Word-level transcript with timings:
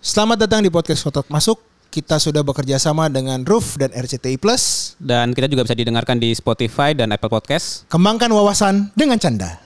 Selamat 0.00 0.48
datang 0.48 0.64
di 0.64 0.72
podcast 0.72 1.04
Kotak 1.04 1.28
Masuk. 1.28 1.60
Kita 1.92 2.16
sudah 2.16 2.40
bekerja 2.40 2.80
sama 2.80 3.12
dengan 3.12 3.44
Roof 3.44 3.76
dan 3.76 3.92
RCTI 3.92 4.40
Plus. 4.40 4.96
Dan 4.96 5.36
kita 5.36 5.44
juga 5.44 5.68
bisa 5.68 5.76
didengarkan 5.76 6.16
di 6.16 6.32
Spotify 6.32 6.96
dan 6.96 7.12
Apple 7.12 7.28
Podcast. 7.28 7.84
Kembangkan 7.92 8.32
wawasan 8.32 8.96
dengan 8.96 9.20
canda. 9.20 9.60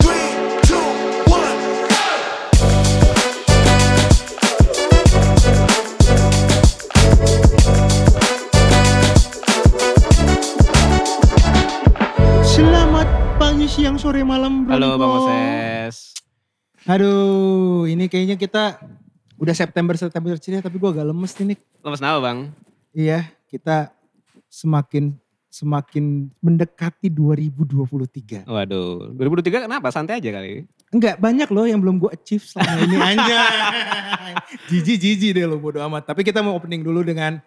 Selamat 12.43 13.07
pagi, 13.39 13.71
siang, 13.71 13.95
sore, 14.03 14.27
malam. 14.27 14.67
Bro 14.67 14.75
Halo. 14.75 14.91
Bang 14.99 15.11
Moses. 15.15 16.11
Aduh, 16.91 17.87
ini 17.87 18.11
kayaknya 18.11 18.35
kita 18.35 18.83
udah 19.45 19.55
September 19.55 19.95
September 19.95 20.33
cerita 20.41 20.67
tapi 20.67 20.81
gua 20.81 20.91
agak 20.97 21.07
lemes 21.13 21.33
nih. 21.37 21.59
Lemes 21.85 22.01
kenapa 22.01 22.19
Bang? 22.25 22.39
Iya, 22.97 23.29
kita 23.47 23.93
semakin 24.49 25.13
semakin 25.55 26.35
mendekati 26.43 27.07
2023. 27.07 28.43
Waduh, 28.51 29.15
2023 29.15 29.71
kenapa? 29.71 29.87
Santai 29.95 30.19
aja 30.19 30.31
kali. 30.35 30.67
Enggak, 30.91 31.19
banyak 31.23 31.49
loh 31.55 31.67
yang 31.67 31.79
belum 31.79 32.03
gue 32.03 32.11
achieve 32.11 32.43
selama 32.43 32.75
ini 32.83 32.99
aja. 32.99 33.39
Jiji 34.71 34.95
jiji 34.99 35.29
deh 35.31 35.47
lo 35.47 35.59
bodo 35.59 35.79
amat. 35.87 36.11
Tapi 36.11 36.27
kita 36.27 36.43
mau 36.43 36.59
opening 36.59 36.83
dulu 36.83 37.07
dengan 37.07 37.39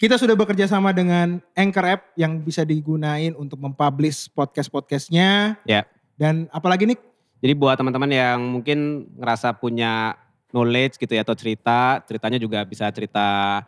kita 0.00 0.16
sudah 0.16 0.32
bekerja 0.32 0.68
sama 0.68 0.96
dengan 0.96 1.40
Anchor 1.52 1.84
App 1.84 2.00
yang 2.16 2.40
bisa 2.40 2.64
digunain 2.64 3.36
untuk 3.36 3.60
mempublish 3.60 4.32
podcast-podcastnya. 4.32 5.60
Ya. 5.68 5.84
Dan 6.16 6.48
apalagi 6.52 6.88
nih 6.88 7.00
Jadi 7.40 7.56
buat 7.56 7.80
teman-teman 7.80 8.12
yang 8.12 8.36
mungkin 8.40 9.08
ngerasa 9.16 9.56
punya 9.56 10.12
knowledge 10.50 10.96
gitu 10.96 11.10
ya 11.10 11.22
atau 11.22 11.32
cerita, 11.32 11.98
ceritanya 12.04 12.36
juga 12.36 12.62
bisa 12.62 12.86
cerita 12.90 13.60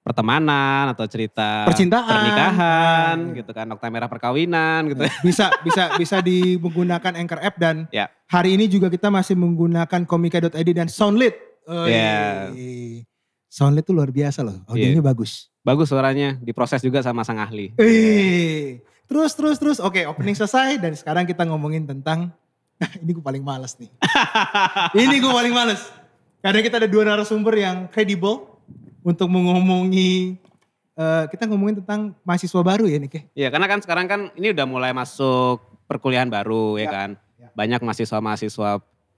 pertemanan 0.00 0.90
atau 0.90 1.04
cerita 1.04 1.68
Percintaan. 1.68 2.08
pernikahan 2.08 3.16
Nah, 3.20 3.36
gitu 3.36 3.50
kan, 3.52 3.64
nokta 3.64 3.86
merah 3.86 4.08
perkawinan 4.08 4.88
gitu. 4.88 5.04
bisa 5.22 5.52
bisa 5.60 5.92
bisa 5.94 6.16
di 6.18 6.56
menggunakan 6.56 7.12
Anchor 7.14 7.38
App 7.38 7.56
dan 7.56 7.84
Ya. 7.88 8.08
hari 8.24 8.54
ini 8.54 8.64
juga 8.64 8.88
kita 8.88 9.08
masih 9.08 9.36
menggunakan 9.36 10.04
komika.id 10.04 10.50
dan 10.70 10.88
Soundlit. 10.88 11.36
Ya. 11.86 12.48
Soundlit 13.46 13.82
tuh 13.82 13.92
luar 13.92 14.08
biasa 14.08 14.40
loh, 14.40 14.62
audionya 14.64 15.02
bagus. 15.02 15.52
Bagus 15.60 15.90
suaranya, 15.90 16.40
diproses 16.40 16.80
juga 16.80 17.02
sama 17.02 17.20
sang 17.20 17.36
ahli. 17.36 17.76
Eh, 17.76 18.80
terus 19.04 19.36
terus 19.36 19.60
terus. 19.60 19.78
Oke, 19.78 20.06
opening 20.06 20.32
selesai 20.32 20.80
dan 20.80 20.96
sekarang 20.96 21.28
kita 21.28 21.44
ngomongin 21.44 21.84
tentang 21.84 22.32
ini 23.02 23.12
gue 23.12 23.20
paling 23.20 23.44
males 23.44 23.76
nih. 23.76 23.92
ini 25.04 25.20
gue 25.20 25.28
paling 25.28 25.52
males. 25.52 25.82
Karena 26.40 26.60
kita 26.60 26.80
ada 26.80 26.88
dua 26.88 27.04
narasumber 27.04 27.54
yang 27.54 27.76
kredibel 27.86 28.48
untuk 29.00 29.28
mengomongi 29.28 30.36
eh, 30.94 31.24
kita 31.28 31.44
ngomongin 31.44 31.84
tentang 31.84 32.12
mahasiswa 32.22 32.60
baru 32.60 32.84
ya 32.84 32.96
Nick 32.96 33.12
ya. 33.12 33.22
Iya 33.36 33.48
karena 33.48 33.66
kan 33.66 33.78
sekarang 33.80 34.06
kan 34.06 34.20
ini 34.34 34.52
udah 34.52 34.64
mulai 34.64 34.92
masuk 34.92 35.60
perkuliahan 35.84 36.28
baru 36.28 36.76
ya, 36.76 36.84
Ya, 36.84 36.90
kan. 36.90 37.10
ya. 37.36 37.48
Banyak 37.52 37.80
mahasiswa-mahasiswa 37.80 38.70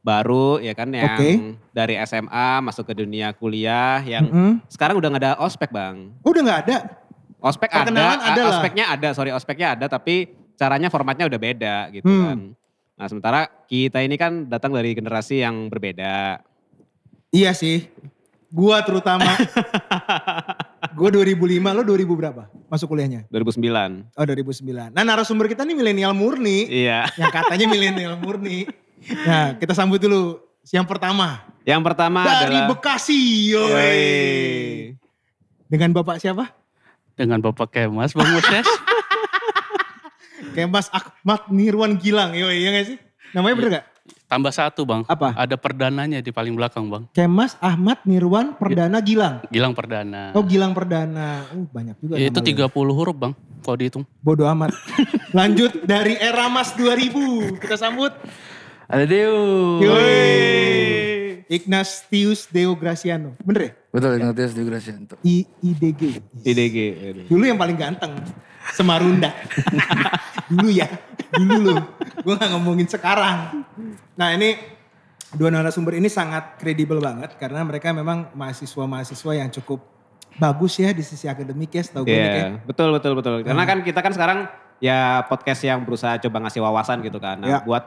baru 0.02 0.58
ya 0.58 0.74
kan 0.74 0.90
yang 0.90 1.14
Oke. 1.14 1.30
dari 1.70 1.94
SMA 2.02 2.58
masuk 2.58 2.90
ke 2.90 2.94
dunia 2.96 3.30
kuliah 3.30 4.02
yang 4.02 4.26
Mm-mm. 4.26 4.52
sekarang 4.66 4.98
udah 4.98 5.08
nggak 5.10 5.22
ada 5.22 5.32
ospek 5.38 5.70
bang. 5.70 6.10
Oh, 6.22 6.30
udah 6.30 6.42
nggak 6.42 6.60
ada. 6.66 6.76
Ospek 7.38 7.70
ada, 7.70 7.86
Perkenalan 7.86 8.18
ada 8.20 8.42
ospeknya 8.48 8.84
ada, 8.88 9.08
sorry 9.14 9.30
ospeknya 9.30 9.68
ada 9.74 9.86
tapi 9.86 10.26
caranya 10.54 10.86
formatnya 10.86 11.26
udah 11.26 11.38
beda 11.38 11.76
gitu 11.90 12.06
Hmm. 12.06 12.22
kan. 12.24 12.38
Nah 12.92 13.06
sementara 13.06 13.40
kita 13.66 13.98
ini 13.98 14.14
kan 14.14 14.46
datang 14.46 14.70
dari 14.70 14.90
generasi 14.90 15.38
yang 15.38 15.66
berbeda. 15.66 16.38
Iya 17.32 17.56
sih. 17.56 17.88
Gua 18.52 18.84
terutama. 18.84 19.24
gua 20.98 21.08
2005, 21.08 21.58
lo 21.72 21.82
2000 21.82 22.20
berapa? 22.20 22.42
Masuk 22.68 22.92
kuliahnya? 22.92 23.24
2009. 23.32 24.12
Oh 24.12 24.24
2009. 24.28 24.92
Nah 24.92 25.02
narasumber 25.02 25.48
kita 25.48 25.64
nih 25.64 25.72
milenial 25.72 26.12
murni. 26.12 26.68
Iya. 26.68 27.08
yang 27.16 27.32
katanya 27.32 27.66
milenial 27.66 28.14
murni. 28.20 28.68
Nah 29.24 29.56
kita 29.56 29.72
sambut 29.72 29.98
dulu 29.98 30.38
yang 30.68 30.84
pertama. 30.84 31.42
Yang 31.64 31.80
pertama 31.80 32.20
Dari 32.28 32.60
adalah 32.60 32.68
Bekasi. 32.76 33.50
Yoi. 33.56 33.72
Yoi. 33.72 34.02
Dengan 35.72 35.96
Bapak 35.96 36.20
siapa? 36.20 36.62
dengan 37.16 37.38
Bapak 37.44 37.70
Kemas 37.72 38.16
Bang 38.16 38.28
Moses. 38.32 38.66
Kemas 40.56 40.88
Ahmad 40.92 41.48
Nirwan 41.48 41.96
Gilang. 41.96 42.36
Yoi, 42.36 42.60
iya 42.60 42.70
gak 42.74 42.86
sih? 42.92 42.98
Namanya 43.32 43.54
bener 43.56 43.70
gak? 43.80 43.84
Tambah 44.32 44.48
satu 44.48 44.88
Bang. 44.88 45.04
Apa? 45.12 45.36
Ada 45.36 45.60
perdananya 45.60 46.24
di 46.24 46.32
paling 46.32 46.56
belakang 46.56 46.88
Bang. 46.88 47.04
Kemas 47.12 47.52
Ahmad 47.60 48.00
Nirwan 48.08 48.56
Perdana 48.56 49.04
Gilang. 49.04 49.44
Gilang 49.52 49.76
Perdana. 49.76 50.32
Oh 50.32 50.40
Gilang 50.40 50.72
Perdana. 50.72 51.44
Uh, 51.52 51.68
banyak 51.68 52.00
juga 52.00 52.16
Ya, 52.16 52.32
itu 52.32 52.40
nama 52.40 52.72
lu. 52.72 52.96
30 52.96 52.96
huruf 52.96 53.12
Bang. 53.12 53.36
Kalau 53.60 53.76
dihitung. 53.76 54.08
Bodoh 54.24 54.48
amat. 54.48 54.72
Lanjut 55.36 55.84
dari 55.84 56.16
era 56.16 56.48
Mas 56.48 56.72
2000. 56.72 57.60
Kita 57.60 57.76
sambut. 57.76 58.08
Ada 58.88 59.04
Deo. 59.04 59.36
Yoi. 59.84 61.44
Ignatius 61.52 62.48
Deo 62.48 62.72
Graciano. 62.72 63.36
Bener 63.44 63.60
ya? 63.68 63.72
Betul, 63.92 64.16
Ignatius 64.16 64.52
Di 64.56 64.62
Gracianto. 64.64 65.14
I 65.28 65.44
IDG. 65.60 66.02
IDG. 66.40 66.76
Dulu 67.28 67.44
yang 67.44 67.60
paling 67.60 67.76
ganteng. 67.76 68.16
Semarunda. 68.70 69.34
dulu 70.52 70.68
ya. 70.70 70.86
Dulu 71.34 71.58
loh. 71.66 71.82
Gue 72.22 72.34
gak 72.38 72.50
ngomongin 72.54 72.86
sekarang. 72.86 73.66
Nah 74.14 74.28
ini 74.32 74.54
dua 75.32 75.48
narasumber 75.48 75.98
ini 75.98 76.06
sangat 76.06 76.60
kredibel 76.62 77.02
banget. 77.02 77.34
Karena 77.36 77.66
mereka 77.66 77.90
memang 77.90 78.30
mahasiswa-mahasiswa 78.36 79.32
yang 79.34 79.50
cukup 79.50 79.82
bagus 80.32 80.80
ya 80.80 80.94
di 80.96 81.04
sisi 81.04 81.28
akademik 81.28 81.72
ya 81.72 81.82
setahu 81.84 82.04
gue. 82.06 82.14
Nick, 82.14 82.22
ya. 82.24 82.36
Iya, 82.36 82.48
betul 82.64 82.88
betul 82.94 83.12
betul. 83.18 83.34
Karena 83.44 83.64
kan 83.66 83.78
kita 83.84 84.00
kan 84.00 84.12
sekarang 84.14 84.38
ya 84.78 85.26
podcast 85.28 85.60
yang 85.62 85.82
berusaha 85.84 86.16
coba 86.22 86.48
ngasih 86.48 86.60
wawasan 86.62 87.04
gitu 87.04 87.18
kan. 87.20 87.42
Ya. 87.44 87.60
Nah, 87.60 87.62
buat 87.64 87.84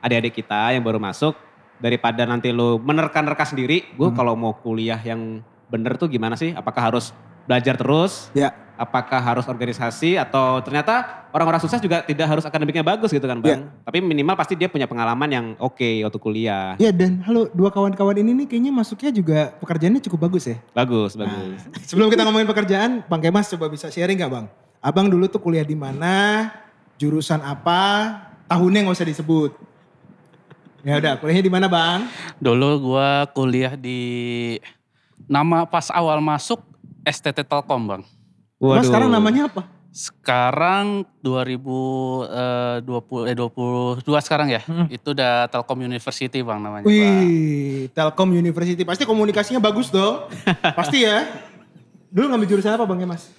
adik-adik 0.00 0.44
kita 0.44 0.72
yang 0.72 0.84
baru 0.86 0.96
masuk 1.02 1.34
daripada 1.80 2.28
nanti 2.28 2.52
lu 2.52 2.76
menerka-nerka 2.78 3.48
sendiri, 3.48 3.88
gue 3.96 4.08
Hmm. 4.12 4.16
kalau 4.16 4.36
mau 4.36 4.52
kuliah 4.52 5.00
yang 5.00 5.40
bener 5.72 5.96
tuh 5.96 6.12
gimana 6.12 6.36
sih? 6.36 6.52
Apakah 6.52 6.92
harus 6.92 7.12
belajar 7.48 7.74
terus? 7.74 8.28
Ya. 8.36 8.52
Apakah 8.80 9.20
harus 9.20 9.44
organisasi 9.44 10.16
atau 10.16 10.56
ternyata 10.64 11.28
orang-orang 11.36 11.60
sukses 11.60 11.84
juga 11.84 12.00
tidak 12.00 12.24
harus 12.24 12.48
akademiknya 12.48 12.80
bagus 12.80 13.12
gitu 13.12 13.28
kan, 13.28 13.36
Ya. 13.44 13.60
Bang? 13.60 13.68
Tapi 13.84 14.00
minimal 14.00 14.32
pasti 14.40 14.56
dia 14.56 14.72
punya 14.72 14.88
pengalaman 14.88 15.28
yang 15.28 15.46
oke 15.60 16.00
waktu 16.00 16.16
kuliah. 16.16 16.80
Ya 16.80 16.88
dan 16.88 17.20
halo 17.28 17.52
dua 17.52 17.68
kawan-kawan 17.68 18.16
ini 18.24 18.32
nih 18.32 18.46
kayaknya 18.48 18.72
masuknya 18.72 19.12
juga 19.12 19.52
pekerjaannya 19.60 20.00
cukup 20.00 20.32
bagus 20.32 20.48
ya. 20.48 20.56
Bagus, 20.72 21.12
bagus. 21.12 21.60
Sebelum 21.92 22.08
kita 22.08 22.24
ngomongin 22.24 22.48
pekerjaan, 22.48 23.04
Bang 23.04 23.20
Kemas 23.20 23.52
coba 23.52 23.68
bisa 23.68 23.92
sharing 23.92 24.16
gak 24.16 24.32
Bang? 24.32 24.46
Abang 24.80 25.12
dulu 25.12 25.28
tuh 25.28 25.44
kuliah 25.44 25.60
di 25.60 25.76
mana, 25.76 26.48
jurusan 26.96 27.44
apa, 27.44 28.16
tahunnya 28.48 28.88
nggak 28.88 28.96
usah 28.96 29.08
disebut. 29.12 29.52
Ya 30.80 30.96
udah, 30.96 31.20
kuliahnya 31.20 31.44
di 31.44 31.52
mana 31.52 31.68
Bang? 31.68 32.08
Dulu 32.40 32.96
gua 32.96 33.28
kuliah 33.36 33.76
di 33.76 34.56
nama 35.28 35.68
pas 35.68 35.92
awal 35.92 36.24
masuk 36.24 36.64
STT 37.04 37.44
Telkom 37.44 37.84
Bang. 37.84 38.02
Terus 38.60 38.92
sekarang 38.92 39.08
namanya 39.08 39.48
apa? 39.48 39.64
Sekarang 39.90 41.02
2020 41.24 43.26
eh 43.26 43.34
22 43.34 44.06
sekarang 44.22 44.46
ya. 44.52 44.62
Hmm. 44.62 44.86
Itu 44.86 45.10
udah 45.16 45.50
Telkom 45.50 45.82
University 45.82 46.38
Bang 46.44 46.62
namanya. 46.62 46.86
Bang. 46.86 46.94
Wih, 46.94 47.90
Telkom 47.90 48.30
University. 48.30 48.86
Pasti 48.86 49.02
komunikasinya 49.08 49.58
bagus 49.58 49.90
dong. 49.90 50.30
Pasti 50.78 51.02
ya. 51.02 51.26
Dulu 52.12 52.30
ngambil 52.30 52.46
jurusan 52.46 52.78
apa 52.78 52.86
Bang 52.86 53.02
Kemas? 53.02 53.34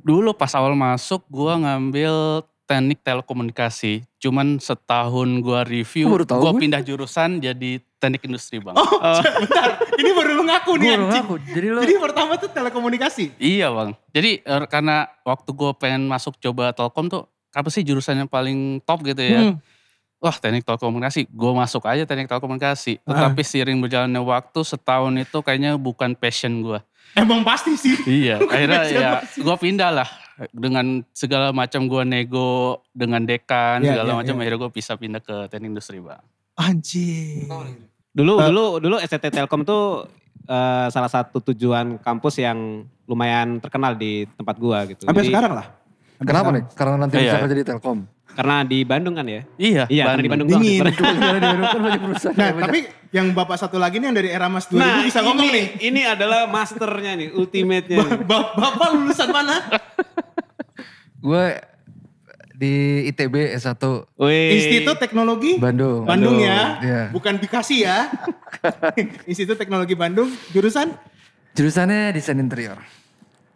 Dulu 0.00 0.32
pas 0.32 0.48
awal 0.56 0.72
masuk 0.72 1.20
gua 1.28 1.60
ngambil 1.60 2.40
teknik 2.64 3.04
telekomunikasi. 3.04 4.07
Cuman 4.18 4.58
setahun 4.58 5.28
gua 5.38 5.62
review, 5.62 6.06
Oh, 6.06 6.12
baru 6.12 6.24
tahu 6.26 6.40
gua 6.40 6.52
gue. 6.52 6.60
pindah 6.60 6.82
jurusan 6.82 7.38
jadi 7.38 7.70
teknik 7.96 8.26
industri 8.26 8.58
bang. 8.58 8.74
Oh, 8.74 8.98
bentar. 9.38 9.78
Ini 9.94 10.10
baru 10.12 10.30
lu 10.34 10.42
ngaku 10.42 10.72
nih 10.74 10.88
anjing. 10.92 11.10
ngaku. 11.22 11.34
Jadi 11.48 11.66
lo 11.68 11.80
Jadi 11.80 11.94
pertama 11.96 12.32
tuh 12.34 12.50
telekomunikasi. 12.50 13.38
Iya 13.38 13.70
bang. 13.70 13.90
Jadi 14.10 14.30
eh, 14.40 14.64
karena 14.66 15.06
waktu 15.22 15.50
gue 15.50 15.70
pengen 15.74 16.06
masuk 16.06 16.34
coba 16.36 16.70
telkom 16.70 17.06
tuh 17.06 17.22
apa 17.48 17.70
sih 17.70 17.80
jurusan 17.80 18.18
yang 18.18 18.30
paling 18.30 18.82
top 18.82 19.02
gitu 19.02 19.18
ya. 19.18 19.40
Hmm. 19.48 19.62
Wah 20.18 20.34
teknik 20.34 20.66
telekomunikasi, 20.66 21.30
gue 21.30 21.52
masuk 21.54 21.86
aja 21.86 22.02
teknik 22.02 22.26
telekomunikasi. 22.26 22.98
Ah. 23.02 23.14
Tetapi 23.30 23.38
seiring 23.40 23.78
berjalannya 23.78 24.18
waktu 24.18 24.60
setahun 24.60 25.14
itu 25.14 25.38
kayaknya 25.40 25.78
bukan 25.78 26.18
passion 26.18 26.58
gue. 26.58 26.82
Emang 27.14 27.46
pasti 27.46 27.78
sih. 27.78 27.94
Iya, 28.02 28.42
akhirnya 28.42 28.82
ya 28.98 29.10
gue 29.22 29.56
pindah 29.56 29.94
lah. 29.94 30.08
Dengan 30.48 30.86
segala 31.10 31.50
macam 31.50 31.84
gue 31.84 32.02
nego 32.02 32.50
dengan 32.90 33.20
dekan, 33.20 33.80
Iya, 33.80 33.90
segala 33.92 34.10
iya, 34.10 34.18
macam 34.22 34.34
iya. 34.34 34.40
akhirnya 34.40 34.60
gue 34.60 34.70
bisa 34.70 34.92
pindah 34.94 35.18
ke 35.18 35.36
teknik 35.48 35.68
industri 35.72 35.98
bang. 35.98 36.22
Anjing. 36.54 37.50
Dulu 38.10 38.32
Eh. 38.36 38.46
dulu 38.46 38.64
dulu 38.78 38.96
STT 38.98 39.30
Telkom 39.32 39.62
tuh 39.62 40.06
eh, 40.44 40.86
salah 40.88 41.08
satu 41.08 41.44
tujuan 41.44 41.98
kampus 41.98 42.38
yang 42.38 42.80
lumayan 43.04 43.58
terkenal 43.58 43.92
di 43.92 44.24
tempat 44.30 44.56
gua 44.56 44.84
gitu. 44.84 45.04
Sampai 45.04 45.22
Jadi- 45.22 45.30
sekarang 45.30 45.52
lah. 45.54 45.66
Sampai 46.14 46.24
Kenapa 46.24 46.40
sekarang. 46.40 46.56
nih? 46.56 46.64
Karena 46.72 46.94
nanti 46.96 47.14
Iya. 47.14 47.24
bisa 47.26 47.38
kerja 47.44 47.54
di 47.54 47.64
Telkom. 47.64 47.98
Karena 48.38 48.62
di 48.62 48.78
Bandung 48.80 49.12
kan 49.12 49.26
ya? 49.26 49.42
Iya, 49.58 49.90
Iya, 49.90 50.04
karena 50.06 50.22
di 50.22 50.30
Bandung. 50.30 50.48
Dingin. 50.48 50.80
Karena 51.18 51.38
di 51.42 51.48
Bandung 51.48 51.66
kan 51.66 51.80
banyak 51.82 52.00
perusahaan. 52.00 52.34
Nah, 52.34 52.46
ya, 52.46 52.52
banyak. 52.52 52.64
tapi 52.64 52.78
yang 53.10 53.26
bapak 53.32 53.56
satu 53.58 53.76
lagi 53.76 53.98
nih 53.98 54.06
yang 54.06 54.16
dari 54.16 54.30
era 54.30 54.46
Mas 54.46 54.64
2000 54.64 54.78
Nah, 54.78 55.02
bisa 55.02 55.18
ngomong 55.20 55.42
ini, 55.44 55.52
nih. 55.52 55.66
ini 55.82 56.00
adalah 56.06 56.46
masternya 56.46 57.12
nih, 57.16 57.28
ultimate-nya. 57.32 57.98
nih. 57.98 58.22
Ba- 58.22 58.54
bapak 58.54 58.88
lulusan 58.94 59.28
mana? 59.28 59.56
gue 61.18 61.44
di 62.54 62.74
ITB 63.06 63.34
S1 63.54 63.82
Wih. 64.14 64.50
Institut 64.54 64.98
Teknologi 64.98 65.58
Bandung. 65.58 66.02
Bandung 66.04 66.38
ya, 66.38 66.78
Iya. 66.78 67.02
bukan 67.10 67.38
Bekasi 67.38 67.82
ya. 67.82 68.06
Institut 69.30 69.54
Teknologi 69.56 69.94
Bandung, 69.94 70.30
jurusan 70.48 70.94
Jurusannya 71.54 72.14
desain 72.14 72.38
interior. 72.38 72.78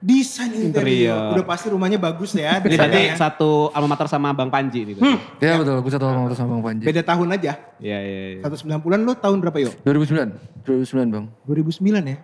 Desain 0.03 0.51
interior. 0.51 1.15
Interior. 1.15 1.33
Udah 1.33 1.47
pasti 1.47 1.67
rumahnya 1.71 1.97
bagus 1.97 2.35
ya. 2.35 2.59
Ini 2.59 2.75
berarti 2.75 3.01
ya. 3.09 3.15
satu 3.15 3.71
alma 3.71 3.95
mater 3.95 4.11
sama 4.11 4.35
Bang 4.35 4.51
Panji 4.51 4.83
nih. 4.83 4.95
Hmm, 4.99 5.17
Ya, 5.39 5.55
betul, 5.57 5.79
gue 5.79 5.93
satu 5.95 6.05
sama 6.05 6.27
sama 6.35 6.51
Bang 6.59 6.65
Panji. 6.67 6.85
beda 6.85 7.01
tahun 7.01 7.29
aja. 7.31 7.53
Iya, 7.79 7.99
iya, 8.03 8.21
iya. 8.37 8.41
190-an 8.43 9.01
lo 9.01 9.15
tahun 9.15 9.39
berapa 9.39 9.59
yuk? 9.63 9.73
2009. 9.81 10.67
2009 10.67 11.09
Bang. 11.09 11.25
2009 11.47 11.81
ya. 12.05 12.19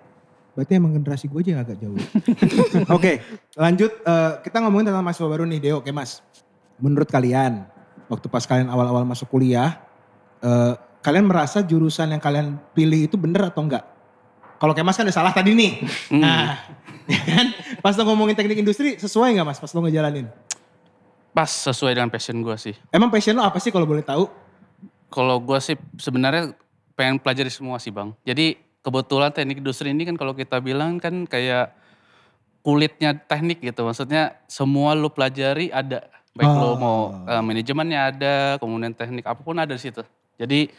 Berarti 0.53 0.73
emang 0.75 0.91
generasi 0.93 1.31
gue 1.31 1.39
aja 1.39 1.51
yang 1.55 1.63
agak 1.63 1.79
jauh. 1.79 1.95
Oke, 2.99 3.23
lanjut. 3.55 3.95
eh, 3.95 4.33
kita 4.43 4.59
ngomongin 4.59 4.91
tentang 4.91 5.07
mahasiswa 5.07 5.31
baru 5.31 5.47
nih, 5.47 5.59
Deo. 5.63 5.79
Oke 5.79 5.95
mas, 5.95 6.19
menurut 6.77 7.07
kalian, 7.07 7.63
waktu 8.07 8.27
pas 8.27 8.43
kalian 8.43 8.67
awal-awal 8.67 9.07
masuk 9.07 9.31
kuliah, 9.31 9.79
eh, 10.43 10.75
kalian 10.99 11.31
merasa 11.31 11.63
jurusan 11.63 12.11
yang 12.11 12.19
kalian 12.19 12.59
pilih 12.75 13.07
itu 13.07 13.15
bener 13.15 13.47
atau 13.47 13.63
enggak? 13.63 13.87
Kalau 14.59 14.75
kayak 14.75 14.87
mas 14.87 14.97
kan 14.99 15.07
udah 15.07 15.15
salah 15.15 15.31
tadi 15.31 15.55
nih. 15.55 15.73
Nah, 16.13 16.59
ya 17.11 17.21
kan? 17.23 17.47
Pas 17.79 17.95
lo 17.95 18.03
ngomongin 18.05 18.35
teknik 18.35 18.59
industri, 18.59 18.99
sesuai 18.99 19.39
nggak 19.39 19.47
mas 19.47 19.59
pas 19.59 19.71
lo 19.71 19.87
ngejalanin? 19.87 20.27
Pas 21.31 21.47
sesuai 21.47 21.95
dengan 21.95 22.11
passion 22.11 22.35
gue 22.43 22.57
sih. 22.59 22.75
Emang 22.91 23.09
passion 23.09 23.39
lo 23.39 23.47
apa 23.47 23.63
sih 23.63 23.71
kalau 23.71 23.87
boleh 23.87 24.03
tahu? 24.03 24.27
Kalau 25.09 25.39
gue 25.39 25.59
sih 25.63 25.79
sebenarnya 25.97 26.53
pengen 26.93 27.23
pelajari 27.23 27.49
semua 27.49 27.79
sih 27.79 27.95
bang. 27.95 28.11
Jadi 28.27 28.59
kebetulan 28.83 29.31
teknik 29.31 29.63
industri 29.63 29.95
ini 29.95 30.03
kan 30.03 30.19
kalau 30.19 30.35
kita 30.35 30.59
bilang 30.59 30.99
kan 30.99 31.23
kayak 31.25 31.71
kulitnya 32.61 33.15
teknik 33.15 33.63
gitu. 33.63 33.87
Maksudnya 33.87 34.37
semua 34.51 34.93
lu 34.93 35.09
pelajari 35.09 35.71
ada. 35.71 36.11
Baik 36.35 36.51
lo 36.51 36.67
Oh. 36.67 36.75
mau 36.75 36.99
eh, 37.25 37.43
manajemennya 37.43 38.01
ada, 38.11 38.35
kemudian 38.59 38.93
teknik 38.93 39.23
apa 39.23 39.39
pun 39.39 39.55
ada 39.55 39.71
di 39.71 39.81
situ. 39.81 40.03
Jadi 40.35 40.71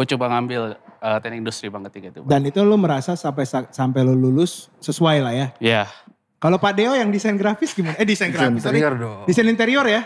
gue 0.00 0.16
coba 0.16 0.32
ngambil 0.32 0.80
eh, 0.80 1.18
teknik 1.20 1.44
industri 1.44 1.68
bang 1.68 1.84
ketika 1.92 2.06
itu. 2.08 2.20
Bang. 2.24 2.30
Dan 2.32 2.40
itu 2.48 2.64
lo 2.64 2.80
merasa 2.80 3.12
sampai 3.12 3.44
sampai 3.44 4.00
lo 4.00 4.16
lulus 4.16 4.72
sesuai 4.80 5.16
lah 5.20 5.32
ya. 5.36 5.46
Ya, 5.60 5.82
Kalau 6.40 6.56
Pak 6.56 6.72
Deo 6.72 6.96
yang 6.96 7.12
desain 7.12 7.36
grafis 7.36 7.76
gimana? 7.76 8.00
Eh 8.00 8.08
desain 8.08 8.32
Desain 8.32 8.48
grafis, 8.48 8.64
sorry. 8.64 8.80
interior 8.80 8.94
dong. 8.96 9.24
Desain 9.28 9.44
interior 9.44 9.84
ya? 9.84 10.02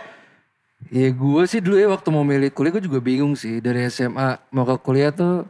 Ya 0.91 1.09
gue 1.15 1.43
sih 1.47 1.63
dulu 1.63 1.79
ya 1.79 1.87
waktu 1.87 2.09
mau 2.11 2.27
milih 2.27 2.51
kuliah 2.51 2.75
gue 2.75 2.83
juga 2.83 2.99
bingung 2.99 3.39
sih. 3.39 3.63
Dari 3.63 3.87
SMA 3.87 4.43
mau 4.51 4.67
ke 4.67 4.75
kuliah 4.83 5.15
tuh, 5.15 5.47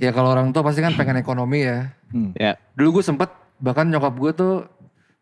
ya 0.00 0.08
kalau 0.10 0.32
orang 0.32 0.48
tua 0.48 0.64
pasti 0.64 0.80
kan 0.80 0.96
pengen 0.96 1.20
ekonomi 1.20 1.68
ya. 1.68 1.92
Ya. 2.34 2.56
Dulu 2.72 2.98
gue 2.98 3.04
sempet 3.04 3.28
bahkan 3.60 3.84
nyokap 3.84 4.16
gue 4.16 4.32
tuh 4.32 4.54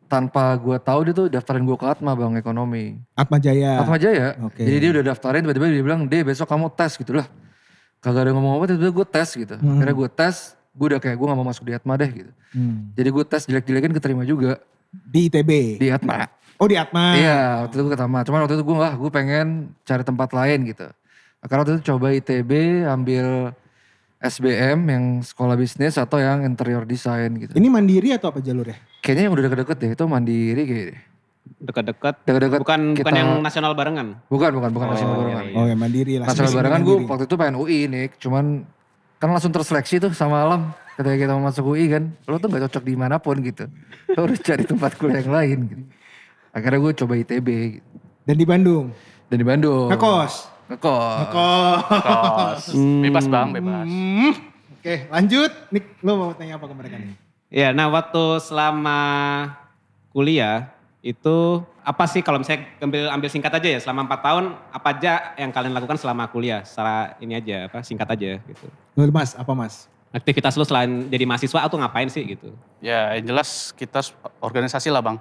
tanpa 0.07 0.55
gue 0.59 0.79
tahu 0.79 1.01
dia 1.11 1.15
tuh 1.15 1.27
daftarin 1.27 1.67
gue 1.67 1.75
ke 1.75 1.87
Atma 1.91 2.15
bang 2.15 2.39
ekonomi. 2.39 2.95
Atma 3.19 3.43
Jaya. 3.43 3.83
Atma 3.83 3.99
Jaya. 3.99 4.39
Oke. 4.43 4.63
Jadi 4.63 4.77
dia 4.79 4.91
udah 4.95 5.05
daftarin 5.11 5.43
tiba-tiba 5.43 5.67
dia 5.67 5.83
bilang, 5.83 6.07
deh 6.07 6.23
besok 6.23 6.47
kamu 6.47 6.71
tes 6.75 6.95
gitu 6.95 7.19
lah. 7.19 7.27
Kagak 8.01 8.27
ada 8.27 8.33
ngomong 8.33 8.57
apa 8.57 8.65
tiba-tiba 8.67 8.93
gue 8.97 9.07
tes 9.07 9.29
gitu. 9.37 9.55
Hmm. 9.61 9.77
Akhirnya 9.77 9.95
gue 9.95 10.09
tes, 10.09 10.37
gue 10.73 10.87
udah 10.89 11.01
kayak 11.01 11.17
gue 11.21 11.27
gak 11.29 11.39
mau 11.39 11.45
masuk 11.45 11.65
di 11.69 11.73
Atma 11.77 11.95
deh 12.01 12.09
gitu. 12.09 12.33
Hmm. 12.57 12.89
Jadi 12.97 13.09
gue 13.09 13.25
tes 13.25 13.43
jelek-jelekin 13.45 13.93
keterima 13.93 14.25
juga 14.25 14.57
Di 14.91 15.29
ITB. 15.29 15.77
di 15.79 15.89
Atma. 15.93 16.27
Oh 16.57 16.69
di 16.69 16.77
Atma. 16.77 17.17
Iya, 17.17 17.65
waktu 17.65 17.73
itu 17.73 17.83
gue 17.85 17.93
ketama. 17.93 18.21
Cuman 18.21 18.45
waktu 18.45 18.57
itu 18.57 18.65
gue 18.65 18.77
nggak, 18.77 18.95
gue 18.99 19.11
pengen 19.11 19.47
cari 19.85 20.03
tempat 20.03 20.29
lain 20.33 20.59
gitu. 20.67 20.87
Karena 21.41 21.61
waktu 21.65 21.73
itu 21.77 21.83
coba 21.89 22.07
ITB, 22.13 22.51
ambil 22.85 23.57
SBM 24.21 24.79
yang 24.85 25.05
sekolah 25.25 25.57
bisnis 25.57 25.97
atau 25.97 26.21
yang 26.21 26.45
interior 26.45 26.85
design 26.85 27.41
gitu. 27.41 27.57
Ini 27.57 27.69
mandiri 27.73 28.13
atau 28.13 28.29
apa 28.29 28.45
jalurnya? 28.45 28.77
Kayaknya 29.01 29.23
yang 29.25 29.33
udah 29.33 29.45
deket-deket 29.49 29.77
deh, 29.81 29.91
itu 29.97 30.05
mandiri 30.05 30.63
kayaknya. 30.69 31.01
Dekat-dekat. 31.61 32.15
Deket-deket 32.25 32.61
Bukan 32.61 32.81
bukan 32.93 33.13
kita- 33.13 33.17
yang 33.17 33.41
nasional 33.41 33.73
barengan. 33.73 34.17
Bukan, 34.27 34.51
bukan, 34.53 34.71
bukan 34.71 34.87
Oh, 34.87 34.93
nasional 34.93 35.13
iya, 35.13 35.21
barengan. 35.21 35.45
iya. 35.45 35.57
Oh 35.57 35.65
ya 35.65 35.77
mandiri 35.77 36.15
lah. 36.17 36.27
Nasional 36.27 36.53
barengan 36.53 36.81
gue 36.81 36.97
waktu 37.05 37.25
itu 37.25 37.35
pengen 37.37 37.57
UI 37.57 37.79
nih, 37.87 38.05
cuman 38.17 38.45
kan 39.17 39.29
langsung 39.29 39.51
terseleksi 39.51 40.01
tuh 40.01 40.13
sama 40.13 40.41
alam. 40.41 40.63
Ketika 40.95 41.17
kita 41.19 41.33
mau 41.33 41.49
masuk 41.49 41.65
UI 41.71 41.89
kan, 41.89 42.13
lo 42.25 42.37
tuh 42.37 42.49
gak 42.49 42.69
cocok 42.69 42.85
di 42.85 42.95
mana 42.95 43.17
pun 43.17 43.41
gitu. 43.41 43.65
Lo 44.13 44.27
harus 44.27 44.37
cari 44.39 44.65
tempat 44.65 44.97
kuliah 44.97 45.21
yang 45.21 45.33
lain 45.33 45.59
gitu. 45.67 45.85
Akhirnya 46.51 46.79
gue 46.79 46.93
coba 46.95 47.13
ITB 47.15 47.49
gitu. 47.73 47.89
Dan 48.23 48.37
di 48.37 48.45
Bandung. 48.45 48.93
Dan 49.27 49.37
di 49.37 49.47
Bandung. 49.47 49.89
Ngekos. 49.89 50.35
Ngekos. 50.69 51.17
Ngekos. 51.25 51.81
kos. 51.89 52.63
bebas 53.01 53.27
bang, 53.27 53.49
bebas. 53.51 53.87
Hmm. 53.87 54.33
Oke 54.77 54.95
lanjut. 55.09 55.51
Nik 55.71 55.85
lo 56.01 56.13
mau 56.17 56.31
tanya 56.33 56.57
apa 56.57 56.67
ke 56.67 56.75
mereka 56.75 56.97
nih? 56.97 57.15
Ya, 57.51 57.71
nah 57.71 57.89
waktu 57.89 58.39
selama 58.39 58.99
kuliah 60.11 60.71
itu 61.01 61.37
apa 61.81 62.05
sih 62.05 62.21
kalau 62.21 62.37
misalnya 62.37 62.69
ambil 62.79 63.09
ambil 63.09 63.29
singkat 63.29 63.49
aja 63.51 63.69
ya 63.71 63.79
selama 63.79 64.05
empat 64.05 64.21
tahun 64.21 64.45
apa 64.69 64.89
aja 64.91 65.13
yang 65.35 65.49
kalian 65.49 65.73
lakukan 65.73 65.97
selama 65.97 66.29
kuliah 66.29 66.61
secara 66.61 67.17
ini 67.19 67.33
aja 67.35 67.67
apa 67.67 67.81
singkat 67.81 68.05
aja 68.07 68.37
gitu 68.39 68.67
Lo 68.93 69.09
mas 69.09 69.33
apa 69.33 69.49
mas? 69.51 69.89
aktivitas 70.11 70.55
lu 70.55 70.63
selain 70.63 71.07
jadi 71.07 71.23
mahasiswa 71.23 71.63
atau 71.63 71.79
ngapain 71.79 72.05
sih 72.07 72.21
gitu 72.27 72.53
Ya 72.79 73.15
yang 73.15 73.25
jelas 73.27 73.71
kita 73.73 74.03
organisasi 74.39 74.91
lah 74.91 75.01
bang. 75.01 75.17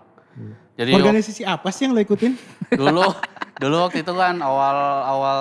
Jadi 0.73 0.91
Organisasi 0.91 1.41
apa 1.43 1.69
sih 1.69 1.85
yang 1.85 1.93
lo 1.93 2.01
ikutin? 2.01 2.33
dulu 2.79 3.05
dulu 3.55 3.75
waktu 3.81 4.01
itu 4.01 4.11
kan 4.11 4.35
awal 4.39 4.77
awal 5.05 5.39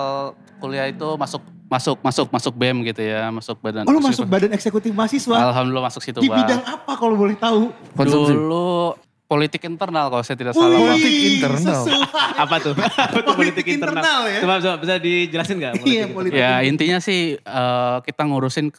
kuliah 0.58 0.87
itu 0.87 1.17
masuk 1.17 1.40
masuk 1.64 1.96
masuk 1.99 2.26
masuk 2.29 2.52
BEM 2.52 2.81
gitu 2.85 3.00
ya 3.00 3.29
masuk 3.29 3.56
badan 3.58 3.85
Oh 3.85 3.93
lo 3.93 3.99
masuk 3.99 4.25
badan 4.25 4.52
eksekutif 4.52 4.93
mahasiswa. 4.93 5.35
alhamdulillah 5.49 5.87
masuk 5.87 6.00
situ 6.00 6.19
Di 6.19 6.29
bang 6.29 6.38
bidang 6.38 6.62
apa 6.62 6.93
kalau 6.94 7.17
boleh 7.17 7.35
tahu? 7.35 7.73
Konsumsi. 7.94 8.32
dulu 8.32 8.96
politik 9.28 9.60
internal 9.62 10.08
kalau 10.08 10.25
saya 10.25 10.34
tidak 10.34 10.56
salah 10.56 10.72
Politik 10.75 11.12
internal. 11.36 11.84
sesuai. 11.84 12.00
apa 12.40 12.54
tuh 12.58 12.72
apa 12.72 13.19
tuh 13.20 13.36
Politik 13.36 13.66
internal 13.69 14.20
ya? 14.25 14.38
coba, 14.40 14.54
coba 14.58 14.76
bisa 14.80 14.94
dijelasin 14.96 15.56
nggak 15.58 15.72
Iya 15.78 16.04
politik 16.08 16.10
politik. 16.10 16.40
ya 16.40 16.52
intinya 16.64 16.98
sih 16.98 17.20
eh, 17.36 17.96
kita 18.02 18.22
ngurusin 18.25 18.72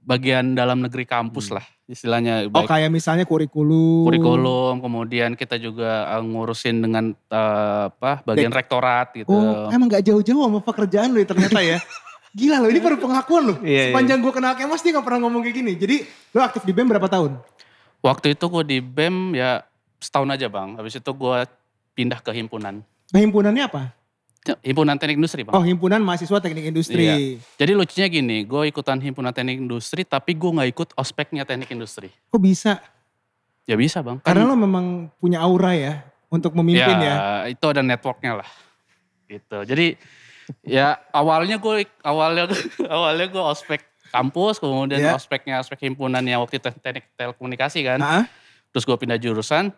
bagian 0.00 0.52
dalam 0.52 0.80
negeri 0.80 1.04
kampus 1.04 1.52
lah 1.52 1.62
istilahnya 1.84 2.48
Oh 2.48 2.52
baik 2.56 2.66
kayak 2.66 2.88
misalnya 2.88 3.22
kurikulum. 3.22 4.08
kurikulum 4.08 4.80
kemudian 4.80 5.36
kita 5.36 5.54
juga 5.54 6.08
eh, 6.08 6.22
ngurusin 6.22 6.80
dengan 6.80 7.04
eh, 7.12 7.82
apa 7.86 8.24
bagian 8.24 8.50
rektorat 8.50 9.12
gitu 9.14 9.28
Oh 9.28 9.68
emang 9.68 9.86
gak 9.86 10.02
jauh-jauh 10.02 10.42
sama 10.42 10.58
pekerjaan 10.60 11.12
lo 11.12 11.18
ya 11.18 11.28
ternyata 11.28 11.60
ya. 11.60 11.76
Gila 12.30 12.56
lo 12.56 12.70
ini 12.70 12.78
baru 12.78 12.94
pengakuan 12.96 13.42
lo. 13.44 13.54
Iya, 13.58 13.66
iya. 13.66 13.84
Sepanjang 13.90 14.22
gue 14.22 14.30
kenal 14.30 14.54
Kemas 14.54 14.80
dia 14.80 14.94
gak 14.94 15.02
pernah 15.02 15.20
ngomong 15.20 15.42
kayak 15.42 15.56
gini. 15.56 15.72
Jadi 15.74 15.96
lo 16.30 16.40
aktif 16.40 16.62
di 16.62 16.70
BEM 16.70 16.88
berapa 16.88 17.04
tahun? 17.04 17.36
waktu 18.00 18.32
itu 18.32 18.44
gue 18.48 18.64
di 18.64 18.78
BEM 18.78 19.36
ya 19.36 19.60
setahun 20.00 20.28
aja 20.30 20.48
bang 20.48 20.74
habis 20.74 20.96
itu 20.96 21.10
gue 21.10 21.38
pindah 21.92 22.18
ke 22.18 22.32
himpunan 22.32 22.80
Nah, 23.10 23.20
himpunannya 23.20 23.64
apa? 23.66 23.82
himpunan 24.64 24.96
teknik 24.96 25.20
industri 25.20 25.44
bang 25.44 25.52
Oh 25.52 25.60
himpunan 25.60 26.00
mahasiswa 26.00 26.40
teknik 26.40 26.72
industri. 26.72 27.04
Iya. 27.04 27.16
Jadi 27.60 27.72
lucunya 27.76 28.06
gini, 28.08 28.38
gue 28.42 28.62
ikutan 28.66 28.96
himpunan 28.96 29.36
teknik 29.36 29.60
industri 29.60 30.00
tapi 30.02 30.32
gue 30.32 30.48
nggak 30.48 30.70
ikut 30.72 30.88
ospeknya 30.96 31.44
teknik 31.44 31.68
industri. 31.68 32.08
Kok 32.32 32.40
bisa? 32.40 32.80
Ya 33.68 33.76
bisa 33.76 34.00
bang. 34.00 34.16
Karena 34.24 34.48
lo 34.48 34.56
memang 34.56 35.12
punya 35.20 35.44
aura 35.44 35.76
ya 35.76 36.00
untuk 36.32 36.56
memimpin 36.56 36.96
ya. 36.98 37.44
itu 37.46 37.64
ada 37.68 37.84
networknya 37.84 38.40
lah. 38.40 38.48
Gitu. 39.28 39.58
Jadi 39.68 39.86
ya 40.64 40.96
awalnya 41.12 41.60
gue 41.60 41.84
awalnya 42.00 42.48
awalnya 42.96 43.26
gue 43.28 43.42
ospek 43.44 43.84
kampus, 44.08 44.56
kemudian 44.56 45.04
Iya. 45.04 45.14
ospeknya 45.14 45.60
ospek 45.60 45.84
himpunan 45.84 46.24
yang 46.24 46.40
waktu 46.40 46.58
teknik 46.58 47.12
telekomunikasi 47.14 47.84
kan. 47.84 48.00
Hah? 48.00 48.24
Terus 48.72 48.88
gue 48.88 48.96
pindah 48.96 49.20
jurusan. 49.20 49.68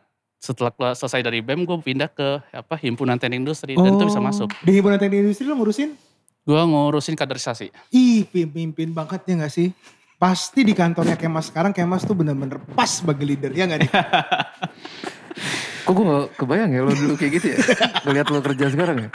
Setelah 0.43 0.75
keluar- 0.75 0.99
selesai 0.99 1.23
dari 1.23 1.39
BEM 1.39 1.63
gue 1.63 1.79
pindah 1.81 2.11
ke 2.11 2.43
apa 2.51 2.75
himpunan 2.77 3.15
teknik 3.15 3.39
industri 3.39 3.79
dan 3.79 3.95
itu 3.95 4.03
bisa 4.05 4.19
Oh, 4.19 4.27
masuk. 4.27 4.51
Di 4.59 4.75
himpunan 4.75 4.99
teknik 4.99 5.23
industri 5.23 5.47
lo 5.47 5.55
ngurusin? 5.55 5.95
Gue 6.43 6.59
ngurusin 6.61 7.15
kaderisasi. 7.15 7.71
Ih 7.89 8.27
pemimpin 8.27 8.91
banget 8.91 9.23
ya 9.23 9.39
gak 9.39 9.55
sih? 9.55 9.71
Pasti 10.19 10.67
di 10.67 10.75
kantornya 10.75 11.15
Kemas 11.15 11.47
sekarang 11.47 11.71
Kemas 11.71 12.03
tuh 12.03 12.13
bener-bener 12.13 12.59
pas 12.75 12.91
sebagai 12.91 13.23
leader 13.23 13.55
ya 13.55 13.65
gak 13.65 13.79
nih? 13.81 13.91
Kok 15.85 15.93
gue 15.93 16.05
gak 16.05 16.27
kebayang 16.37 16.71
ya 16.73 16.81
lo 16.81 16.91
dulu 16.91 17.15
kayak 17.15 17.33
gitu 17.39 17.47
ya? 17.49 17.59
Ngeliat 18.05 18.27
lo 18.27 18.39
kerja 18.41 18.67
sekarang 18.67 18.97
ya? 18.99 19.11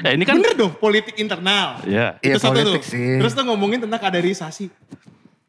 Ya 0.00 0.10
ini 0.12 0.24
kan 0.24 0.36
Bener 0.36 0.52
dong 0.54 0.72
politik 0.74 1.16
internal. 1.16 1.80
ya 1.84 2.16
Iya 2.18 2.36
Itu 2.36 2.40
satu 2.42 2.56
tuh. 2.56 2.64
politik 2.72 2.84
sih. 2.86 3.16
Terus 3.16 3.32
tuh 3.32 3.44
ngomongin 3.44 3.80
tentang 3.80 3.96
kaderisasi. 3.98 4.72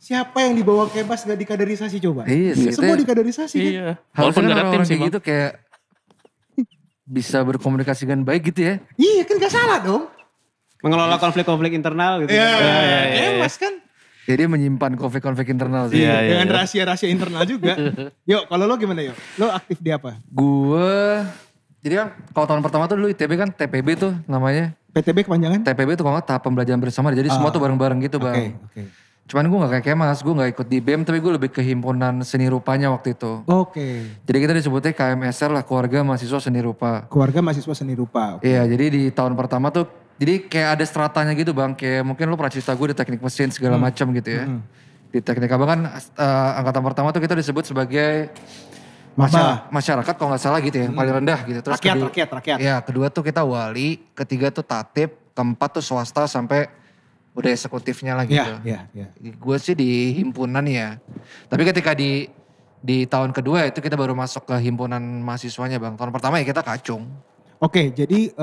Siapa 0.02 0.34
yang 0.42 0.58
dibawa 0.58 0.90
Kemas 0.90 1.22
gak 1.22 1.38
dikaderisasi 1.38 2.02
coba? 2.02 2.26
Iya 2.26 2.58
sih, 2.58 2.74
Semua 2.74 2.98
itu- 2.98 3.06
dikaderisasi 3.06 3.54
kan? 3.56 3.70
Iya. 3.70 3.88
Walaupun 4.12 4.34
kan 4.34 4.42
gak 4.42 4.50
ada 4.50 4.58
tim 4.58 4.58
orang-orang 4.58 4.82
sih 4.82 4.90
kayak 4.90 4.98
bang. 4.98 5.08
gitu 5.08 5.20
kayak 5.22 5.52
bisa 7.04 7.38
berkomunikasi 7.42 8.02
dengan 8.04 8.22
baik 8.24 8.50
gitu 8.50 8.62
ya. 8.64 8.76
Iya 8.96 9.22
kan 9.24 9.36
gak 9.38 9.54
salah 9.54 9.80
dong. 9.80 10.04
mengelola 10.82 11.14
konflik-konflik 11.16 11.78
internal 11.78 12.18
gitu 12.20 12.34
Iya, 12.34 12.50
iya, 12.58 12.74
iya. 13.06 13.26
Kemas 13.38 13.54
kan. 13.56 13.74
Ya 14.24 14.34
dia 14.34 14.50
menyimpan 14.50 14.98
konflik-konflik 14.98 15.46
internal 15.48 15.86
sih. 15.88 16.02
Iya, 16.02 16.18
iya, 16.18 16.30
Dengan 16.32 16.48
iya. 16.48 16.56
rahasia-rahasia 16.58 17.06
internal 17.06 17.46
juga. 17.46 17.78
yuk 18.32 18.50
kalau 18.50 18.66
lo 18.66 18.74
gimana 18.76 19.02
yuk? 19.04 19.14
Lo 19.38 19.54
aktif 19.54 19.78
di 19.78 19.94
apa? 19.94 20.18
Gue 20.26 21.22
Jadi 21.80 21.94
kan 21.96 22.08
kalau 22.34 22.46
tahun 22.48 22.62
pertama 22.62 22.86
tuh 22.86 22.98
dulu 22.98 23.10
ITB 23.10 23.32
kan 23.36 23.50
TPB 23.52 23.88
tuh 23.96 24.14
namanya. 24.26 24.74
PTB 24.90 25.22
kepanjangan? 25.22 25.62
TPB 25.64 25.94
tuh 25.94 26.04
kalau 26.04 26.18
nggak 26.18 26.26
tahap 26.28 26.42
pembelajaran 26.44 26.78
bersama. 26.80 27.10
Jadi 27.12 27.30
semua 27.30 27.50
tuh 27.50 27.58
bareng-bareng 27.60 28.02
gitu 28.02 28.18
Oke, 28.18 28.26
bang. 28.26 28.58
oke. 28.58 28.82
Cuman 29.22 29.48
gue 29.48 29.58
gak 29.60 29.72
kayak 29.72 29.86
Kemas, 29.88 30.20
gue 30.20 30.34
gak 30.34 30.50
ikut 30.52 30.68
di 30.68 30.78
BEM 30.78 31.02
tapi 31.02 31.18
gue 31.18 31.32
lebih 31.32 31.50
ke 31.50 31.62
himpunan 31.62 32.20
seni 32.22 32.46
rupanya 32.46 32.92
waktu 32.92 33.14
itu. 33.14 33.46
Oke. 33.46 34.20
Jadi 34.22 34.38
kita 34.38 34.54
disebutnya 34.54 34.92
KMSR 34.92 35.52
lah, 35.52 35.64
keluarga 35.64 36.02
mahasiswa 36.02 36.40
seni 36.42 36.60
rupa. 36.60 37.08
Keluarga 37.08 37.40
mahasiswa 37.40 37.72
seni 37.74 37.94
rupa. 37.94 38.36
Oke. 38.36 38.44
Iya, 38.44 38.68
jadi 38.68 38.86
di 38.90 39.02
tahun 39.08 39.34
pertama 39.34 39.72
tuh, 39.72 39.88
jadi 40.18 40.44
kayak 40.44 40.70
ada 40.76 40.84
stratanya 40.84 41.32
gitu 41.32 41.52
bang, 41.52 41.72
kayak 41.72 42.04
mungkin 42.04 42.28
lu 42.28 42.36
pernah 42.36 42.52
cerita 42.52 42.72
gue 42.72 42.92
di 42.92 42.96
teknik 42.96 43.22
mesin 43.22 43.48
segala 43.50 43.80
Hmm. 43.80 43.88
macam 43.88 44.12
gitu 44.12 44.30
ya. 44.30 44.44
Di 45.08 45.20
teknik 45.20 45.48
abang 45.48 45.70
kan 45.70 45.80
eh, 45.96 46.60
angkatan 46.60 46.84
pertama 46.84 47.08
tuh 47.10 47.20
kita 47.20 47.32
disebut 47.34 47.64
sebagai 47.64 48.32
masya- 49.14 49.68
masyarakat 49.70 50.14
kalau 50.14 50.30
nggak 50.30 50.40
salah 50.42 50.60
gitu 50.60 50.76
ya, 50.76 50.84
yang 50.88 50.96
paling 50.96 51.14
rendah 51.14 51.40
gitu. 51.46 51.60
Terus 51.62 51.72
Hmm. 51.74 51.84
Rakyat, 51.84 51.96
kedua, 51.96 52.08
rakyat, 52.10 52.30
rakyat. 52.34 52.58
Iya, 52.60 52.76
kedua 52.82 53.08
tuh 53.08 53.24
kita 53.24 53.42
wali, 53.44 53.90
ketiga 54.12 54.52
tuh 54.52 54.64
tatip, 54.64 55.10
keempat 55.32 55.70
tuh 55.72 55.84
swasta 55.86 56.28
sampai 56.28 56.68
udah 57.32 57.50
eksekutifnya 57.52 58.14
lah 58.14 58.28
gitu. 58.28 58.54
Iya, 58.68 58.86
iya, 58.92 59.08
iya. 59.16 59.32
Gue 59.36 59.56
sih 59.56 59.72
di 59.72 60.12
himpunan 60.16 60.64
ya. 60.68 61.00
Tapi 61.48 61.64
ketika 61.64 61.96
di 61.96 62.28
di 62.82 63.06
tahun 63.06 63.32
kedua 63.32 63.70
itu 63.70 63.80
kita 63.80 63.94
baru 63.96 64.12
masuk 64.12 64.50
ke 64.50 64.56
himpunan 64.60 65.00
mahasiswanya 65.00 65.80
bang. 65.80 65.96
Tahun 65.96 66.12
pertama 66.12 66.42
ya 66.42 66.46
kita 66.46 66.60
kacung. 66.60 67.08
Oke, 67.62 67.94
jadi 67.94 68.34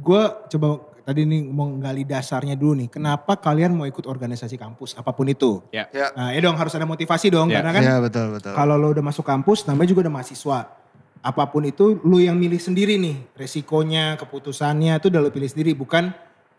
gue 0.00 0.22
coba 0.50 0.68
tadi 1.04 1.28
nih 1.28 1.44
mau 1.46 1.68
gali 1.76 2.02
dasarnya 2.02 2.56
dulu 2.56 2.80
nih. 2.80 2.88
Kenapa 2.88 3.36
kalian 3.36 3.76
mau 3.76 3.84
ikut 3.84 4.08
organisasi 4.08 4.56
kampus 4.56 4.96
apa 4.96 5.12
pun 5.12 5.28
itu? 5.28 5.60
Ya. 5.68 5.84
Ya. 5.92 6.10
Nah, 6.16 6.32
ya 6.32 6.40
dong 6.40 6.56
harus 6.56 6.72
ada 6.74 6.88
motivasi 6.88 7.28
dong 7.28 7.52
Ya. 7.52 7.60
karena 7.60 7.70
kan 7.76 7.82
Iya 7.84 7.96
betul 8.00 8.26
betul. 8.34 8.52
kalau 8.56 8.74
lo 8.80 8.88
udah 8.90 9.04
masuk 9.04 9.22
kampus 9.22 9.68
namanya 9.68 9.92
juga 9.92 10.08
udah 10.08 10.14
mahasiswa. 10.16 10.58
Apa 11.24 11.48
pun 11.48 11.64
itu 11.64 12.00
lu 12.04 12.20
yang 12.20 12.36
milih 12.40 12.58
sendiri 12.58 12.96
nih. 12.98 13.36
Resikonya, 13.36 14.16
keputusannya 14.16 14.96
itu 14.96 15.06
udah 15.12 15.20
lo 15.22 15.30
pilih 15.32 15.48
sendiri 15.48 15.76
bukan 15.76 16.12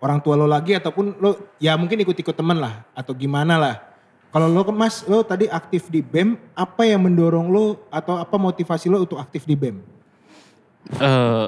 orang 0.05 0.21
tua 0.21 0.37
lo 0.37 0.45
lagi 0.45 0.77
ataupun 0.77 1.17
lo 1.17 1.57
ya 1.57 1.73
mungkin 1.73 2.05
ikut-ikut 2.05 2.37
temen 2.37 2.61
lah 2.61 2.85
atau 2.93 3.17
gimana 3.17 3.57
lah. 3.57 3.75
Kalau 4.29 4.51
lo 4.51 4.61
mas, 4.69 5.01
lo 5.07 5.23
tadi 5.23 5.47
aktif 5.47 5.87
di 5.87 6.03
BEM, 6.03 6.35
apa 6.53 6.83
yang 6.83 7.07
mendorong 7.07 7.47
lo 7.49 7.87
atau 7.87 8.19
apa 8.19 8.35
motivasi 8.35 8.91
lo 8.91 9.01
untuk 9.01 9.15
aktif 9.15 9.47
di 9.47 9.55
BEM? 9.55 9.79
Eh, 10.99 11.47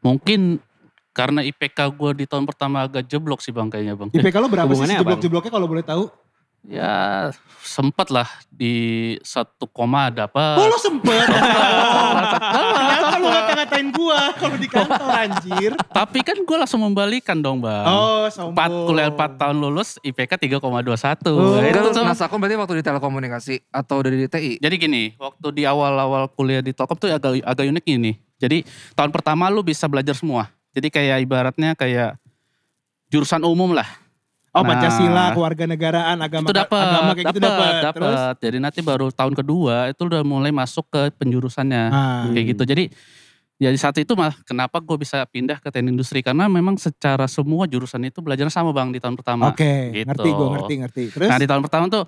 mungkin 0.00 0.62
karena 1.10 1.42
IPK 1.42 1.90
gue 1.98 2.10
di 2.22 2.24
tahun 2.30 2.46
pertama 2.46 2.86
agak 2.86 3.02
jeblok 3.10 3.42
sih 3.42 3.50
bang 3.50 3.66
kayaknya 3.66 3.98
bang. 3.98 4.08
IPK 4.14 4.36
lo 4.38 4.46
berapa 4.46 4.70
sih 4.70 4.78
Hubungannya 4.78 4.96
apa? 4.96 5.02
jeblok-jebloknya 5.02 5.50
kalau 5.50 5.66
boleh 5.66 5.82
tahu? 5.84 6.04
Ya 6.66 7.30
sempat 7.62 8.10
lah 8.10 8.26
di 8.50 9.16
satu 9.22 9.70
koma 9.70 10.10
ada 10.10 10.26
apa. 10.26 10.58
Oh 10.58 10.66
lo 10.66 10.76
sempet? 10.76 11.24
Kenapa 12.78 13.16
lo 13.16 13.26
ngata-ngatain 13.30 13.88
gua 13.94 14.20
kalau 14.36 14.56
di 14.58 14.68
kantor 14.68 15.08
anjir? 15.08 15.72
Tapi 15.78 16.18
kan 16.26 16.36
gue 16.42 16.56
langsung 16.58 16.82
membalikan 16.84 17.38
dong 17.40 17.62
bang. 17.62 17.86
Oh 17.86 18.26
sombong. 18.28 18.58
Empat 18.58 18.70
kuliah 18.90 19.08
4 19.14 19.40
tahun 19.40 19.56
lulus 19.56 19.96
IPK 20.02 20.32
3,21. 20.58 20.60
Oh. 21.30 21.56
Nah, 21.56 21.68
Itu 21.68 21.88
tuh. 21.94 22.04
Nasakom 22.04 22.36
berarti 22.42 22.56
waktu 22.58 22.74
di 22.80 22.84
telekomunikasi 22.84 23.54
atau 23.72 23.96
dari 24.04 24.16
DTI? 24.26 24.52
Jadi 24.60 24.74
gini, 24.76 25.02
waktu 25.16 25.46
di 25.54 25.62
awal-awal 25.64 26.28
kuliah 26.32 26.60
di 26.60 26.74
Telkom 26.76 26.98
tuh 26.98 27.08
agak 27.08 27.40
agak 27.44 27.64
unik 27.64 27.84
gini. 27.84 28.18
Jadi 28.38 28.62
tahun 28.94 29.10
pertama 29.14 29.48
lu 29.48 29.64
bisa 29.64 29.86
belajar 29.86 30.14
semua. 30.14 30.50
Jadi 30.74 30.92
kayak 30.92 31.24
ibaratnya 31.24 31.72
kayak 31.74 32.20
jurusan 33.08 33.42
umum 33.42 33.72
lah. 33.72 33.88
Oh 34.50 34.60
Nah. 34.60 34.68
Pancasila, 34.70 35.24
kewarganegaraan, 35.32 36.16
agama, 36.18 36.44
itu 36.44 36.54
dapat, 36.54 36.80
agama 36.82 37.10
kayak 37.12 37.26
gitu 37.28 37.40
dapat. 37.40 37.72
Terus? 37.92 38.16
dapat. 38.16 38.34
Jadi 38.40 38.58
nanti 38.58 38.80
baru 38.80 39.06
tahun 39.08 39.34
kedua 39.34 39.76
itu 39.88 40.02
udah 40.02 40.22
mulai 40.22 40.50
masuk 40.50 40.88
ke 40.88 41.12
penjurusannya 41.14 41.84
Ah. 41.88 42.24
kayak 42.32 42.46
gitu. 42.52 42.64
Jadi 42.64 42.88
ya 43.56 43.68
di 43.68 43.76
saat 43.76 43.94
itu 43.94 44.14
malah 44.14 44.32
kenapa 44.42 44.78
gue 44.78 44.96
bisa 44.96 45.20
pindah 45.24 45.58
ke 45.58 45.68
teknik 45.68 45.92
industri 45.92 46.22
karena 46.22 46.46
memang 46.46 46.74
secara 46.76 47.26
semua 47.26 47.66
jurusan 47.66 48.00
itu 48.02 48.18
belajarnya 48.18 48.48
sama 48.48 48.70
bang 48.70 48.88
di 48.88 48.98
tahun 48.98 49.14
pertama. 49.14 49.50
Oke, 49.50 49.92
gitu. 49.92 50.06
ngerti 50.06 50.28
gue 50.30 50.46
ngerti 50.48 50.74
ngerti. 50.80 51.02
Terus? 51.12 51.28
Nah 51.28 51.36
di 51.36 51.46
tahun 51.46 51.62
pertama 51.62 51.84
tuh 51.86 52.04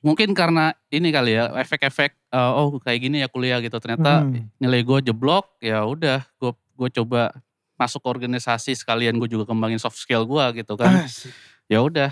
mungkin 0.00 0.34
karena 0.34 0.74
ini 0.88 1.08
kali 1.08 1.32
ya 1.32 1.54
efek-efek 1.56 2.10
eh, 2.28 2.50
oh 2.52 2.76
kayak 2.76 2.98
gini 3.00 3.22
ya 3.22 3.30
kuliah 3.30 3.58
gitu 3.58 3.78
ternyata 3.78 4.26
Hmm. 4.26 4.50
nilai 4.58 4.82
gue 4.82 4.98
jeblok 5.04 5.56
ya 5.58 5.82
udah 5.82 6.26
gue 6.36 6.50
gue 6.52 6.88
coba 6.92 7.30
masuk 7.74 8.02
ke 8.02 8.08
organisasi 8.10 8.74
sekalian 8.74 9.14
gue 9.14 9.28
juga 9.28 9.42
kembangin 9.44 9.78
soft 9.78 9.96
skill 9.96 10.22
gue 10.24 10.44
gitu 10.56 10.74
kan 10.74 11.06
Asik. 11.06 11.30
Ya 11.72 11.80
udah 11.80 12.10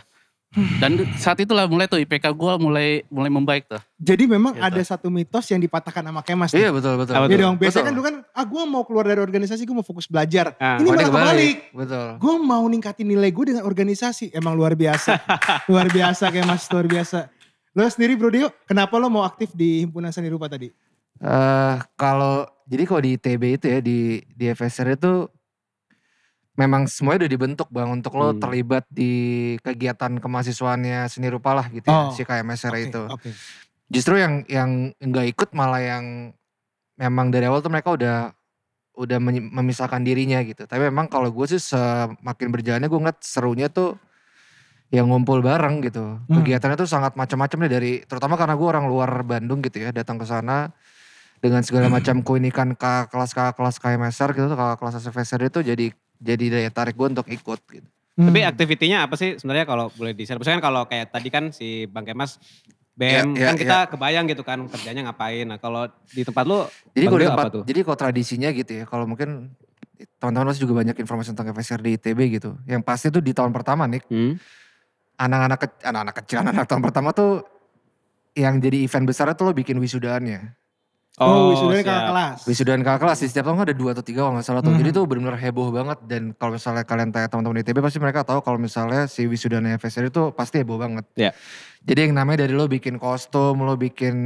dan 0.82 1.06
saat 1.14 1.38
itulah 1.38 1.70
mulai 1.70 1.86
tuh 1.86 2.02
IPK 2.02 2.34
gue 2.34 2.52
mulai 2.58 3.06
mulai 3.06 3.30
membaik 3.30 3.70
tuh 3.70 3.78
Jadi 4.02 4.26
memang 4.26 4.58
Gitu. 4.58 4.66
ada 4.66 4.82
satu 4.82 5.06
mitos 5.06 5.46
yang 5.46 5.62
dipatahkan 5.62 6.02
sama 6.02 6.26
Kemas. 6.26 6.50
Iya 6.50 6.74
betul 6.74 6.98
betul. 6.98 7.14
Iya 7.14 7.38
dong, 7.38 7.54
biasanya 7.54 7.70
Betul. 7.70 7.86
kan 7.86 7.94
dulu 7.94 8.04
kan, 8.08 8.16
ah 8.34 8.44
gue 8.48 8.62
mau 8.66 8.82
keluar 8.82 9.04
dari 9.06 9.22
organisasi, 9.22 9.62
gue 9.62 9.76
mau 9.78 9.86
fokus 9.86 10.10
belajar. 10.10 10.58
Ah. 10.58 10.82
Ini 10.82 10.90
malah 10.90 11.06
kebalik. 11.06 11.56
Betul. 11.70 12.06
Gue 12.18 12.34
mau 12.42 12.64
ningkatin 12.66 13.06
nilai 13.06 13.30
gue 13.30 13.44
dengan 13.54 13.62
organisasi. 13.62 14.34
Emang 14.34 14.58
luar 14.58 14.74
biasa. 14.74 15.22
luar 15.70 15.86
biasa 15.86 16.24
Kemas, 16.34 16.66
luar 16.66 16.86
biasa. 16.90 17.30
Lo 17.78 17.86
sendiri 17.86 18.18
Bro 18.18 18.34
Dio, 18.34 18.48
kenapa 18.66 18.98
lo 18.98 19.06
mau 19.06 19.22
aktif 19.22 19.54
di 19.54 19.86
himpunan 19.86 20.10
seni 20.10 20.26
rupa 20.34 20.50
tadi? 20.50 20.66
Eh 21.20 21.76
kalau 21.94 22.42
jadi 22.66 22.82
kalau 22.90 23.02
di 23.06 23.10
ITB 23.14 23.42
itu 23.54 23.66
ya 23.70 23.78
di 23.78 24.18
di 24.24 24.44
FSR 24.50 24.98
itu 24.98 25.30
memang 26.54 26.90
semuanya 26.90 27.24
udah 27.24 27.32
dibentuk 27.32 27.68
bang 27.70 27.88
untuk 27.88 28.14
lo 28.14 28.32
Hmm. 28.32 28.40
terlibat 28.40 28.84
di 28.90 29.12
kegiatan 29.60 30.18
kemahasiswaannya 30.18 31.06
seni 31.06 31.30
rupa 31.30 31.54
lah 31.54 31.66
gitu 31.68 31.86
ya 31.86 32.10
Oh, 32.10 32.10
si 32.10 32.22
KMSR 32.22 32.74
Oke, 32.74 32.82
itu. 32.84 33.02
Oke. 33.06 33.30
Justru 33.86 34.18
yang 34.18 34.42
yang 34.46 34.70
nggak 34.96 35.26
ikut 35.30 35.48
malah 35.50 35.80
yang 35.80 36.34
memang 36.94 37.32
dari 37.32 37.48
awal 37.48 37.58
tuh 37.58 37.70
mereka 37.70 37.94
udah 37.94 38.16
udah 38.94 39.18
memisahkan 39.22 40.04
dirinya 40.04 40.42
gitu. 40.44 40.68
Tapi 40.68 40.92
memang 40.92 41.08
kalau 41.08 41.32
gue 41.32 41.46
sih 41.48 41.58
semakin 41.58 42.52
berjalannya 42.52 42.86
gue 42.86 43.00
ngeliat 43.00 43.20
serunya 43.24 43.72
tuh 43.72 43.96
yang 44.90 45.06
ngumpul 45.08 45.40
bareng 45.40 45.80
gitu. 45.80 46.18
Hmm. 46.18 46.34
Kegiatannya 46.34 46.76
tuh 46.76 46.90
sangat 46.90 47.14
macam-macam 47.14 47.58
nih 47.64 47.70
dari 47.70 47.92
terutama 48.04 48.34
karena 48.34 48.58
gue 48.58 48.68
orang 48.68 48.84
luar 48.90 49.10
Bandung 49.22 49.62
gitu 49.62 49.80
ya 49.80 49.94
datang 49.94 50.18
ke 50.18 50.26
sana 50.26 50.74
dengan 51.40 51.62
segala 51.64 51.86
macam 51.96 52.20
keunikan 52.20 52.74
kakak 52.76 53.08
kelas 53.08 53.30
kakak 53.32 53.54
kelas 53.56 53.76
KMSR 53.80 54.30
gitu 54.34 54.46
kakak 54.52 54.76
kelas 54.76 54.94
SFSR 55.00 55.40
itu 55.48 55.60
jadi 55.64 55.86
jadi 56.20 56.44
daya 56.52 56.70
tarik 56.70 56.94
gue 56.94 57.08
untuk 57.08 57.26
ikut 57.26 57.60
gitu. 57.66 57.88
Tapi 58.20 58.38
Hmm. 58.44 58.50
aktivitinya 58.52 59.08
apa 59.08 59.16
sih 59.16 59.40
sebenarnya 59.40 59.64
kalau 59.64 59.88
boleh 59.96 60.12
di 60.12 60.28
share? 60.28 60.36
Misalkan 60.36 60.60
kalau 60.60 60.84
kayak 60.84 61.08
tadi 61.08 61.32
kan 61.32 61.48
si 61.50 61.88
Bang 61.88 62.04
Kemas 62.04 62.36
BM 62.92 63.32
Iya, 63.32 63.40
iya, 63.40 63.46
kan 63.48 63.54
kita 63.56 63.78
kebayang 63.88 64.24
gitu 64.28 64.44
kan 64.44 64.60
kerjanya 64.68 65.08
ngapain. 65.08 65.48
Nah 65.48 65.56
kalau 65.56 65.88
di 66.12 66.20
tempat 66.20 66.44
lu 66.44 66.68
Jadi 66.92 67.04
kalau 67.08 67.20
di 67.22 67.28
tempat, 67.32 67.44
apa 67.48 67.54
tuh? 67.56 67.64
jadi 67.64 67.80
kalau 67.80 67.96
tradisinya 67.96 68.48
gitu 68.52 68.72
ya, 68.76 68.84
kalau 68.84 69.08
mungkin 69.08 69.56
teman-teman 70.20 70.52
pasti 70.52 70.60
juga 70.60 70.84
banyak 70.84 70.96
informasi 71.00 71.32
tentang 71.32 71.48
FSR 71.56 71.80
di 71.80 71.96
ITB 71.96 72.20
gitu. 72.36 72.60
Yang 72.68 72.82
pasti 72.84 73.08
tuh 73.08 73.24
di 73.24 73.32
tahun 73.32 73.56
pertama 73.56 73.88
nih, 73.88 74.04
Hmm? 74.12 74.36
anak-anak 75.16 75.58
ke- 75.64 75.84
anak-anak 75.88 76.14
kecil, 76.20 76.36
anak-anak 76.44 76.66
tahun 76.68 76.82
pertama 76.84 77.08
tuh 77.16 77.40
yang 78.36 78.60
jadi 78.60 78.84
event 78.84 79.08
besarnya 79.08 79.32
tuh 79.32 79.48
lo 79.48 79.52
bikin 79.56 79.80
wisudaannya. 79.80 80.59
Oh, 81.18 81.52
wisudanya 81.52 81.82
siap. 81.82 81.90
kakak 81.90 82.06
kelas. 82.06 82.38
Wisudaan 82.46 82.80
kakak 82.80 83.00
kelas 83.02 83.18
di 83.18 83.26
setiap 83.26 83.44
tahun 83.44 83.56
kan 83.56 83.64
ada 83.66 83.76
dua 83.76 83.90
atau 83.92 84.04
tiga 84.04 84.20
kalau 84.22 84.32
nggak 84.38 84.46
salah 84.46 84.60
tuh. 84.60 84.70
Mhm. 84.70 84.78
Jadi 84.78 84.90
tuh 84.90 85.04
benar-benar 85.04 85.36
heboh 85.36 85.68
banget 85.68 85.98
dan 86.06 86.22
kalau 86.32 86.52
misalnya 86.54 86.82
kalian 86.82 87.08
tanya 87.10 87.28
teman-teman 87.28 87.56
di 87.56 87.62
ITB 87.62 87.78
pasti 87.78 87.98
mereka 87.98 88.20
tahu 88.22 88.40
kalau 88.40 88.56
misalnya 88.56 89.04
si 89.04 89.26
wisudanya 89.26 89.74
FSR 89.74 90.08
itu 90.08 90.30
pasti 90.30 90.62
heboh 90.62 90.78
banget. 90.78 91.04
Iya. 91.14 91.34
Jadi 91.82 92.00
yang 92.02 92.14
namanya 92.14 92.44
dari 92.44 92.54
lo 92.54 92.64
bikin 92.64 92.96
kostum, 92.96 93.58
lo 93.58 93.74
bikin 93.74 94.16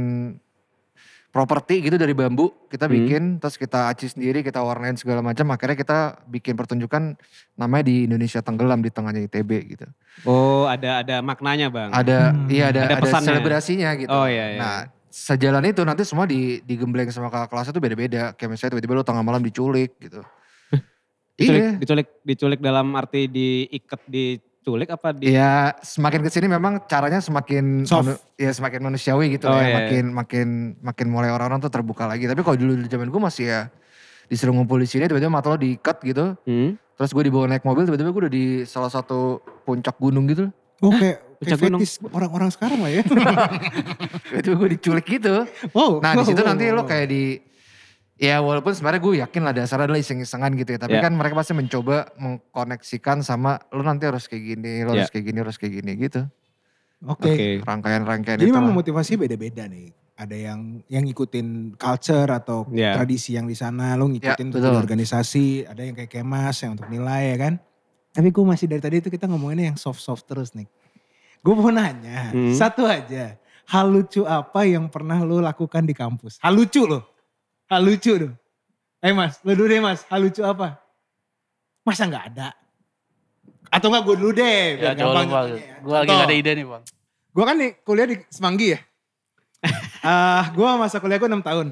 properti 1.29 1.83
gitu 1.83 1.99
dari 1.99 2.15
bambu, 2.15 2.47
kita 2.65 2.87
Hmm. 2.87 2.95
bikin 2.95 3.21
terus 3.37 3.59
kita 3.59 3.91
aci 3.91 4.07
sendiri, 4.07 4.39
kita 4.39 4.63
warnain 4.63 4.95
segala 4.95 5.19
macam, 5.19 5.51
akhirnya 5.51 5.75
kita 5.75 5.97
bikin 6.23 6.55
pertunjukan 6.55 7.19
namanya 7.53 7.83
di 7.83 8.07
Indonesia 8.07 8.39
Tenggelam 8.39 8.79
di 8.79 8.87
tengahnya 8.87 9.19
ITB 9.21 9.51
gitu. 9.67 9.83
Oh 10.23 10.63
ada 10.63 11.03
ada 11.03 11.19
maknanya 11.19 11.67
bang. 11.67 11.91
Ada 11.91 12.31
Hmm. 12.31 12.47
iya 12.47 12.71
ada 12.71 12.87
Ada 12.87 13.03
ada, 13.03 13.19
selebrasinya 13.19 13.89
gitu. 13.99 14.07
Oh, 14.07 14.23
iya, 14.23 14.45
iya. 14.47 14.59
Nah, 14.63 14.77
sejalan 15.15 15.63
itu 15.63 15.79
nanti 15.87 16.03
semua 16.03 16.27
di 16.27 16.59
digembleng 16.59 17.07
sama 17.07 17.31
kakak 17.31 17.47
kelasnya 17.47 17.71
tuh 17.71 17.79
beda-beda. 17.79 18.35
Kayak 18.35 18.49
misalnya 18.51 18.71
tiba-tiba 18.75 18.99
lo 18.99 19.07
tengah 19.07 19.23
malam 19.23 19.39
diculik 19.39 19.95
gitu. 20.03 20.19
Diculik, 21.35 21.59
iya. 21.63 21.71
diculik, 21.79 22.07
diculik 22.23 22.59
dalam 22.63 22.91
arti 22.95 23.27
diikat 23.27 24.07
diculik 24.07 24.87
apa 24.91 25.15
di? 25.15 25.35
Iya, 25.35 25.75
semakin 25.83 26.23
ke 26.23 26.31
sini 26.31 26.47
memang 26.47 26.83
caranya 26.87 27.19
semakin 27.19 27.83
Soft. 27.83 28.07
manu- 28.07 28.21
ya 28.39 28.51
semakin 28.55 28.79
manusiawi 28.79 29.35
gitu 29.35 29.47
Oh, 29.47 29.55
ya, 29.55 29.67
iya, 29.67 29.75
makin 29.75 30.05
makin 30.15 30.47
makin 30.79 31.07
mulai 31.11 31.31
orang-orang 31.31 31.59
tuh 31.63 31.71
terbuka 31.71 32.07
lagi. 32.07 32.27
Tapi 32.27 32.39
kalau 32.39 32.55
dulu 32.55 32.79
di 32.79 32.87
zaman 32.87 33.11
gue 33.11 33.21
masih 33.23 33.51
ya 33.51 33.61
disuruh 34.31 34.55
ngumpul 34.55 34.79
di 34.79 34.87
sini 34.87 35.07
tiba-tiba 35.07 35.31
mata 35.31 35.51
lo 35.51 35.59
diikat 35.59 35.97
gitu. 36.07 36.39
Hmm? 36.47 36.75
Terus 36.95 37.11
gue 37.11 37.23
dibawa 37.27 37.51
naik 37.51 37.67
mobil 37.67 37.83
tiba-tiba 37.83 38.11
gue 38.15 38.21
udah 38.27 38.33
di 38.35 38.45
salah 38.63 38.91
satu 38.91 39.43
puncak 39.67 39.95
gunung 39.99 40.27
gitu. 40.31 40.47
Oh 40.79 40.91
kayak, 40.91 40.99
kayak 40.99 41.37
Puncak 41.37 41.57
gunung. 41.61 41.79
fetis 41.79 41.93
orang-orang 42.05 42.49
sekarang 42.51 42.79
lah 42.79 42.91
ya. 42.91 43.03
Tiba-tiba 44.29 44.55
gue 44.55 44.69
diculik 44.75 45.05
gitu. 45.09 45.35
Oh, 45.71 45.99
Nah 45.99 46.11
di 46.13 46.23
situ 46.25 46.39
oh, 46.39 46.45
nanti 46.45 46.67
lo 46.69 46.83
kayak 46.83 47.07
di 47.07 47.39
ya 48.15 48.39
walaupun 48.39 48.71
sebenarnya 48.71 49.01
gue 49.01 49.13
yakin 49.19 49.41
lah 49.41 49.53
dasarnya 49.53 49.85
adalah 49.85 49.99
iseng-isengan 49.99 50.51
gitu 50.55 50.69
ya. 50.71 50.79
Tapi 50.79 50.95
Ya. 50.95 51.01
kan 51.01 51.11
mereka 51.11 51.35
pasti 51.35 51.51
mencoba 51.51 52.11
mengkoneksikan 52.15 53.19
sama 53.19 53.59
lo 53.69 53.81
nanti 53.81 54.03
harus 54.03 54.25
kayak 54.25 54.43
gini, 54.53 54.81
lo 54.81 54.93
harus 54.93 55.07
Ya. 55.07 55.11
kayak 55.11 55.25
gini, 55.25 55.37
harus 55.37 55.55
kayak 55.55 55.73
gini 55.75 55.91
gitu. 55.97 56.21
Oke. 57.03 57.27
Oke. 57.29 57.47
Rangkaian-rangkaian 57.61 58.39
Jadi 58.39 58.47
itu 58.47 58.55
memang 58.55 58.71
lah. 58.71 58.77
motivasi 58.77 59.11
beda-beda 59.15 59.65
nih. 59.65 59.91
ada 60.15 60.31
yang 60.31 60.79
yang 60.87 61.03
ngikutin 61.03 61.75
culture 61.75 62.31
atau 62.31 62.63
Iya. 62.71 62.95
tradisi 62.95 63.35
yang 63.35 63.43
di 63.43 63.53
sana, 63.53 63.99
lo 63.99 64.07
ngikutin 64.07 64.31
Ya, 64.39 64.47
untuk 64.47 64.63
betul. 64.63 64.79
organisasi, 64.79 65.67
ada 65.67 65.83
yang 65.83 65.91
kayak 65.91 66.07
kemas 66.09 66.55
yang 66.63 66.71
untuk 66.71 66.87
nilai 66.87 67.35
ya 67.35 67.37
kan. 67.37 67.53
Tapi 68.15 68.31
gue 68.31 68.45
masih 68.45 68.65
dari 68.65 68.79
tadi 68.79 68.95
itu 68.97 69.09
kita 69.11 69.27
ngomonginnya 69.27 69.69
yang 69.69 69.77
soft-soft 69.77 70.23
terus 70.23 70.55
nih. 70.55 70.65
Gue 71.39 71.51
mau 71.51 71.67
nanya, 71.67 72.31
Hmm. 72.31 72.55
satu 72.55 72.87
aja. 72.87 73.35
Hal 73.65 73.85
lucu 73.87 74.23
apa 74.23 74.63
yang 74.63 74.87
pernah 74.87 75.19
lo 75.19 75.37
lakukan 75.37 75.83
di 75.83 75.91
kampus? 75.91 76.39
Hal 76.39 76.53
lucu 76.53 76.85
loh. 76.85 77.03
Hal 77.67 77.81
lucu 77.81 78.15
loh. 78.15 78.31
Eh 78.97 79.11
mas, 79.11 79.41
lo 79.41 79.51
dulu 79.51 79.67
deh 79.67 79.77
mas, 79.79 80.07
hal 80.07 80.21
lucu 80.21 80.41
apa? 80.41 80.79
Masa 81.81 82.07
nggak 82.07 82.25
ada? 82.31 82.49
Atau 83.67 83.89
enggak 83.89 84.03
gue 84.05 84.15
dulu 84.15 84.31
deh. 84.31 84.79
Ya 84.79 84.95
coba 84.95 85.21
bang. 85.21 85.27
Gue 85.83 85.93
lagi 85.93 86.07
gak 86.07 86.25
ada 86.25 86.35
ide 86.35 86.51
nih 86.55 86.65
bang. 86.65 86.83
Gue 87.29 87.43
kan 87.43 87.55
nih 87.57 87.71
kuliah 87.83 88.07
di 88.07 88.15
Semanggi 88.29 88.67
ya. 88.71 88.79
Ah, 90.05 90.53
gue 90.53 90.69
masa 90.77 91.01
kuliah 91.01 91.17
gue 91.17 91.25
6 91.27 91.41
tahun. 91.41 91.67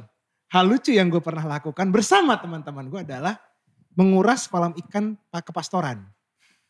Hal 0.50 0.66
lucu 0.66 0.90
yang 0.90 1.08
gue 1.08 1.22
pernah 1.22 1.46
lakukan 1.48 1.90
bersama 1.90 2.34
teman-teman 2.36 2.86
gue 2.88 3.02
adalah 3.04 3.38
menguras 3.94 4.46
kolam 4.46 4.74
ikan 4.76 5.14
pa- 5.30 5.42
kepastoran. 5.42 6.02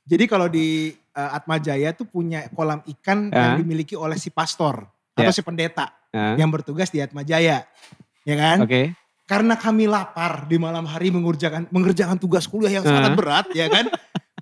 Jadi 0.04 0.24
kalau 0.28 0.48
di 0.48 0.92
eh, 0.92 1.30
Atma 1.32 1.58
Jaya 1.58 1.94
tuh 1.94 2.06
punya 2.06 2.50
kolam 2.52 2.82
ikan 2.84 3.30
yang 3.30 3.54
Ya. 3.54 3.58
dimiliki 3.58 3.94
oleh 3.94 4.18
si 4.18 4.28
pastor 4.30 4.84
atau 5.14 5.24
Ya. 5.24 5.36
si 5.36 5.42
pendeta 5.42 5.94
Nah, 6.10 6.34
yang 6.38 6.50
bertugas 6.50 6.90
di 6.90 7.00
Atma 7.00 7.22
Jaya. 7.22 7.66
Ya 8.24 8.36
kan? 8.36 8.62
Oke. 8.62 8.94
Karena 9.24 9.56
kami 9.56 9.86
lapar 9.86 10.46
di 10.46 10.58
malam 10.58 10.84
hari 10.84 11.10
mengerjakan 11.10 11.70
mengerjakan 11.70 12.18
tugas 12.18 12.44
kuliah 12.46 12.78
yang 12.78 12.86
sangat 12.86 13.14
Ah. 13.14 13.18
berat 13.18 13.46
ya 13.54 13.70
kan. 13.70 13.88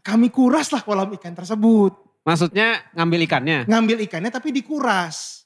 Kami 0.01 0.27
kuraslah 0.27 0.81
kolam 0.81 1.13
ikan 1.13 1.31
tersebut. 1.31 1.93
Maksudnya 2.21 2.81
ngambil 2.93 3.19
ikannya? 3.25 3.59
ngambil 3.65 3.97
ikannya 4.01 4.29
tapi 4.29 4.49
dikuras. 4.49 5.40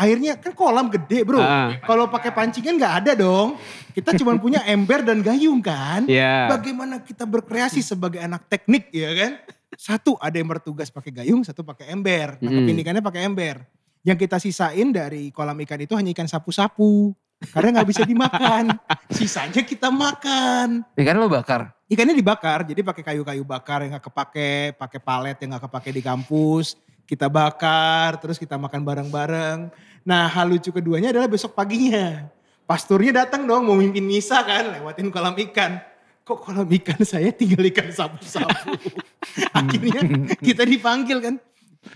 Airnya 0.00 0.40
kan 0.40 0.56
kolam 0.56 0.88
gede 0.88 1.28
bro. 1.28 1.44
Ah. 1.44 1.76
Kalau 1.84 2.08
pakai 2.08 2.32
pancingan 2.32 2.80
nggak 2.80 2.94
ada 3.04 3.12
dong. 3.12 3.60
Kita 3.92 4.16
cuma 4.16 4.32
punya 4.40 4.64
ember 4.72 5.04
dan 5.04 5.20
gayung 5.20 5.60
kan. 5.60 6.08
Iya. 6.08 6.48
Bagaimana 6.48 7.04
kita 7.04 7.28
berkreasi 7.28 7.84
sebagai 7.84 8.16
anak 8.16 8.48
teknik 8.48 8.88
ya 8.88 9.12
kan. 9.12 9.32
Satu 9.76 10.16
ada 10.16 10.32
yang 10.32 10.48
bertugas 10.48 10.88
pakai 10.88 11.12
gayung, 11.20 11.44
satu 11.44 11.60
pakai 11.60 11.92
ember. 11.92 12.40
Nangkepin 12.40 12.74
Mm. 12.74 12.82
ikannya 12.82 13.02
pakai 13.04 13.28
ember. 13.28 13.60
Yang 14.00 14.18
kita 14.24 14.36
sisain 14.40 14.88
dari 14.88 15.28
kolam 15.28 15.60
ikan 15.68 15.76
itu 15.84 15.92
hanya 15.92 16.16
ikan 16.16 16.24
sapu-sapu. 16.24 17.12
Karena 17.52 17.80
nggak 17.80 17.88
bisa 17.88 18.02
dimakan. 18.08 18.72
Sisanya 19.16 19.60
kita 19.64 19.92
makan. 19.92 20.84
Ikan 20.96 21.16
lo 21.16 21.28
bakar. 21.28 21.76
Ikannya 21.90 22.14
dibakar, 22.14 22.62
jadi 22.64 22.86
pakai 22.86 23.02
kayu-kayu 23.02 23.42
bakar 23.42 23.82
yang 23.82 23.96
nggak 23.98 24.06
kepake, 24.08 24.78
pakai 24.78 25.00
palet 25.02 25.36
yang 25.42 25.56
nggak 25.56 25.64
kepake 25.66 25.90
di 25.90 26.02
kampus. 26.04 26.78
Kita 27.02 27.26
bakar, 27.26 28.22
terus 28.22 28.38
kita 28.38 28.54
makan 28.54 28.86
bareng-bareng. 28.86 29.58
Nah 30.04 30.26
hal 30.26 30.48
lucu 30.48 30.70
keduanya 30.70 31.12
adalah 31.12 31.28
besok 31.28 31.52
paginya. 31.52 32.28
Pasturnya 32.64 33.26
datang 33.26 33.44
dong 33.44 33.66
mau 33.66 33.74
mimpin 33.74 34.06
misa 34.06 34.40
kan, 34.46 34.78
lewatin 34.78 35.10
kolam 35.10 35.34
ikan. 35.50 35.82
Kok 36.22 36.38
kolam 36.38 36.68
ikan 36.70 37.02
saya 37.02 37.34
tinggal 37.34 37.66
ikan 37.66 37.90
sapu-sapu. 37.90 38.78
Akhirnya 39.58 40.00
kita 40.38 40.62
dipanggil 40.62 41.18
kan. 41.18 41.34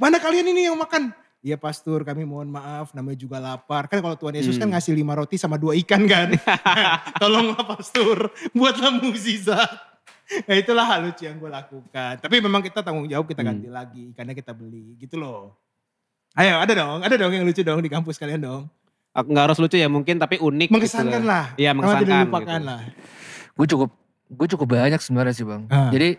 Mana 0.00 0.18
kalian 0.18 0.50
ini 0.50 0.66
yang 0.66 0.74
makan? 0.74 1.14
Iya 1.44 1.60
pastur 1.60 2.00
kami 2.02 2.24
mohon 2.24 2.48
maaf 2.48 2.96
namanya 2.96 3.20
juga 3.20 3.36
lapar. 3.36 3.84
Kan 3.86 4.00
kalau 4.00 4.16
Tuhan 4.16 4.34
Yesus 4.34 4.56
kan 4.56 4.66
Hmm. 4.66 4.74
ngasih 4.74 4.96
lima 4.96 5.12
roti 5.12 5.36
sama 5.36 5.60
dua 5.60 5.76
ikan 5.76 6.08
kan. 6.08 6.32
Tolonglah 7.22 7.62
pastur 7.68 8.32
buatlah 8.50 8.96
mukjizat. 8.98 9.70
Nah 10.48 10.56
itulah 10.56 10.88
hal 10.88 11.04
lucu 11.04 11.28
yang 11.28 11.36
gue 11.36 11.52
lakukan. 11.52 12.16
Tapi 12.16 12.36
memang 12.40 12.64
kita 12.64 12.80
tanggung 12.80 13.04
jawab 13.04 13.28
kita 13.28 13.44
ganti 13.44 13.68
lagi. 13.68 14.10
Karena 14.16 14.32
kita 14.32 14.56
beli 14.56 14.96
gitu 14.96 15.20
loh. 15.20 15.52
Ayo 16.34 16.58
ada 16.58 16.72
dong, 16.74 16.98
ada 16.98 17.14
dong 17.14 17.30
yang 17.30 17.46
lucu 17.46 17.62
dong 17.62 17.78
di 17.78 17.86
kampus 17.86 18.18
kalian 18.18 18.42
dong. 18.42 18.62
Aku 19.14 19.30
nggak 19.30 19.44
harus 19.46 19.58
lucu 19.62 19.78
ya 19.78 19.86
mungkin 19.86 20.18
tapi 20.18 20.42
unik. 20.42 20.66
Mengesankan 20.66 21.22
gitu. 21.22 21.30
lah. 21.30 21.44
Iya 21.54 21.70
mengesankan. 21.70 22.02
dilupakan 22.04 22.58
gitu. 22.58 22.66
lah. 22.66 22.80
Gue 23.54 23.66
cukup 23.70 23.90
gue 24.24 24.46
cukup 24.50 24.66
banyak 24.68 24.98
sebenarnya 24.98 25.30
sih 25.32 25.46
bang. 25.46 25.62
Ah. 25.70 25.94
Jadi 25.94 26.18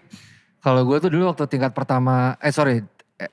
kalau 0.63 0.88
gue 0.88 0.98
tuh 0.98 1.12
dulu 1.12 1.27
waktu 1.27 1.43
tingkat 1.45 1.75
pertama, 1.75 2.39
eh 2.39 2.50
sorry, 2.50 2.79
eh, 3.19 3.31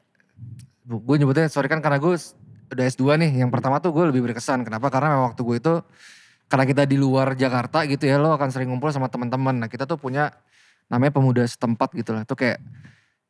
gue 0.85 1.17
nyebutnya 1.17 1.47
sorry 1.47 1.71
kan 1.71 1.79
karena 1.79 2.03
gue 2.03 2.19
s- 2.19 2.35
udah 2.69 2.85
S2 2.85 3.15
nih. 3.15 3.31
Yang 3.39 3.51
pertama 3.55 3.79
tuh 3.79 3.95
gue 3.95 4.03
lebih 4.11 4.27
berkesan. 4.27 4.67
Kenapa? 4.67 4.91
Karena 4.91 5.15
memang 5.15 5.31
waktu 5.31 5.41
gue 5.41 5.57
itu 5.63 5.75
karena 6.51 6.65
kita 6.67 6.83
di 6.83 6.99
luar 6.99 7.39
Jakarta 7.39 7.87
gitu 7.87 8.05
ya, 8.05 8.19
lo 8.19 8.35
akan 8.35 8.51
sering 8.51 8.67
ngumpul 8.69 8.91
sama 8.91 9.07
teman-teman. 9.07 9.55
Nah 9.55 9.69
kita 9.71 9.87
tuh 9.87 9.97
punya 9.97 10.35
namanya 10.91 11.15
pemuda 11.15 11.47
setempat 11.47 11.95
gitu 11.95 12.11
lah. 12.11 12.27
Itu 12.27 12.35
kayak 12.35 12.59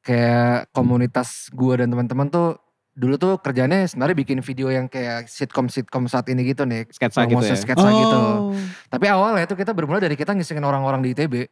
kayak 0.01 0.73
komunitas 0.73 1.53
gue 1.53 1.75
dan 1.77 1.93
teman-teman 1.93 2.27
tuh 2.27 2.57
dulu 2.93 3.17
tuh 3.17 3.33
kerjanya 3.41 3.89
sebenarnya 3.89 4.17
bikin 4.17 4.39
video 4.45 4.69
yang 4.69 4.87
kayak 4.87 5.25
sitcom-sitcom 5.25 6.05
saat 6.13 6.29
ini 6.29 6.45
gitu 6.45 6.69
nih. 6.69 6.85
Sketsa 6.93 7.25
gitu 7.25 7.41
ya. 7.41 7.57
sketsa 7.57 7.89
gitu. 7.89 8.19
Oh. 8.19 8.53
Tapi 8.93 9.07
awalnya 9.09 9.49
tuh 9.49 9.57
kita 9.57 9.73
bermula 9.73 10.01
dari 10.01 10.13
kita 10.13 10.37
ngisengin 10.37 10.65
orang-orang 10.65 11.01
di 11.01 11.17
ITB. 11.17 11.49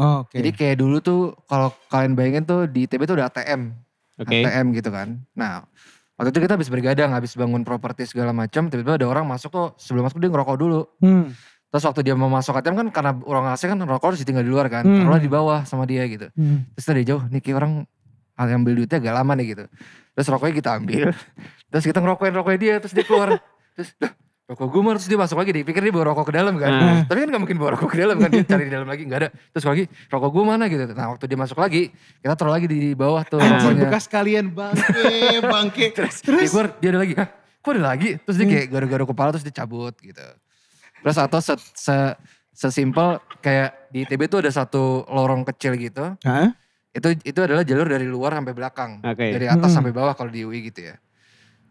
Oh, 0.00 0.24
Oke. 0.24 0.40
Jadi 0.40 0.50
kayak 0.56 0.76
dulu 0.80 1.04
tuh 1.04 1.36
kalau 1.44 1.68
kalian 1.92 2.16
bayangin 2.16 2.44
tuh 2.48 2.64
di 2.64 2.88
ITB 2.88 3.04
tuh 3.04 3.20
ada 3.20 3.28
ATM. 3.28 3.76
Oke. 4.16 4.40
ATM 4.40 4.66
gitu 4.72 4.88
kan. 4.88 5.20
Nah 5.36 5.68
waktu 6.16 6.32
itu 6.32 6.40
kita 6.48 6.56
habis 6.56 6.72
bergadang, 6.72 7.12
habis 7.12 7.36
bangun 7.36 7.60
properti 7.60 8.08
segala 8.08 8.32
macam. 8.32 8.72
Tiba-tiba 8.72 8.96
ada 8.96 9.06
orang 9.08 9.28
masuk 9.28 9.52
tuh 9.52 9.68
sebelum 9.76 10.08
masuk 10.08 10.24
dia 10.24 10.32
ngerokok 10.32 10.56
dulu. 10.56 10.88
Hmm. 11.04 11.36
Terus 11.72 11.84
waktu 11.88 12.00
dia 12.04 12.16
mau 12.16 12.32
masuk 12.32 12.56
ATM 12.56 12.76
kan 12.80 12.88
karena 12.88 13.12
orang 13.28 13.52
AC 13.52 13.68
kan 13.68 13.76
rokok 13.76 14.16
harus 14.16 14.20
ditinggal 14.24 14.44
di 14.44 14.52
luar 14.52 14.72
kan. 14.72 14.88
Hmm. 14.88 15.04
Taruhlah 15.04 15.20
di 15.20 15.28
bawah 15.28 15.60
sama 15.68 15.84
dia 15.84 16.08
gitu. 16.08 16.32
Hmm. 16.32 16.64
Terus 16.72 16.86
dari 16.88 17.02
jauh 17.04 17.22
nih 17.28 17.44
kayak 17.44 17.56
orang 17.60 17.72
ambil 18.40 18.72
duitnya 18.72 18.96
agak 18.96 19.14
lama 19.20 19.32
nih 19.36 19.46
gitu. 19.52 19.64
Terus 20.12 20.26
rokoknya 20.28 20.54
kita 20.56 20.70
ambil. 20.76 21.08
Terus 21.72 21.84
kita 21.84 21.98
ngerokokin 22.00 22.34
rokoknya 22.36 22.60
dia. 22.60 22.74
Terus 22.80 22.92
dia 22.92 23.04
keluar. 23.04 23.28
terus 23.72 23.96
"Lah, 23.96 24.12
rokok 24.44 24.68
gue 24.68 24.80
mah 24.84 24.92
terus 25.00 25.08
dia 25.08 25.16
masuk 25.16 25.36
lagi. 25.40 25.50
Dipikir 25.56 25.80
dia 25.80 25.92
bawa 25.92 26.12
rokok 26.12 26.28
ke 26.28 26.34
dalam 26.36 26.54
kan. 26.60 26.70
Hmm. 26.70 27.00
Tapi 27.08 27.18
kan 27.24 27.28
gak 27.32 27.42
mungkin 27.42 27.56
bawa 27.56 27.70
rokok 27.76 27.88
ke 27.88 27.96
dalam 28.00 28.16
kan. 28.20 28.28
Dia 28.28 28.44
cari 28.44 28.64
di 28.68 28.72
dalam 28.72 28.88
lagi. 28.88 29.02
Gak 29.08 29.18
ada. 29.24 29.28
Terus 29.32 29.64
lagi 29.64 29.84
rokok 30.12 30.30
gue 30.32 30.44
mana 30.44 30.64
gitu. 30.68 30.84
Nah 30.92 31.06
waktu 31.16 31.24
dia 31.24 31.38
masuk 31.40 31.56
lagi. 31.56 31.82
Kita 32.20 32.34
taruh 32.36 32.52
lagi 32.52 32.66
di 32.68 32.92
bawah 32.92 33.24
tuh 33.24 33.40
rokoknya. 33.40 33.88
bekas 33.88 34.04
kalian 34.06 34.52
bangke, 34.52 35.40
bangke. 35.52 35.84
Terus, 35.96 36.20
Terus? 36.20 36.40
dia 36.44 36.48
keluar, 36.52 36.68
dia 36.76 36.88
ada 36.92 37.00
lagi. 37.00 37.14
Hah 37.16 37.28
kok 37.62 37.70
ada 37.78 37.82
lagi? 37.94 38.10
Terus 38.18 38.36
dia 38.36 38.46
kayak 38.50 38.66
garu-garu 38.74 39.04
kepala 39.06 39.28
terus 39.32 39.46
dia 39.46 39.54
cabut 39.54 39.94
gitu. 39.96 40.26
Terus 41.02 41.16
atau 41.18 41.38
se, 41.38 41.54
se, 41.78 41.94
sesimpel 42.52 43.22
kayak 43.40 43.90
di 43.90 44.04
ITB 44.04 44.26
tuh 44.26 44.42
ada 44.42 44.50
satu 44.52 45.02
lorong 45.08 45.42
kecil 45.42 45.74
gitu 45.74 46.14
Hah? 46.22 46.52
Itu 46.92 47.08
itu 47.24 47.40
adalah 47.40 47.64
jalur 47.64 47.88
dari 47.88 48.04
luar 48.04 48.36
sampai 48.36 48.52
belakang 48.52 49.00
Oke. 49.00 49.32
dari 49.32 49.46
atas 49.48 49.72
Hmm. 49.72 49.76
sampai 49.80 49.92
bawah 49.96 50.12
kalau 50.12 50.28
di 50.28 50.44
UI 50.44 50.68
gitu 50.68 50.92
ya 50.92 50.96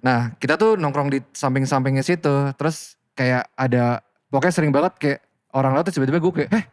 nah 0.01 0.33
kita 0.41 0.57
tuh 0.57 0.81
nongkrong 0.81 1.13
di 1.13 1.21
samping-sampingnya 1.29 2.01
situ 2.01 2.51
terus 2.57 2.97
kayak 3.13 3.45
ada 3.53 4.01
pokoknya 4.33 4.53
sering 4.53 4.73
banget 4.73 4.93
kayak 4.97 5.19
orang 5.53 5.77
lain 5.77 5.85
tuh 5.85 5.93
tiba-tiba 5.93 6.17
gue 6.17 6.33
kayak 6.41 6.49
eh 6.57 6.65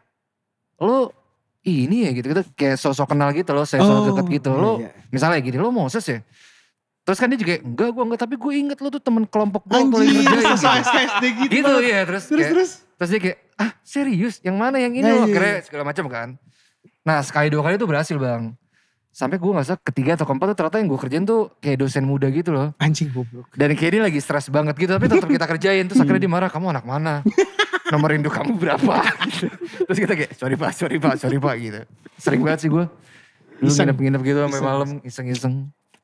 lu 0.81 1.13
ini 1.61 2.09
ya 2.09 2.11
gitu 2.15 2.25
gitu 2.33 2.43
kayak 2.57 2.81
sosok 2.81 3.13
kenal 3.13 3.29
gitu 3.35 3.53
loh 3.53 3.69
saya 3.69 3.85
sosok 3.85 4.17
deket 4.17 4.41
gitu 4.41 4.49
lo 4.57 4.81
iya. 4.81 4.89
misalnya 5.13 5.37
gini 5.45 5.61
lo 5.61 5.69
Moses 5.69 6.01
ya 6.09 6.19
terus 7.05 7.21
kan 7.21 7.29
dia 7.29 7.37
juga 7.37 7.61
enggak 7.61 7.89
gue 7.93 8.03
enggak 8.05 8.21
tapi 8.25 8.35
gue 8.37 8.53
inget 8.53 8.77
lo 8.81 8.89
tuh 8.89 9.01
temen 9.01 9.29
kelompok 9.29 9.61
gue 9.65 9.77
kalau 9.77 10.01
gitu. 10.01 10.25
Gitu. 10.25 11.53
gitu 11.53 11.69
banget. 11.69 11.89
ya 11.89 11.99
terus 12.05 12.23
Terus, 12.25 12.41
kayak, 12.41 12.53
terus. 12.53 12.71
Terus 12.99 13.09
dia 13.15 13.21
kayak, 13.23 13.37
ah 13.55 13.71
serius? 13.79 14.43
Yang 14.43 14.57
mana 14.59 14.75
yang 14.75 14.91
ini? 14.91 15.07
Nah, 15.07 15.23
loh? 15.23 15.31
iya, 15.31 15.39
iya. 15.39 15.63
segala 15.63 15.87
macam 15.87 16.05
kan. 16.11 16.35
Nah 17.05 17.23
sekali 17.23 17.47
dua 17.51 17.63
kali 17.63 17.79
itu 17.79 17.87
berhasil 17.87 18.15
bang. 18.19 18.55
Sampai 19.09 19.41
gue 19.41 19.49
gak 19.49 19.65
usah 19.65 19.79
ketiga 19.81 20.13
atau 20.13 20.23
keempat 20.29 20.53
tuh 20.53 20.57
ternyata 20.63 20.77
yang 20.79 20.87
gue 20.93 20.99
kerjain 21.01 21.23
tuh 21.25 21.49
kayak 21.59 21.81
dosen 21.81 22.05
muda 22.05 22.29
gitu 22.29 22.53
loh. 22.53 22.71
Anjing 22.77 23.09
goblok. 23.09 23.49
Dan 23.57 23.73
kayak 23.73 23.91
dia 23.97 24.01
lagi 24.05 24.19
stres 24.21 24.47
banget 24.53 24.77
gitu. 24.77 24.93
Tapi 24.93 25.09
tetap 25.09 25.27
kita 25.27 25.45
kerjain. 25.49 25.83
Terus 25.89 25.99
akhirnya 25.99 26.21
dia 26.21 26.31
marah, 26.31 26.47
kamu 26.47 26.77
anak 26.77 26.85
mana? 26.85 27.25
Nomor 27.89 28.13
induk 28.13 28.37
kamu 28.37 28.53
berapa? 28.61 29.01
Gitu. 29.25 29.49
Terus 29.89 29.97
kita 29.97 30.13
kayak, 30.13 30.31
sorry 30.37 30.55
pak, 30.55 30.71
sorry 30.77 30.97
pak, 31.01 31.17
sorry 31.17 31.37
pak 31.41 31.55
gitu. 31.57 31.81
Sering 32.21 32.41
banget 32.45 32.59
sih 32.63 32.69
gue. 32.69 32.85
Lu 33.59 33.69
nginep-nginep 33.73 34.21
gitu 34.23 34.39
sampai 34.45 34.61
malam 34.61 34.89
iseng-iseng. 35.01 35.53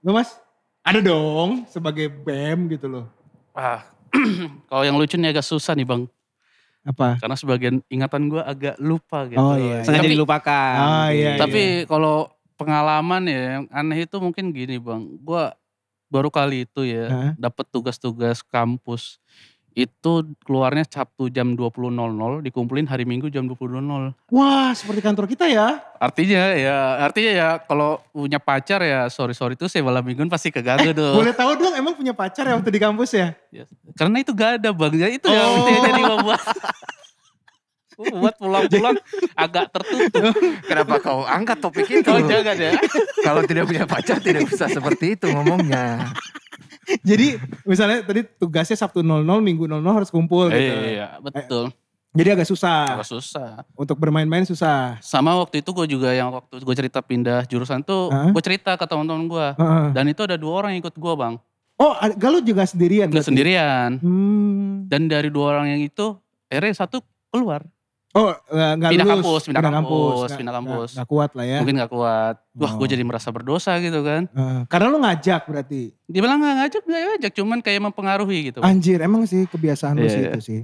Lu 0.02 0.12
mas? 0.12 0.42
Ada 0.82 1.00
dong 1.06 1.70
sebagai 1.70 2.10
BEM 2.10 2.74
gitu 2.74 2.90
loh. 2.90 3.06
Ah, 3.54 3.86
kalau 4.70 4.84
yang 4.84 4.98
lucu 4.98 5.16
nih 5.18 5.34
agak 5.34 5.46
susah 5.46 5.78
nih 5.78 5.86
bang. 5.86 6.10
Apa? 6.86 7.18
Karena 7.18 7.34
sebagian 7.34 7.76
ingatan 7.90 8.30
gue 8.30 8.42
agak 8.46 8.78
lupa 8.78 9.26
gitu. 9.26 9.42
Oh, 9.42 9.58
iya, 9.58 9.82
Sengaja 9.82 10.06
Tapi, 10.06 10.14
dilupakan. 10.14 10.76
Ah, 10.78 11.10
iya, 11.10 11.36
iya. 11.36 11.42
tapi 11.42 11.90
kalau 11.90 12.30
pengalaman 12.56 13.26
ya 13.26 13.42
yang 13.60 13.66
aneh 13.74 14.06
itu 14.06 14.16
mungkin 14.22 14.54
gini 14.54 14.78
bang. 14.78 15.02
Gue 15.20 15.50
baru 16.14 16.30
kali 16.30 16.70
itu 16.70 16.86
ya 16.86 17.06
Hah? 17.10 17.32
dapat 17.36 17.66
tugas-tugas 17.74 18.46
kampus. 18.46 19.18
Itu 19.76 20.24
keluarnya 20.42 20.88
Sabtu 20.88 21.28
jam 21.28 21.52
20.00 21.52 21.92
dikumpulin 22.42 22.88
hari 22.88 23.04
Minggu 23.04 23.28
jam 23.28 23.44
20.00. 23.44 24.16
Wah 24.32 24.72
seperti 24.72 25.04
kantor 25.04 25.28
kita 25.28 25.52
ya. 25.52 25.84
Artinya 26.00 26.56
ya, 26.56 26.78
artinya 27.04 27.32
ya 27.36 27.48
kalau 27.60 28.00
punya 28.10 28.40
pacar 28.40 28.80
ya 28.80 29.12
sorry 29.12 29.36
sorry 29.36 29.60
tuh 29.60 29.68
saya 29.68 29.84
malam 29.84 30.00
mingguan 30.00 30.32
pasti 30.32 30.48
keganggu 30.48 30.96
tuh. 30.96 31.20
Boleh 31.20 31.36
tahu 31.36 31.60
dong 31.60 31.76
emang 31.76 31.92
punya 31.92 32.16
pacar 32.16 32.48
ya 32.48 32.56
waktu 32.56 32.72
di 32.72 32.80
kampus 32.80 33.20
ya? 33.20 33.36
Ya, 33.52 33.68
Karena 33.94 34.24
itu 34.24 34.32
gak 34.32 34.64
ada 34.64 34.72
bang, 34.72 34.94
ya 34.96 35.08
itu 35.12 35.28
yang 35.28 35.44
Oh. 35.46 35.68
yang 35.68 35.84
jadi 35.84 36.02
membuat 36.08 36.42
membuat 37.96 38.36
pulang-pulang 38.36 38.96
agak 39.36 39.66
tertutup. 39.72 40.36
Kenapa 40.64 40.96
kau 41.00 41.24
angkat 41.24 41.58
topik 41.60 41.88
itu? 41.88 42.04
Kalau 42.04 42.24
jangan 42.24 42.56
ya. 42.56 42.72
Kalau 43.24 43.42
tidak 43.44 43.64
punya 43.68 43.84
pacar 43.84 44.20
tidak 44.20 44.48
bisa 44.48 44.68
seperti 44.68 45.16
itu 45.16 45.28
ngomongnya. 45.28 46.12
Jadi 47.02 47.38
misalnya 47.66 48.06
tadi 48.06 48.22
tugasnya 48.38 48.78
Sabtu 48.78 49.02
00, 49.02 49.26
Minggu 49.42 49.66
00 49.66 49.82
harus 49.82 50.10
kumpul 50.14 50.50
gitu. 50.54 50.74
Iya, 50.96 51.18
betul. 51.22 51.74
Jadi 52.16 52.30
agak 52.32 52.48
susah. 52.48 52.96
Agak 52.96 53.10
susah. 53.12 53.68
Untuk 53.76 54.00
bermain-main 54.00 54.48
susah. 54.48 54.96
Sama 55.04 55.36
waktu 55.36 55.60
itu 55.60 55.76
gue 55.76 56.00
juga 56.00 56.16
yang 56.16 56.32
waktu 56.32 56.64
gue 56.64 56.76
cerita 56.80 57.04
pindah 57.04 57.44
jurusan 57.44 57.84
tuh, 57.84 58.08
gue 58.08 58.44
cerita 58.44 58.80
ke 58.80 58.86
teman-teman 58.88 59.28
gue. 59.28 59.48
Heeh. 59.60 59.88
Dan 59.92 60.06
itu 60.08 60.24
ada 60.24 60.40
dua 60.40 60.64
orang 60.64 60.78
yang 60.78 60.82
ikut 60.88 60.96
gue 60.96 61.14
bang. 61.20 61.36
Oh, 61.76 61.92
Galuh 62.16 62.40
juga 62.40 62.64
sendirian? 62.64 63.12
Gue 63.12 63.20
berarti? 63.20 63.36
sendirian. 63.36 64.00
Hmm. 64.00 64.88
Dan 64.88 65.12
dari 65.12 65.28
dua 65.28 65.60
orang 65.60 65.76
yang 65.76 65.84
itu, 65.84 66.16
akhirnya 66.48 66.88
satu 66.88 67.04
keluar. 67.36 67.68
Oh, 68.16 68.32
nggak 68.32 68.72
nggak 68.80 68.92
Pindah 68.96 69.06
lulus. 69.06 69.16
kampus, 69.20 69.42
pindah 69.44 69.64
kampus, 69.68 70.16
Nggak- 70.24 70.38
pindah 70.40 70.56
kampus. 70.56 70.90
Nggak 70.96 71.10
kuat 71.12 71.32
lah 71.36 71.46
ya. 71.46 71.58
Mungkin 71.60 71.76
gak 71.78 71.92
kuat. 71.92 72.36
Wah 72.56 72.72
Oh. 72.72 72.76
gue 72.80 72.88
jadi 72.88 73.04
merasa 73.04 73.28
berdosa 73.28 73.76
gitu 73.78 74.00
kan. 74.02 74.32
Heeh. 74.32 74.60
karena 74.66 74.88
lu 74.88 74.98
ngajak 74.98 75.42
berarti. 75.44 75.92
Dia 76.08 76.22
bilang 76.24 76.40
gak 76.40 76.56
ngajak, 76.58 76.82
gak 76.82 77.02
ngajak. 77.12 77.32
Cuman 77.36 77.60
kayak 77.60 77.82
mempengaruhi 77.84 78.40
gitu. 78.50 78.64
Anjir, 78.64 79.04
emang 79.04 79.28
sih 79.28 79.44
kebiasaan 79.44 80.00
lu 80.00 80.08
Iya, 80.08 80.10
sih 80.10 80.22
iya. 80.22 80.32
itu 80.32 80.40
sih. 80.42 80.60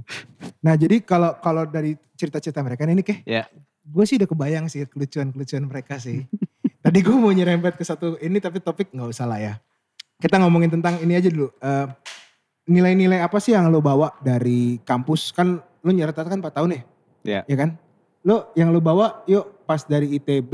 Nah, 0.58 0.74
jadi 0.74 1.04
kalau 1.04 1.36
kalau 1.38 1.62
dari 1.62 1.92
cerita-cerita 2.14 2.64
mereka 2.64 2.88
ini 2.88 3.04
kayak 3.04 3.20
Iya. 3.22 3.44
gue 3.84 4.04
sih 4.06 4.16
udah 4.16 4.26
kebayang 4.26 4.64
sih 4.66 4.88
kelucuan-kelucuan 4.88 5.68
mereka 5.68 6.00
sih. 6.00 6.24
Tadi 6.80 6.98
gue 6.98 7.12
mau 7.12 7.30
nyerempet 7.30 7.76
ke 7.76 7.84
satu 7.84 8.16
ini 8.18 8.40
tapi 8.40 8.58
topik 8.58 8.88
nggak 8.90 9.12
usah 9.12 9.28
lah 9.28 9.36
ya. 9.36 9.54
Kita 10.16 10.40
ngomongin 10.40 10.72
tentang 10.72 10.96
ini 10.98 11.12
aja 11.12 11.28
dulu. 11.28 11.52
Eh, 11.52 11.86
nilai-nilai 12.64 13.20
apa 13.20 13.36
sih 13.36 13.52
yang 13.52 13.68
lo 13.68 13.78
bawa 13.78 14.08
dari 14.18 14.80
kampus? 14.80 15.30
Kan 15.30 15.60
lo 15.60 15.90
nyeret 15.90 16.14
kan 16.14 16.32
4 16.32 16.48
tahun 16.48 16.70
ya? 16.72 16.82
Iya. 17.22 17.42
Ya 17.46 17.56
kan? 17.56 17.78
Lo 18.22 18.54
yang 18.54 18.70
lo 18.70 18.78
bawa 18.78 19.26
yuk 19.26 19.66
pas 19.66 19.82
dari 19.82 20.14
ITB 20.18 20.52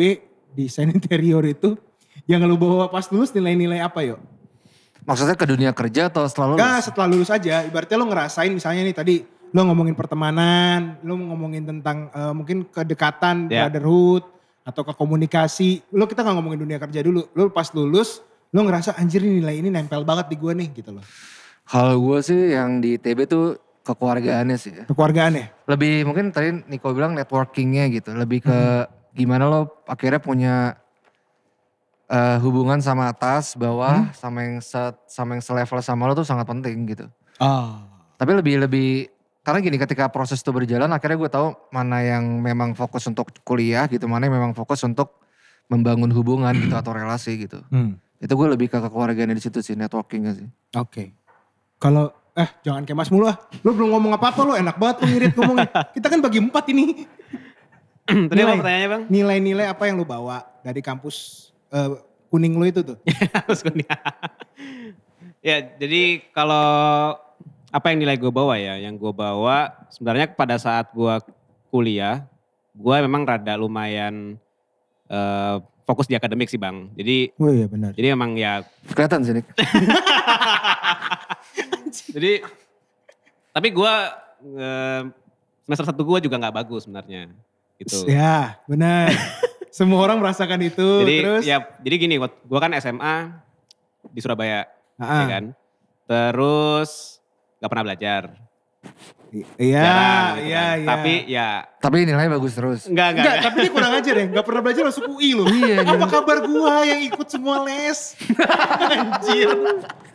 desain 0.56 0.88
interior 0.88 1.44
itu 1.44 1.76
yang 2.24 2.44
lo 2.44 2.56
bawa 2.56 2.88
pas 2.88 3.08
lulus 3.12 3.32
nilai-nilai 3.32 3.80
apa 3.84 4.00
yuk? 4.04 4.20
Maksudnya 5.04 5.36
ke 5.40 5.46
dunia 5.48 5.72
kerja 5.72 6.12
atau 6.12 6.28
selalu 6.28 6.60
Enggak 6.60 6.84
setelah 6.84 7.08
lulus 7.08 7.32
aja. 7.32 7.64
Ibaratnya 7.64 7.96
lo 7.96 8.06
ngerasain 8.12 8.52
misalnya 8.52 8.84
nih 8.84 8.96
tadi 8.96 9.16
lo 9.48 9.60
ngomongin 9.64 9.96
pertemanan, 9.96 11.00
lo 11.00 11.16
ngomongin 11.16 11.64
tentang 11.64 12.12
eh, 12.12 12.32
mungkin 12.36 12.68
kedekatan, 12.68 13.48
Ya. 13.48 13.64
brotherhood, 13.68 14.28
atau 14.68 14.84
ke 14.84 14.92
komunikasi. 14.92 15.80
Lo 15.96 16.04
kita 16.04 16.20
nggak 16.20 16.36
ngomongin 16.36 16.60
dunia 16.60 16.76
kerja 16.76 17.00
dulu. 17.00 17.24
Lo 17.32 17.48
pas 17.48 17.72
lulus, 17.72 18.20
lo 18.52 18.60
ngerasa 18.60 19.00
anjir 19.00 19.24
nilai 19.24 19.56
ini 19.64 19.72
nempel 19.72 20.04
banget 20.04 20.28
di 20.28 20.36
gue 20.36 20.52
nih 20.52 20.68
gitu 20.76 20.92
loh. 20.92 21.04
Kalau 21.64 21.96
gue 22.00 22.18
sih 22.20 22.52
yang 22.52 22.80
di 22.80 23.00
TB 23.00 23.18
tuh 23.24 23.56
kekeluargaannya 23.88 24.56
sih 24.60 24.72
ya. 24.76 24.84
Kekeluargaan 24.84 25.32
ya? 25.32 25.46
Lebih 25.64 26.04
mungkin 26.04 26.28
tadi 26.28 26.52
Niko 26.68 26.92
bilang 26.92 27.16
networkingnya 27.16 27.88
gitu. 27.88 28.12
Lebih 28.12 28.44
ke 28.44 28.60
gimana 29.16 29.48
lo 29.48 29.80
akhirnya 29.88 30.20
punya 30.20 30.54
eh, 32.12 32.36
hubungan 32.44 32.84
sama 32.84 33.08
atas, 33.08 33.56
bawah, 33.56 34.12
sama 34.12 34.44
yang 34.44 34.56
se, 34.60 34.78
sama 35.08 35.40
yang 35.40 35.42
selevel 35.44 35.80
sama 35.80 36.04
lo 36.04 36.12
tuh 36.12 36.28
sangat 36.28 36.44
penting 36.44 36.84
gitu. 36.84 37.08
Oh. 37.40 37.80
Tapi 38.20 38.36
lebih 38.36 38.68
lebih 38.68 39.08
karena 39.40 39.64
gini 39.64 39.80
ketika 39.80 40.12
proses 40.12 40.44
itu 40.44 40.52
berjalan 40.52 40.92
akhirnya 40.92 41.16
gue 41.16 41.30
tahu 41.32 41.56
mana 41.72 42.04
yang 42.04 42.24
memang 42.44 42.76
fokus 42.76 43.08
untuk 43.08 43.32
kuliah 43.48 43.88
gitu, 43.88 44.04
mana 44.04 44.28
yang 44.28 44.36
memang 44.36 44.52
fokus 44.52 44.84
untuk 44.84 45.24
membangun 45.72 46.12
hubungan 46.12 46.52
gitu 46.56 46.76
atau 46.76 46.92
relasi 46.92 47.48
gitu. 47.48 47.64
Hmm. 47.72 47.96
Itu 48.18 48.34
gue 48.34 48.48
lebih 48.50 48.68
ke 48.68 48.76
kekeluargaan 48.82 49.32
di 49.32 49.40
situ 49.40 49.64
sih, 49.64 49.72
networkingnya 49.78 50.32
sih. 50.36 50.48
Oke. 50.76 51.14
Kalau 51.78 52.10
eh 52.38 52.48
jangan 52.62 52.86
kayak 52.86 52.94
Mas 52.96 53.10
mulu 53.10 53.26
ah. 53.26 53.34
Lo 53.60 53.74
belum 53.74 53.90
ngomong 53.90 54.14
apa-apa 54.14 54.40
lo 54.42 54.54
enak 54.54 54.78
banget 54.78 54.96
lo 55.02 55.06
ngirit 55.06 55.32
ngomongnya. 55.34 55.68
Kita 55.98 56.06
kan 56.06 56.20
bagi 56.22 56.38
empat 56.38 56.64
ini. 56.70 56.84
Tadi 58.30 58.32
Nilai. 58.32 58.46
apa 58.46 58.60
pertanyaannya 58.62 58.88
bang? 58.88 59.02
Nilai-nilai 59.10 59.66
apa 59.66 59.82
yang 59.84 59.98
lo 59.98 60.06
bawa 60.06 60.46
dari 60.62 60.78
kampus 60.78 61.50
eh, 61.68 61.98
kuning 62.30 62.54
lo 62.54 62.64
itu 62.64 62.80
tuh? 62.80 62.96
Harus 63.36 63.60
kuning. 63.60 63.84
ya 65.48 65.60
jadi 65.76 66.22
kalau 66.30 67.18
apa 67.68 67.86
yang 67.90 67.98
nilai 68.00 68.16
gue 68.16 68.30
bawa 68.30 68.54
ya? 68.54 68.78
Yang 68.78 69.02
gue 69.02 69.12
bawa 69.12 69.74
sebenarnya 69.90 70.30
pada 70.30 70.56
saat 70.56 70.88
gue 70.94 71.14
kuliah, 71.68 72.22
gue 72.72 72.96
memang 73.02 73.26
rada 73.26 73.58
lumayan 73.58 74.38
eh, 75.10 75.56
fokus 75.84 76.06
di 76.06 76.14
akademik 76.14 76.46
sih 76.46 76.56
bang. 76.56 76.88
Jadi 76.94 77.34
Oh 77.36 77.50
iya 77.50 77.66
benar. 77.66 77.92
jadi 77.92 78.14
emang 78.14 78.38
ya 78.38 78.62
Kelihatan 78.88 79.20
sih. 79.26 79.42
Jadi 82.06 82.44
tapi 83.50 83.68
gue 83.74 83.94
semester 85.66 85.86
satu 85.90 86.02
gue 86.06 86.30
juga 86.30 86.38
nggak 86.40 86.56
bagus 86.64 86.86
sebenarnya 86.88 87.28
gitu. 87.78 88.06
Ya 88.10 88.58
benar. 88.66 89.12
Semua 89.68 90.00
orang 90.02 90.18
merasakan 90.18 90.58
itu. 90.64 91.04
jadi 91.04 91.16
terus. 91.22 91.44
ya 91.44 91.56
jadi 91.84 91.94
gini, 92.00 92.14
gue 92.18 92.58
kan 92.58 92.72
SMA 92.80 93.36
di 94.10 94.20
Surabaya, 94.24 94.66
ya 94.98 95.26
kan. 95.28 95.44
Terus 96.08 97.20
nggak 97.60 97.70
pernah 97.70 97.84
belajar. 97.84 98.22
Iya, 99.28 99.44
gitu 99.52 99.60
iya, 99.60 99.84
kan. 99.84 100.32
iya. 100.40 100.64
Tapi 100.88 101.12
ya 101.28 101.48
Tapi 101.78 101.96
nilainya 102.02 102.32
bagus 102.32 102.56
terus. 102.56 102.88
enggak 102.88 103.12
enggak. 103.12 103.24
Enggak, 103.28 103.36
tapi 103.44 103.56
dia 103.60 103.70
kurang 103.70 103.92
ajar 103.92 104.14
ya. 104.16 104.24
Enggak 104.24 104.44
pernah 104.44 104.62
belajar 104.64 104.82
masuk 104.88 105.04
UI 105.06 105.30
loh. 105.36 105.46
Iya, 105.46 105.76
Apa 105.84 106.06
kabar 106.08 106.36
gua 106.42 106.74
yang 106.82 107.00
ikut 107.04 107.26
semua 107.28 107.56
les? 107.62 108.16
Anjir. 108.96 109.48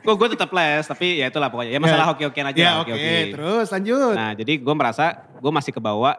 Kok 0.03 0.15
gue 0.17 0.27
tetap 0.33 0.49
les, 0.51 0.83
tapi 0.83 1.07
ya 1.15 1.29
itulah 1.29 1.47
pokoknya. 1.47 1.71
Ya 1.71 1.79
masalah 1.79 2.03
Ya. 2.03 2.09
hoki-hokian 2.11 2.45
aja. 2.45 2.57
Ya 2.57 2.71
oke, 2.75 2.91
hoki-hoki. 2.91 3.31
terus 3.31 3.67
lanjut. 3.69 4.15
Nah 4.17 4.31
jadi 4.33 4.53
gue 4.59 4.75
merasa 4.75 5.05
gue 5.31 5.51
masih 5.53 5.71
kebawa 5.71 6.11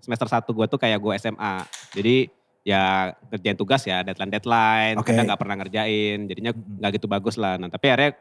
semester 0.00 0.26
1 0.26 0.42
gue 0.42 0.66
tuh 0.66 0.78
kayak 0.80 0.98
gue 0.98 1.12
SMA. 1.20 1.54
Jadi 1.94 2.16
ya 2.62 3.10
kerjain 3.28 3.54
tugas 3.54 3.84
ya 3.84 4.02
deadline-deadline. 4.02 4.96
Oke. 4.98 5.12
Kita 5.12 5.22
nggak 5.22 5.38
pernah 5.38 5.56
ngerjain. 5.60 6.18
Jadinya 6.26 6.50
nggak 6.50 6.90
gitu 6.96 7.06
bagus 7.06 7.36
lah. 7.36 7.60
Nah 7.60 7.68
tapi 7.68 7.86
akhirnya 7.86 8.16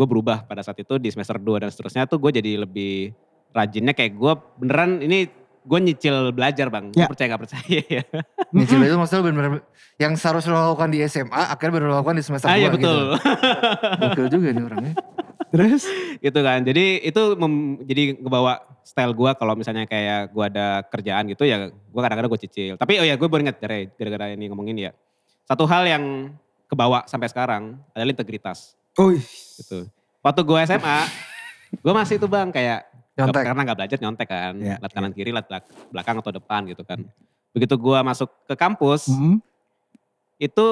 gue 0.00 0.06
berubah 0.08 0.48
pada 0.48 0.64
saat 0.64 0.80
itu 0.80 0.96
di 0.96 1.12
semester 1.12 1.36
2 1.36 1.60
dan 1.60 1.68
seterusnya 1.68 2.08
tuh 2.08 2.16
gue 2.16 2.40
jadi 2.40 2.64
lebih 2.64 3.12
rajinnya 3.52 3.92
kayak 3.92 4.16
gue 4.16 4.32
beneran 4.56 5.04
ini 5.04 5.28
gue 5.60 5.76
nyicil 5.76 6.32
belajar 6.32 6.72
bang. 6.72 6.88
Ya. 6.96 7.04
percaya 7.04 7.36
gak 7.36 7.42
percaya 7.44 7.80
ya. 7.84 8.02
Nyicil 8.56 8.80
itu 8.80 8.96
maksudnya 8.96 9.22
benar-benar 9.28 9.60
yang 10.00 10.16
seharusnya 10.16 10.56
lo 10.56 10.72
lakukan 10.72 10.88
di 10.88 11.04
SMA 11.04 11.36
akhirnya 11.52 11.84
lo 11.84 12.00
lakukan 12.00 12.16
di 12.16 12.24
semester 12.24 12.48
ah 12.48 12.56
2 12.56 12.64
iya 12.64 12.68
gitu. 12.72 12.80
betul. 12.80 13.06
Gokil 14.00 14.26
juga 14.32 14.48
nih 14.56 14.64
orangnya. 14.64 14.94
Terus? 15.52 15.82
gitu 16.24 16.40
kan. 16.40 16.64
Jadi 16.64 17.04
itu 17.04 17.22
mem- 17.36 17.84
jadi 17.84 18.02
ngebawa 18.16 18.64
style 18.80 19.12
gue 19.12 19.30
kalau 19.36 19.52
misalnya 19.52 19.84
kayak 19.84 20.32
gue 20.32 20.44
ada 20.48 20.80
kerjaan 20.88 21.28
gitu 21.28 21.44
ya 21.44 21.68
gue 21.68 22.00
kadang-kadang 22.00 22.32
gue 22.32 22.40
cicil. 22.48 22.80
Tapi 22.80 22.96
oh 22.96 23.04
ya 23.04 23.20
gue 23.20 23.28
baru 23.28 23.44
inget 23.44 23.60
gara-gara 24.00 24.32
ini 24.32 24.48
ngomongin 24.48 24.80
ya. 24.80 24.90
Satu 25.44 25.68
hal 25.68 25.84
yang 25.84 26.32
kebawa 26.72 27.04
sampai 27.04 27.28
sekarang 27.28 27.76
adalah 27.92 28.16
integritas 28.16 28.79
Oh, 29.00 29.10
gitu. 29.56 29.88
Waktu 30.20 30.40
gue 30.42 30.60
SMA, 30.66 30.98
gue 31.84 31.92
masih 31.94 32.20
itu 32.20 32.26
bang 32.26 32.48
kayak 32.48 32.84
Nyontek. 33.16 33.42
karena 33.42 33.60
nggak 33.62 33.78
belajar 33.78 33.98
nyontek 33.98 34.28
kan, 34.28 34.54
Iya, 34.54 34.76
lat 34.76 34.92
kanan 34.92 35.12
kiri, 35.12 35.30
lat 35.30 35.46
belak- 35.46 35.72
belakang 35.88 36.16
atau 36.18 36.30
depan 36.30 36.60
gitu 36.66 36.82
kan. 36.82 37.00
Begitu 37.50 37.74
gue 37.74 37.98
masuk 38.00 38.28
ke 38.44 38.54
kampus, 38.54 39.08
hmm. 39.08 39.40
itu 40.36 40.66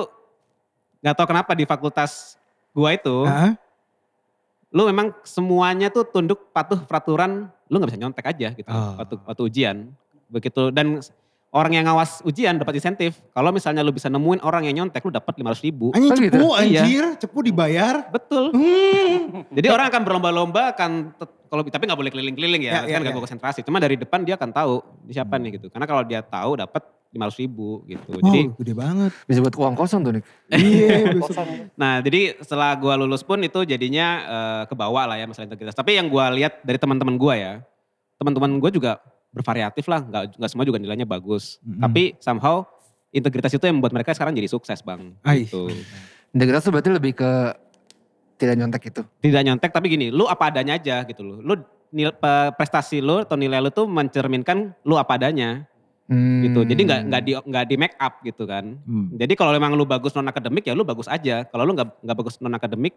nggak 1.00 1.14
tahu 1.14 1.26
kenapa 1.26 1.52
di 1.52 1.64
fakultas 1.64 2.36
gue 2.70 2.90
itu, 2.90 3.16
Ah, 3.24 3.56
lu 4.68 4.84
memang 4.84 5.16
semuanya 5.22 5.88
tuh 5.88 6.04
tunduk 6.04 6.52
patuh 6.52 6.78
peraturan, 6.80 7.48
lu 7.66 7.74
nggak 7.74 7.88
bisa 7.88 8.00
nyontek 8.00 8.26
aja 8.26 8.48
gitu 8.52 8.68
Oh. 8.68 8.96
waktu 8.96 9.14
waktu 9.22 9.42
ujian. 9.44 9.76
Begitu 10.28 10.68
dan 10.68 11.00
orang 11.48 11.72
yang 11.72 11.84
ngawas 11.88 12.20
ujian 12.22 12.60
dapat 12.60 12.76
insentif. 12.76 13.16
Kalau 13.32 13.48
misalnya 13.48 13.80
lu 13.80 13.90
bisa 13.90 14.12
nemuin 14.12 14.44
orang 14.44 14.68
yang 14.68 14.84
nyontek, 14.84 15.00
lu 15.00 15.12
dapat 15.12 15.32
500 15.34 15.64
ribu. 15.64 15.86
Anjing 15.96 16.12
Oh, 16.12 16.16
gitu? 16.20 16.36
cepu 16.36 16.48
Iya. 16.52 16.60
anjir, 16.60 17.04
cepu 17.16 17.38
dibayar. 17.40 17.94
Betul. 18.12 18.52
Hmm. 18.52 19.48
Jadi 19.52 19.66
orang 19.68 19.86
akan 19.88 20.02
berlomba-lomba 20.04 20.62
akan 20.76 20.90
kalau 21.48 21.64
tapi 21.64 21.88
nggak 21.88 21.96
boleh 21.96 22.12
keliling-keliling 22.12 22.62
Ya, 22.68 22.84
ya, 22.84 22.92
ya, 22.92 22.94
kan 22.96 23.00
nggak 23.00 23.12
ya. 23.12 23.16
gue 23.16 23.24
konsentrasi. 23.24 23.60
Cuma 23.64 23.80
dari 23.80 23.96
depan 23.96 24.20
dia 24.20 24.36
akan 24.36 24.50
tahu 24.52 24.74
ini 25.08 25.12
siapa 25.16 25.40
nih 25.40 25.50
gitu. 25.56 25.66
Karena 25.72 25.86
kalau 25.88 26.02
dia 26.04 26.20
tahu 26.20 26.60
dapat 26.60 26.84
500 27.08 27.40
ribu 27.40 27.80
gitu. 27.88 28.20
Jadi 28.20 28.40
oh, 28.44 28.52
gede 28.60 28.74
banget. 28.76 29.10
Bisa 29.24 29.40
buat 29.40 29.56
uang 29.56 29.74
kosong 29.74 30.04
tuh 30.04 30.12
Nik. 30.20 30.24
Iya. 30.52 31.16
Nah, 31.80 32.04
jadi 32.04 32.36
setelah 32.44 32.76
gua 32.76 33.00
lulus 33.00 33.24
pun 33.24 33.40
itu 33.40 33.64
jadinya 33.64 34.06
eh, 34.20 34.62
kebawa 34.68 35.08
lah 35.08 35.16
ya 35.16 35.24
masalah 35.24 35.48
integritas. 35.48 35.72
Tapi 35.72 35.96
yang 35.96 36.12
gua 36.12 36.28
lihat 36.28 36.60
dari 36.60 36.76
teman-teman 36.76 37.16
gua 37.16 37.32
ya, 37.32 37.52
teman-teman 38.20 38.60
gua 38.60 38.68
juga 38.68 38.92
bervariatif 39.38 39.86
lah, 39.86 40.02
nggak 40.02 40.36
nggak 40.36 40.50
semua 40.50 40.66
juga 40.66 40.82
nilainya 40.82 41.06
bagus. 41.06 41.62
Mm-mm. 41.62 41.80
Tapi 41.86 42.02
somehow 42.18 42.66
integritas 43.14 43.54
itu 43.54 43.64
yang 43.64 43.78
membuat 43.78 43.94
mereka 43.94 44.12
sekarang 44.12 44.34
jadi 44.34 44.50
sukses 44.50 44.82
bang. 44.82 45.14
Gitu. 45.22 45.70
Integritas 46.34 46.66
tuh 46.66 46.72
berarti 46.74 46.90
lebih 46.90 47.16
ke 47.16 47.30
tidak 48.38 48.54
nyontek 48.58 48.82
itu. 48.90 49.02
Tidak 49.22 49.42
nyontek 49.46 49.70
tapi 49.70 49.86
gini, 49.88 50.10
lu 50.10 50.26
apa 50.26 50.50
adanya 50.50 50.76
aja 50.76 51.06
gitu 51.06 51.22
loh. 51.22 51.38
Lu 51.40 51.54
nil, 51.94 52.12
prestasi 52.54 53.00
lu 53.00 53.24
atau 53.24 53.38
nilai 53.38 53.62
lu 53.62 53.70
tuh 53.72 53.88
mencerminkan 53.88 54.74
lu 54.84 54.98
apa 54.98 55.16
adanya 55.16 55.64
Hmm. 56.08 56.40
gitu. 56.40 56.64
Jadi 56.64 56.88
nggak 56.88 57.00
nggak 57.04 57.22
di 57.22 57.32
nggak 57.36 57.64
di 57.68 57.76
make 57.76 57.96
up 58.00 58.24
gitu 58.24 58.48
kan. 58.48 58.80
Hmm. 58.88 59.12
Jadi 59.12 59.36
kalau 59.36 59.52
memang 59.52 59.76
lu 59.76 59.84
bagus 59.84 60.16
non 60.16 60.24
akademik 60.24 60.64
ya 60.64 60.72
lu 60.72 60.80
bagus 60.80 61.04
aja. 61.04 61.44
Kalau 61.44 61.68
lu 61.68 61.76
nggak 61.76 62.00
nggak 62.00 62.16
bagus 62.16 62.40
non 62.40 62.56
akademik, 62.56 62.96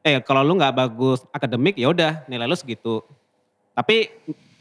eh 0.00 0.24
kalau 0.24 0.40
lu 0.40 0.56
nggak 0.56 0.72
bagus 0.72 1.20
akademik 1.36 1.76
ya 1.76 1.92
udah 1.92 2.24
nilai 2.24 2.48
lu 2.48 2.56
segitu. 2.56 3.04
Tapi 3.76 4.08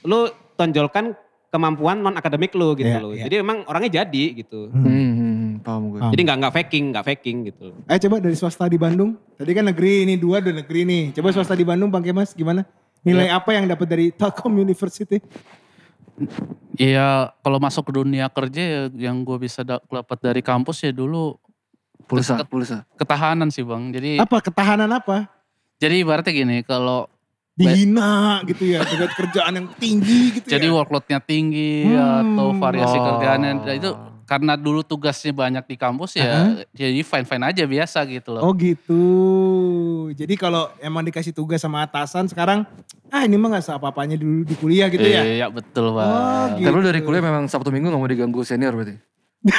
lu 0.05 0.25
tonjolkan 0.55 1.17
kemampuan 1.49 1.97
non 1.97 2.13
akademik 2.13 2.51
lu 2.51 2.73
gitu 2.73 2.85
Iya, 2.85 2.99
loh. 2.99 3.11
iya. 3.11 3.25
Jadi 3.25 3.35
memang 3.39 3.63
orangnya 3.65 4.03
jadi 4.03 4.23
gitu. 4.35 4.67
Hmm. 4.67 4.83
Hmm, 4.83 4.91
hmm, 5.09 5.33
hmm. 5.33 5.51
Paham 5.61 5.81
gue. 5.87 5.99
Paham. 5.99 6.11
Jadi 6.11 6.21
nggak 6.21 6.37
nggak 6.37 6.53
faking, 6.53 6.85
nggak 6.91 7.05
faking 7.05 7.37
gitu. 7.45 7.65
Ayo 7.85 7.97
coba 8.01 8.15
dari 8.19 8.35
swasta 8.35 8.65
di 8.65 8.75
Bandung. 8.75 9.15
Tadi 9.33 9.51
kan 9.51 9.65
negeri 9.65 10.03
ini 10.03 10.15
dua 10.15 10.39
udah 10.39 10.55
negeri 10.57 10.81
nih. 10.83 11.03
Coba 11.13 11.31
swasta 11.31 11.53
di 11.53 11.63
Bandung 11.63 11.87
Bang 11.87 12.03
Kemas 12.03 12.31
gimana? 12.31 12.67
Nilai 13.01 13.29
apa 13.29 13.49
yang 13.51 13.65
dapat 13.65 13.87
dari 13.87 14.05
Telkom 14.11 14.51
University? 14.51 15.21
Iya 16.73 17.31
kalau 17.37 17.57
masuk 17.57 17.87
ke 17.87 17.93
dunia 17.93 18.27
kerja 18.27 18.61
ya 18.61 18.81
yang 18.93 19.19
gue 19.21 19.37
bisa 19.37 19.63
da- 19.63 19.83
dapat 19.83 20.17
dari 20.21 20.39
kampus 20.39 20.79
ya 20.81 20.91
dulu 20.91 21.35
Pulsa, 22.05 22.37
Ket- 22.37 22.47
pulsa. 22.47 22.77
ketahanan 22.95 23.49
sih 23.49 23.63
bang. 23.63 23.89
Jadi 23.89 24.11
Apa 24.17 24.37
ketahanan 24.39 24.91
apa? 24.91 25.25
jadi 25.75 25.99
ibaratnya 25.99 26.31
gini 26.31 26.57
kalau 26.61 27.09
Dihina 27.55 28.43
gitu 28.43 28.67
ya 28.67 28.83
dengan 28.83 29.09
kerjaan 29.09 29.53
yang 29.55 29.67
tinggi 29.79 30.35
gitu 30.35 30.47
jadi 30.51 30.67
ya. 30.67 30.75
workloadnya 30.75 31.19
tinggi 31.23 31.87
Hmm. 31.87 32.35
atau 32.35 32.47
variasi 32.59 32.97
Oh. 32.99 33.03
kerjaannya 33.07 33.51
nah, 33.57 33.71
itu 33.73 33.89
karena 34.25 34.57
dulu 34.57 34.81
tugasnya 34.81 35.31
banyak 35.31 35.63
di 35.63 35.77
kampus 35.77 36.17
ya 36.17 36.65
jadi 36.73 36.99
fine 36.99 37.23
fine 37.23 37.45
aja 37.45 37.63
biasa 37.63 38.03
gitu 38.09 38.33
loh. 38.33 38.41
Oh 38.41 38.51
gitu. 38.57 39.03
Jadi 40.11 40.33
kalau 40.33 40.73
emang 40.81 41.05
dikasih 41.05 41.29
tugas 41.29 41.61
sama 41.61 41.85
atasan 41.85 42.25
sekarang, 42.25 42.65
ah 43.07 43.21
ini 43.21 43.37
mah 43.37 43.53
gak 43.53 43.77
apa-apanya 43.77 44.17
dulu 44.17 44.41
di 44.41 44.57
kuliah 44.57 44.89
gitu 44.89 45.05
ya. 45.05 45.21
Iya 45.21 45.47
betul 45.47 45.93
bang. 45.93 46.09
Oh, 46.09 46.45
gitu. 46.57 46.73
Lu 46.73 46.81
dari 46.81 47.05
kuliah 47.05 47.21
memang 47.21 47.45
Sabtu 47.45 47.69
Minggu 47.69 47.93
gak 47.93 48.01
mau 48.01 48.09
diganggu 48.09 48.41
senior 48.41 48.73
berarti? 48.73 48.97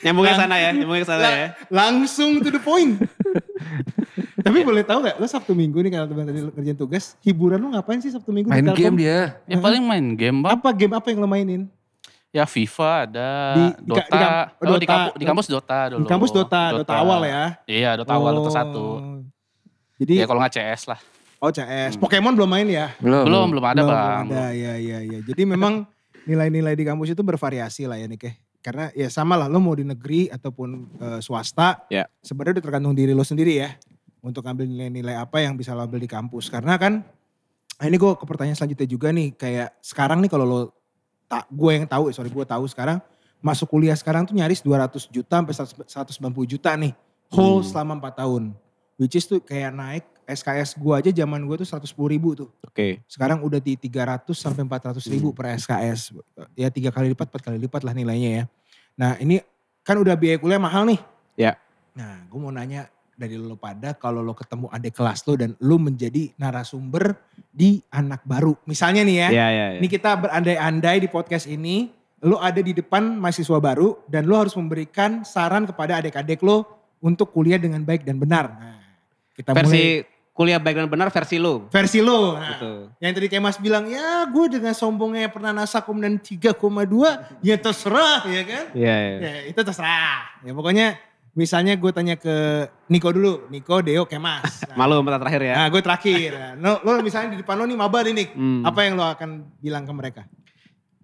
Nyambungnya 0.00 0.36
sana 0.36 0.56
ya, 0.56 0.70
nyambungnya 0.72 1.02
ke 1.04 1.08
sana 1.08 1.28
ya. 1.28 1.48
Langsung 1.68 2.40
to 2.40 2.48
the 2.48 2.60
point. 2.60 3.00
Tapi 4.44 4.60
boleh 4.60 4.84
tahu 4.84 4.98
gak, 5.02 5.16
lo 5.16 5.24
Sabtu 5.24 5.52
Minggu 5.52 5.80
nih 5.80 5.90
kalau 5.90 6.06
teman 6.06 6.24
tadi 6.24 6.38
lo 6.38 6.52
kerjain 6.52 6.76
tugas, 6.76 7.16
hiburan 7.20 7.56
lo 7.56 7.72
ngapain 7.72 7.96
sih 7.98 8.12
Sabtu 8.12 8.28
Minggu? 8.28 8.46
di 8.46 8.54
Main 8.54 8.64
Telkom? 8.66 8.78
game 8.78 8.96
dia. 8.98 9.18
Ya 9.44 9.56
paling 9.56 9.80
main 9.80 10.06
game 10.12 10.38
bang. 10.38 10.52
Apa 10.52 10.68
game 10.70 10.92
apa 10.92 11.06
yang 11.08 11.18
lo 11.18 11.26
mainin? 11.26 11.64
Ya 12.28 12.44
FIFA 12.44 12.90
ada, 13.04 13.30
Di- 13.54 13.74
di 13.78 13.88
Dota. 13.88 14.04
di 14.04 14.10
kam- 14.12 14.34
oh, 14.34 14.50
di, 14.50 14.66
Dota. 14.66 14.84
kampus, 14.84 15.12
di 15.14 15.24
kampus 15.24 15.46
Dota 15.48 15.78
dulu. 15.88 15.98
Di 15.98 16.08
kampus 16.08 16.30
Dota, 16.30 16.62
Dota, 16.74 16.92
awal 16.94 17.20
ya? 17.24 17.44
Iya 17.64 17.90
Dota 17.96 18.12
awal, 18.12 18.32
Dota 18.34 18.44
Oh. 18.44 18.52
satu. 18.52 18.84
Jadi, 19.96 20.14
Ya 20.18 20.26
kalau 20.26 20.38
nggak 20.38 20.52
CS 20.52 20.82
lah. 20.86 21.00
oh 21.38 21.48
CS. 21.48 21.94
Pokemon 21.96 22.34
belum 22.34 22.50
main 22.50 22.66
ya? 22.66 22.90
Belum. 22.98 23.22
Belum, 23.22 23.46
belum 23.48 23.64
ada 23.64 23.78
Belum 23.78 23.88
bang. 23.88 24.24
Ada, 24.26 24.44
ya, 24.50 24.72
ya, 24.74 24.98
ya. 25.00 25.18
Jadi 25.22 25.42
memang 25.46 25.86
nilai-nilai 26.24 26.74
di 26.74 26.82
kampus 26.82 27.08
itu 27.10 27.22
bervariasi 27.22 27.86
lah 27.86 27.96
ya 27.96 28.04
Nick 28.04 28.20
ya. 28.20 28.32
Karena 28.60 28.88
ya 28.92 29.06
sama 29.06 29.36
lah 29.36 29.46
lo 29.46 29.56
mau 29.58 29.72
di 29.72 29.84
negeri 29.84 30.26
ataupun 30.26 30.68
eh, 30.98 31.20
swasta. 31.20 31.86
Ya. 31.86 32.10
Sebenarnya 32.18 32.58
udah 32.58 32.64
tergantung 32.64 32.92
diri 32.92 33.12
lo 33.12 33.22
sendiri 33.22 33.56
ya. 33.56 33.76
Untuk 34.24 34.40
ambil 34.48 34.64
nilai-nilai 34.64 35.20
apa 35.20 35.44
yang 35.44 35.52
bisa 35.52 35.76
lo 35.76 35.84
ambil 35.84 36.00
di 36.00 36.08
kampus. 36.08 36.48
Karena 36.48 36.80
kan, 36.80 37.04
ah, 37.76 37.84
ini 37.84 38.00
gue 38.00 38.10
ke 38.16 38.24
pertanyaan 38.24 38.56
selanjutnya 38.56 38.88
juga 38.88 39.12
nih. 39.12 39.36
Kayak 39.36 39.76
sekarang 39.84 40.24
nih 40.24 40.32
kalau 40.32 40.48
lo, 40.48 40.60
tak 41.28 41.44
gue 41.52 41.70
yang 41.76 41.84
tahu, 41.84 42.08
sorry 42.08 42.32
gue 42.32 42.46
tahu 42.48 42.64
sekarang. 42.64 43.04
Masuk 43.44 43.68
kuliah 43.68 43.92
sekarang 43.92 44.24
tuh 44.24 44.32
nyaris 44.32 44.64
200 44.64 45.12
juta 45.12 45.44
sampai 45.44 45.52
190 45.52 46.48
juta 46.48 46.72
nih. 46.72 46.96
Whole 47.28 47.60
Hmm. 47.60 47.68
selama 47.68 47.92
4 48.00 48.24
tahun. 48.24 48.56
Which 48.96 49.12
is 49.18 49.28
tuh 49.28 49.44
kayak 49.44 49.74
naik 49.76 50.04
SKS 50.24 50.80
gue 50.80 50.94
aja 50.96 51.10
zaman 51.12 51.44
gue 51.44 51.60
tuh 51.60 51.68
110 51.68 52.08
ribu 52.08 52.32
tuh. 52.32 52.48
Oke. 52.64 53.04
Sekarang 53.04 53.44
udah 53.44 53.60
di 53.60 53.76
300 53.76 54.40
sampai 54.40 54.64
400 54.64 55.04
ribu 55.12 55.36
per 55.36 55.52
SKS. 55.60 56.16
Ya 56.56 56.72
tiga 56.72 56.88
kali 56.88 57.12
lipat, 57.12 57.28
empat 57.28 57.42
kali 57.44 57.60
lipat 57.60 57.84
lah 57.84 57.92
nilainya 57.92 58.30
ya. 58.30 58.44
Nah 58.96 59.20
ini 59.20 59.44
kan 59.84 60.00
udah 60.00 60.16
biaya 60.16 60.40
kuliah 60.40 60.56
mahal 60.56 60.88
nih. 60.88 60.96
Ya. 61.36 61.60
Nah 61.92 62.24
gue 62.24 62.38
mau 62.40 62.48
nanya 62.48 62.88
dari 63.14 63.34
lo 63.34 63.54
pada 63.54 63.94
kalau 63.94 64.20
lo 64.20 64.34
ketemu 64.34 64.66
adik 64.68 64.94
kelas 64.94 65.22
lo 65.24 65.34
dan 65.34 65.54
lo 65.58 65.76
menjadi 65.78 66.34
narasumber 66.34 67.14
di 67.48 67.78
anak 67.88 68.22
baru. 68.22 68.54
Misalnya 68.64 69.02
nih 69.02 69.16
ya, 69.16 69.28
Iya, 69.30 69.46
iya, 69.48 69.66
iya. 69.70 69.78
ini 69.78 69.86
kita 69.86 70.18
berandai-andai 70.18 70.98
di 70.98 71.08
podcast 71.08 71.46
ini. 71.46 71.90
Lo 72.24 72.40
ada 72.40 72.56
di 72.58 72.72
depan 72.72 73.20
mahasiswa 73.20 73.60
baru 73.60 74.00
dan 74.08 74.24
lo 74.24 74.40
harus 74.40 74.56
memberikan 74.56 75.22
saran 75.22 75.68
kepada 75.68 76.00
adik-adik 76.00 76.40
lo 76.40 76.64
untuk 76.98 77.30
kuliah 77.30 77.60
dengan 77.60 77.84
baik 77.84 78.00
dan 78.00 78.16
benar. 78.16 78.48
Nah, 78.48 78.80
kita 79.36 79.52
mulai 79.52 79.60
Versi 79.60 79.84
kuliah 80.32 80.56
baik 80.58 80.74
dan 80.74 80.88
benar 80.88 81.12
versi 81.12 81.36
lu. 81.36 81.68
versi 81.68 82.00
lo. 82.00 82.34
Nah, 82.34 82.56
Gitu. 82.56 82.72
yang 82.98 83.12
tadi 83.12 83.26
kayak 83.28 83.44
Mas 83.44 83.60
bilang, 83.60 83.84
ya 83.86 84.24
gue 84.26 84.46
dengan 84.50 84.72
sombongnya 84.72 85.28
pernah 85.28 85.52
nasakum 85.52 86.00
dan 86.00 86.16
3,2, 86.18 87.12
ya 87.38 87.54
terserah 87.54 88.24
ya 88.26 88.42
kan. 88.42 88.64
Iya, 88.72 88.94
iya. 88.98 89.16
Ya 89.20 89.34
itu 89.46 89.60
terserah. 89.60 90.40
Ya 90.42 90.50
pokoknya 90.50 90.96
misalnya 91.34 91.74
gue 91.74 91.90
tanya 91.90 92.14
ke 92.14 92.34
Niko 92.86 93.10
dulu, 93.10 93.46
Niko, 93.46 93.78
Deo, 93.78 94.06
Kemas. 94.06 94.64
Nah, 94.64 94.76
Malu 94.80 95.02
menurut 95.02 95.20
terakhir 95.20 95.42
ya. 95.42 95.54
nah 95.56 95.66
gue 95.68 95.80
terakhir. 95.80 96.30
Nah, 96.56 96.78
lo, 96.80 96.96
lo 96.96 97.02
misalnya 97.02 97.34
di 97.34 97.42
depan 97.42 97.54
lo 97.54 97.64
nih 97.64 97.76
maba 97.76 97.98
nih 98.00 98.14
Nik, 98.14 98.28
Hmm. 98.32 98.62
apa 98.62 98.80
yang 98.80 98.94
lo 98.94 99.04
akan 99.04 99.30
bilang 99.58 99.82
ke 99.82 99.92
mereka? 99.92 100.22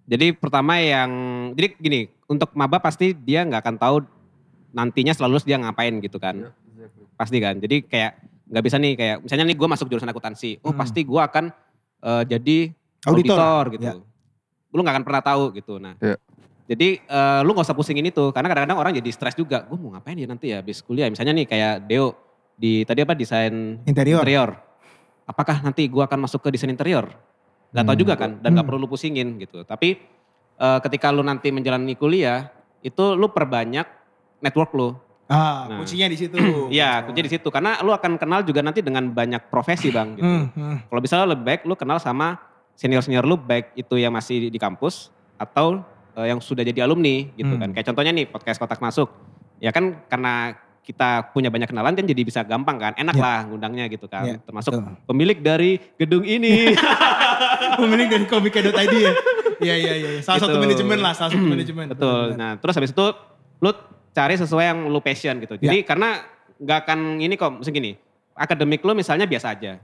Jadi 0.03 0.33
pertama 0.33 0.75
yang, 0.75 1.11
jadi 1.53 1.67
gini, 1.77 2.01
untuk 2.25 2.51
maba 2.51 2.79
pasti 2.79 3.13
dia 3.13 3.43
nggak 3.43 3.61
akan 3.61 3.75
tahu 3.77 3.95
nantinya 4.71 5.11
setelah 5.11 5.29
lulus 5.29 5.43
dia 5.43 5.55
ngapain 5.55 5.93
gitu 5.99 6.17
kan. 6.17 6.51
Pasti 7.13 7.37
kan. 7.37 7.55
Jadi 7.55 7.83
kayak 7.83 8.17
nggak 8.47 8.63
bisa 8.65 8.75
nih 8.75 8.93
kayak, 8.93 9.15
misalnya 9.21 9.45
nih 9.45 9.55
gue 9.55 9.67
masuk 9.69 9.87
jurusan 9.87 10.07
akuntansi. 10.07 10.59
Oh 10.61 10.71
Hmm. 10.71 10.79
pasti 10.79 11.03
gue 11.03 11.21
akan 11.21 11.45
eh, 12.01 12.23
jadi 12.25 12.57
Auditor. 13.03 13.37
auditor, 13.37 13.63
gitu. 13.71 13.85
Ya. 13.87 13.93
Lu 14.69 14.79
nggak 14.79 14.95
akan 14.95 15.05
pernah 15.05 15.21
tahu 15.21 15.43
gitu. 15.53 15.77
Nah, 15.77 15.93
Ya. 15.97 16.17
Jadi 16.65 16.99
eh, 16.99 17.39
lu 17.41 17.51
nggak 17.51 17.65
usah 17.65 17.77
pusingin 17.77 18.03
itu. 18.03 18.29
Karena 18.31 18.47
kadang-kadang 18.47 18.77
orang 18.77 18.93
jadi 18.93 19.09
stres 19.09 19.33
juga. 19.33 19.63
Gue 19.65 19.77
mau 19.77 19.93
ngapain 19.93 20.15
ya 20.15 20.27
nanti 20.27 20.49
ya 20.49 20.59
habis 20.59 20.81
kuliah. 20.81 21.07
Misalnya 21.07 21.33
nih 21.33 21.45
kayak 21.45 21.73
Deo 21.85 22.13
di 22.53 22.83
tadi 22.83 23.01
apa 23.01 23.13
desain 23.13 23.81
Interior. 23.83 24.21
interior. 24.21 24.49
Apakah 25.23 25.61
nanti 25.61 25.87
gua 25.87 26.05
akan 26.05 26.27
masuk 26.27 26.43
ke 26.43 26.49
desain 26.51 26.69
interior? 26.69 27.07
Gak 27.71 27.87
tahu 27.87 27.95
Hmm. 27.95 28.01
juga 28.03 28.13
kan 28.15 28.31
dan 28.37 28.51
gak 28.51 28.61
Hmm. 28.61 28.67
perlu 28.67 28.83
lu 28.83 28.87
pusingin 28.87 29.37
gitu. 29.37 29.63
Tapi 29.63 29.95
eh, 30.57 30.79
ketika 30.83 31.09
lu 31.09 31.21
nanti 31.21 31.49
menjalani 31.49 31.95
kuliah 31.95 32.51
itu 32.81 33.15
lu 33.15 33.29
perbanyak 33.29 33.87
network 34.39 34.71
lu. 34.73 34.93
Ah, 35.25 35.65
Nah. 35.65 35.79
kuncinya 35.79 36.05
di 36.05 36.17
situ. 36.19 36.35
Iya, 36.69 37.01
kunci 37.01 37.23
di 37.23 37.31
situ 37.31 37.47
karena 37.47 37.79
lu 37.79 37.89
akan 37.89 38.19
kenal 38.19 38.43
juga 38.43 38.59
nanti 38.59 38.83
dengan 38.83 39.07
banyak 39.07 39.47
profesi, 39.47 39.87
Bang 39.89 40.13
gitu. 40.13 40.27
Hmm, 40.27 40.51
hmm. 40.51 40.75
Kalau 40.85 41.01
bisa 41.01 41.23
lebih 41.23 41.41
baik 41.41 41.61
lu 41.63 41.73
kenal 41.73 41.97
sama 41.97 42.35
senior-senior 42.75 43.23
lu 43.23 43.37
baik 43.37 43.71
itu 43.73 43.95
yang 43.95 44.11
masih 44.11 44.51
di 44.51 44.59
kampus 44.59 45.07
atau 45.35 45.81
eh, 46.13 46.27
yang 46.27 46.39
sudah 46.39 46.61
jadi 46.61 46.83
alumni 46.83 47.29
gitu 47.31 47.49
Hmm. 47.49 47.61
kan. 47.61 47.69
Kayak 47.71 47.87
contohnya 47.87 48.11
nih 48.11 48.25
podcast 48.25 48.57
Kotak 48.57 48.79
Masuk. 48.79 49.07
Ya 49.57 49.69
kan 49.69 50.01
karena 50.05 50.55
kita 50.81 51.29
punya 51.29 51.47
banyak 51.47 51.69
kenalan 51.69 51.93
kan 51.93 52.03
jadi 52.03 52.21
bisa 52.21 52.41
gampang 52.41 52.75
kan. 52.75 52.93
Enak 52.95 53.13
Ya. 53.13 53.21
lah 53.21 53.39
ngundangnya 53.45 53.85
gitu 53.85 54.09
kan. 54.09 54.25
Ya, 54.25 54.35
Termasuk 54.41 54.73
betul. 54.73 54.93
pemilik 55.05 55.37
dari 55.37 55.71
gedung 55.95 56.25
ini. 56.25 56.73
Pemilik 57.77 58.07
dari 58.07 58.25
komika.id 58.25 58.73
ya. 58.93 59.13
Iya, 59.61 59.75
iya, 59.77 59.93
iya. 59.95 60.09
Salah 60.21 60.41
satu 60.41 60.57
Gitu. 60.57 60.63
manajemen 60.63 60.97
lah, 60.99 61.13
salah 61.13 61.31
satu 61.31 61.45
manajemen. 61.45 61.85
Betul. 61.87 62.33
Nah, 62.33 62.57
terus 62.57 62.73
habis 62.73 62.89
itu 62.89 63.05
lu 63.59 63.71
cari 64.11 64.35
sesuai 64.35 64.65
yang 64.65 64.79
lu 64.89 64.99
passion 64.99 65.37
gitu. 65.37 65.55
Jadi 65.55 65.85
karena 65.85 66.25
nggak 66.57 66.77
akan 66.83 66.99
ini 67.17 67.33
kok, 67.35 67.61
mesti 67.61 67.69
gini. 67.69 67.93
Akademik 68.33 68.81
lu 68.81 68.91
misalnya 68.91 69.23
biasa 69.23 69.53
aja. 69.53 69.77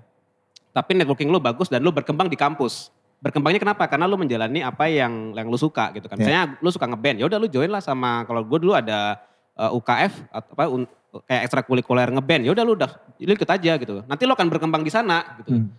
Tapi 0.71 0.91
networking 0.93 1.29
lu 1.29 1.37
bagus 1.37 1.69
dan 1.69 1.79
lu 1.79 1.89
berkembang 1.89 2.25
di 2.25 2.35
kampus. 2.35 2.89
Berkembangnya 3.17 3.57
kenapa? 3.57 3.89
Karena 3.89 4.05
lu 4.05 4.13
menjalani 4.13 4.61
apa 4.61 4.85
yang 4.85 5.33
yang 5.33 5.47
lu 5.49 5.57
suka 5.57 5.89
gitu 5.97 6.05
kan. 6.05 6.17
Ya. 6.17 6.21
Misalnya 6.21 6.43
lu 6.61 6.69
suka 6.69 6.85
ngeband, 6.85 7.17
ya 7.17 7.25
udah 7.25 7.37
lu 7.41 7.47
join 7.49 7.69
lah 7.73 7.81
sama 7.81 8.21
kalau 8.29 8.45
gue 8.45 8.59
dulu 8.61 8.77
ada 8.77 9.17
uh, 9.57 9.73
UKF 9.73 10.13
atau 10.29 10.51
apa 10.53 10.63
un- 10.69 10.89
kayak 11.25 11.49
ekstrakurikuler 11.49 12.13
ngeband, 12.13 12.45
ya 12.45 12.51
udah 12.53 12.63
lu 12.63 12.77
udah 12.77 12.91
lu 13.17 13.31
ikut 13.33 13.49
aja 13.49 13.71
gitu. 13.81 14.05
Nanti 14.05 14.23
lu 14.29 14.37
akan 14.37 14.47
berkembang 14.53 14.85
di 14.85 14.93
sana 14.93 15.41
gitu. 15.41 15.49
Hmm. 15.57 15.73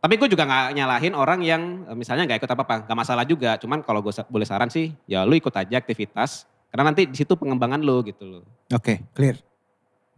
Tapi 0.00 0.16
gue 0.16 0.28
juga 0.32 0.48
nggak 0.48 0.66
nyalahin 0.74 1.14
orang 1.14 1.40
yang 1.46 1.62
eh, 1.86 1.94
misalnya 1.94 2.26
nggak 2.26 2.42
ikut 2.42 2.50
apa-apa, 2.50 2.74
nggak 2.90 2.98
masalah 2.98 3.22
juga. 3.22 3.54
Cuman 3.60 3.86
kalau 3.86 4.02
gue 4.02 4.10
boleh 4.26 4.46
saran 4.48 4.66
sih, 4.66 4.90
ya 5.06 5.22
lu 5.22 5.38
ikut 5.38 5.54
aja 5.54 5.78
aktivitas. 5.78 6.50
Karena 6.74 6.90
nanti 6.90 7.06
di 7.06 7.14
situ 7.18 7.34
pengembangan 7.38 7.78
lu 7.82 8.02
gitu 8.02 8.22
loh. 8.26 8.42
Oke, 8.74 9.02
clear. 9.14 9.38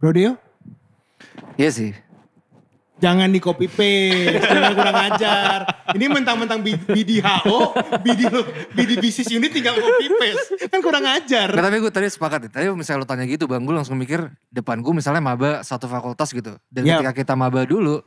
Bro 0.01 0.13
Dio? 0.13 0.31
Iya 1.57 1.69
sih. 1.69 1.91
Jangan 2.93 3.27
di 3.27 3.41
copy 3.41 3.65
paste, 3.67 4.37
jangan 4.53 4.73
kurang 4.73 4.97
ajar. 5.11 5.57
Ini 5.91 6.05
mentang-mentang 6.07 6.61
B- 6.61 6.77
BDHO, 6.79 7.73
BD, 7.99 8.21
BD 8.71 8.91
Business 8.95 9.27
Unit 9.27 9.49
tinggal 9.49 9.75
copy 9.75 10.07
paste. 10.13 10.69
Kan 10.69 10.79
kurang 10.79 11.03
ajar. 11.03 11.49
Nggak, 11.49 11.63
tapi 11.63 11.77
gue 11.79 11.91
tadi 11.91 12.07
sepakat. 12.07 12.39
ya. 12.47 12.49
Tadi 12.53 12.65
misalnya 12.71 13.01
lo 13.01 13.07
tanya 13.09 13.25
gitu 13.25 13.43
bang, 13.43 13.59
gue 13.59 13.75
langsung 13.75 13.97
mikir 13.97 14.29
depan 14.47 14.79
gue 14.79 14.93
misalnya 14.93 15.19
maba 15.19 15.59
satu 15.61 15.85
fakultas 15.85 16.31
gitu. 16.31 16.55
Dan 16.69 16.85
Yap. 16.85 17.01
ketika 17.01 17.11
kita 17.11 17.33
maba 17.33 17.65
dulu, 17.65 18.05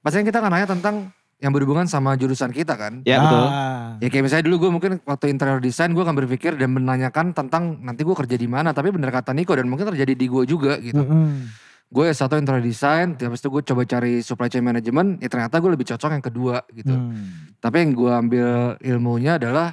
pasti 0.00 0.22
kan 0.22 0.26
kita 0.26 0.38
akan 0.38 0.50
nanya 0.50 0.68
tentang 0.70 0.94
yang 1.38 1.54
berhubungan 1.54 1.84
sama 1.84 2.14
jurusan 2.14 2.50
kita 2.50 2.74
kan. 2.74 3.02
Ya 3.04 3.20
betul. 3.20 3.44
Ah. 3.44 3.94
Ya 4.00 4.08
kayak 4.08 4.24
misalnya 4.26 4.44
dulu 4.46 4.56
gue 4.58 4.70
mungkin 4.72 4.92
waktu 5.02 5.28
interior 5.28 5.60
design 5.60 5.92
gue 5.92 6.02
akan 6.02 6.16
berpikir 6.16 6.56
dan 6.56 6.72
menanyakan 6.72 7.30
tentang 7.30 7.78
nanti 7.78 8.00
gue 8.00 8.14
kerja 8.14 8.34
di 8.34 8.48
mana. 8.48 8.70
Tapi 8.70 8.90
bener 8.90 9.10
kata 9.10 9.34
Niko 9.34 9.52
dan 9.52 9.68
mungkin 9.68 9.92
terjadi 9.92 10.14
di 10.14 10.26
gue 10.26 10.42
juga 10.46 10.78
gitu. 10.78 10.98
Mm-mm. 10.98 11.67
Gue 11.88 12.12
satu 12.12 12.36
interior 12.36 12.60
design, 12.60 13.16
habis 13.16 13.40
itu 13.40 13.48
gue 13.48 13.62
coba 13.64 13.82
cari 13.82 14.20
supply 14.20 14.46
chain 14.46 14.60
management. 14.60 15.24
Ya 15.24 15.28
ternyata 15.32 15.56
gue 15.56 15.72
lebih 15.72 15.88
cocok 15.88 16.10
yang 16.12 16.24
kedua 16.24 16.60
gitu. 16.70 16.92
Hmm. 16.92 17.56
Tapi 17.56 17.76
yang 17.80 17.90
gue 17.96 18.12
ambil 18.12 18.48
ilmunya 18.84 19.40
adalah 19.40 19.72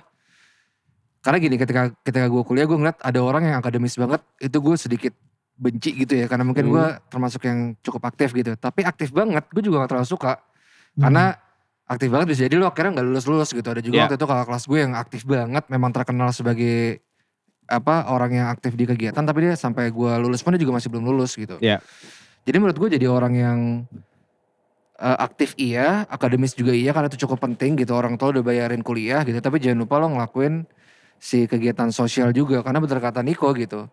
karena 1.20 1.38
gini 1.42 1.56
ketika 1.58 1.90
ketika 2.06 2.28
gue 2.30 2.44
kuliah 2.46 2.64
gue 2.64 2.78
ngeliat 2.78 3.02
ada 3.02 3.20
orang 3.20 3.50
yang 3.50 3.58
akademis 3.58 3.98
banget 3.98 4.22
itu 4.38 4.58
gue 4.62 4.76
sedikit 4.78 5.14
benci 5.58 6.06
gitu 6.06 6.14
ya 6.14 6.30
karena 6.30 6.46
mungkin 6.46 6.70
Hmm. 6.70 6.74
gue 6.78 6.86
termasuk 7.10 7.42
yang 7.50 7.74
cukup 7.82 8.06
aktif 8.06 8.30
gitu 8.32 8.54
tapi 8.54 8.86
aktif 8.86 9.10
banget 9.10 9.42
gue 9.50 9.64
juga 9.66 9.82
gak 9.84 9.98
terlalu 9.98 10.06
suka 10.06 10.38
karena 10.94 11.34
aktif 11.90 12.14
banget 12.14 12.28
bisa 12.30 12.46
jadi 12.46 12.62
lo 12.62 12.70
akhirnya 12.70 13.02
nggak 13.02 13.08
lulus 13.10 13.26
lulus 13.26 13.50
gitu 13.52 13.66
ada 13.66 13.82
juga 13.82 13.98
Ya. 13.98 14.02
waktu 14.06 14.22
itu 14.22 14.28
kakak 14.30 14.46
kelas 14.46 14.64
gue 14.70 14.80
yang 14.80 14.94
aktif 14.94 15.22
banget 15.26 15.64
memang 15.66 15.90
terkenal 15.90 16.30
sebagai 16.30 17.02
apa 17.66 18.14
orang 18.14 18.32
yang 18.38 18.48
aktif 18.54 18.78
di 18.78 18.86
kegiatan 18.86 19.26
tapi 19.26 19.50
dia 19.50 19.58
sampai 19.58 19.90
gue 19.90 20.14
lulus 20.22 20.46
pun 20.46 20.54
dia 20.54 20.62
juga 20.62 20.78
masih 20.78 20.90
belum 20.94 21.06
lulus 21.10 21.34
gitu. 21.34 21.58
Iya. 21.62 21.82
Jadi 22.46 22.58
menurut 22.62 22.78
gue 22.78 22.90
jadi 22.98 23.10
orang 23.10 23.34
yang 23.34 23.60
eh, 25.02 25.18
aktif 25.18 25.58
iya, 25.58 26.06
akademis 26.06 26.54
juga 26.54 26.78
iya 26.78 26.94
karena 26.94 27.10
itu 27.10 27.26
cukup 27.26 27.42
penting 27.42 27.74
gitu. 27.82 27.98
Orang 27.98 28.22
tua 28.22 28.30
udah 28.38 28.46
bayarin 28.46 28.86
kuliah 28.86 29.26
gitu. 29.26 29.42
Tapi 29.42 29.58
jangan 29.58 29.82
lupa 29.82 29.98
lo 29.98 30.14
ngelakuin 30.14 30.70
si 31.18 31.50
kegiatan 31.50 31.90
sosial 31.90 32.30
juga. 32.38 32.62
Karena 32.62 32.78
bener 32.78 33.02
kata 33.02 33.26
Niko 33.26 33.50
gitu. 33.58 33.90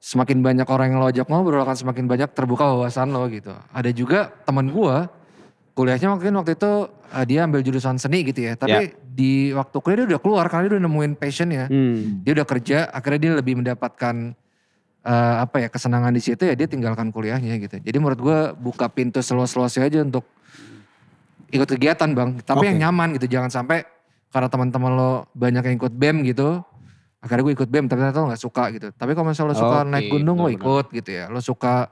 Semakin 0.00 0.42
banyak 0.42 0.66
orang 0.66 0.96
yang 0.96 0.98
lo 0.98 1.06
ajak 1.12 1.28
ngobrol 1.30 1.62
akan 1.62 1.76
semakin 1.76 2.08
banyak 2.10 2.30
terbuka 2.34 2.66
wawasan 2.74 3.14
lo 3.14 3.22
gitu. 3.30 3.54
Ada 3.70 3.94
juga 3.94 4.34
teman 4.42 4.66
gue 4.66 5.19
kuliahnya 5.80 6.12
mungkin 6.12 6.36
waktu 6.36 6.52
itu 6.60 6.72
eh, 7.16 7.24
dia 7.24 7.48
ambil 7.48 7.64
jurusan 7.64 7.96
seni 7.96 8.20
gitu 8.28 8.44
ya. 8.44 8.52
Tapi 8.60 8.92
di 9.00 9.56
waktu 9.56 9.76
kuliah 9.80 9.96
dia 10.04 10.08
udah 10.14 10.20
keluar 10.20 10.44
karena 10.52 10.68
dia 10.68 10.72
udah 10.76 10.84
nemuin 10.84 11.12
passionnya 11.16 11.64
Hmm. 11.72 12.20
dia 12.20 12.32
udah 12.36 12.46
kerja 12.46 12.78
akhirnya 12.92 13.20
dia 13.24 13.32
lebih 13.40 13.54
mendapatkan 13.64 14.36
eh, 15.00 15.36
apa 15.40 15.56
ya 15.64 15.68
kesenangan 15.72 16.12
di 16.12 16.20
situ 16.20 16.44
ya 16.44 16.52
dia 16.52 16.68
tinggalkan 16.68 17.08
kuliahnya 17.08 17.56
gitu. 17.56 17.80
Jadi 17.80 17.96
menurut 17.96 18.20
gue 18.20 18.38
buka 18.60 18.92
pintu 18.92 19.24
seluas-luasnya 19.24 19.88
aja 19.88 20.04
untuk 20.04 20.28
ikut 21.50 21.66
kegiatan 21.66 22.12
bang. 22.12 22.36
Tapi 22.44 22.64
Oke. 22.64 22.68
yang 22.68 22.78
nyaman 22.88 23.16
gitu 23.16 23.26
jangan 23.26 23.48
sampai 23.48 23.82
karena 24.30 24.46
teman-teman 24.52 24.92
lo 24.94 25.12
banyak 25.34 25.64
yang 25.66 25.76
ikut 25.80 25.90
bem 25.96 26.22
gitu 26.22 26.62
akhirnya 27.20 27.42
gue 27.50 27.54
ikut 27.58 27.68
bem 27.68 27.84
tapi 27.84 28.00
ternyata 28.00 28.22
lo 28.22 28.26
nggak 28.32 28.42
suka 28.44 28.64
gitu. 28.76 28.88
Tapi 28.94 29.10
kalau 29.12 29.26
misalnya 29.28 29.52
lo 29.52 29.56
suka 29.56 29.78
Oke, 29.84 29.90
naik 29.92 30.06
gunung 30.08 30.36
lo 30.40 30.48
ikut 30.48 30.86
gitu 30.94 31.10
ya. 31.10 31.24
Lo 31.28 31.40
suka 31.40 31.90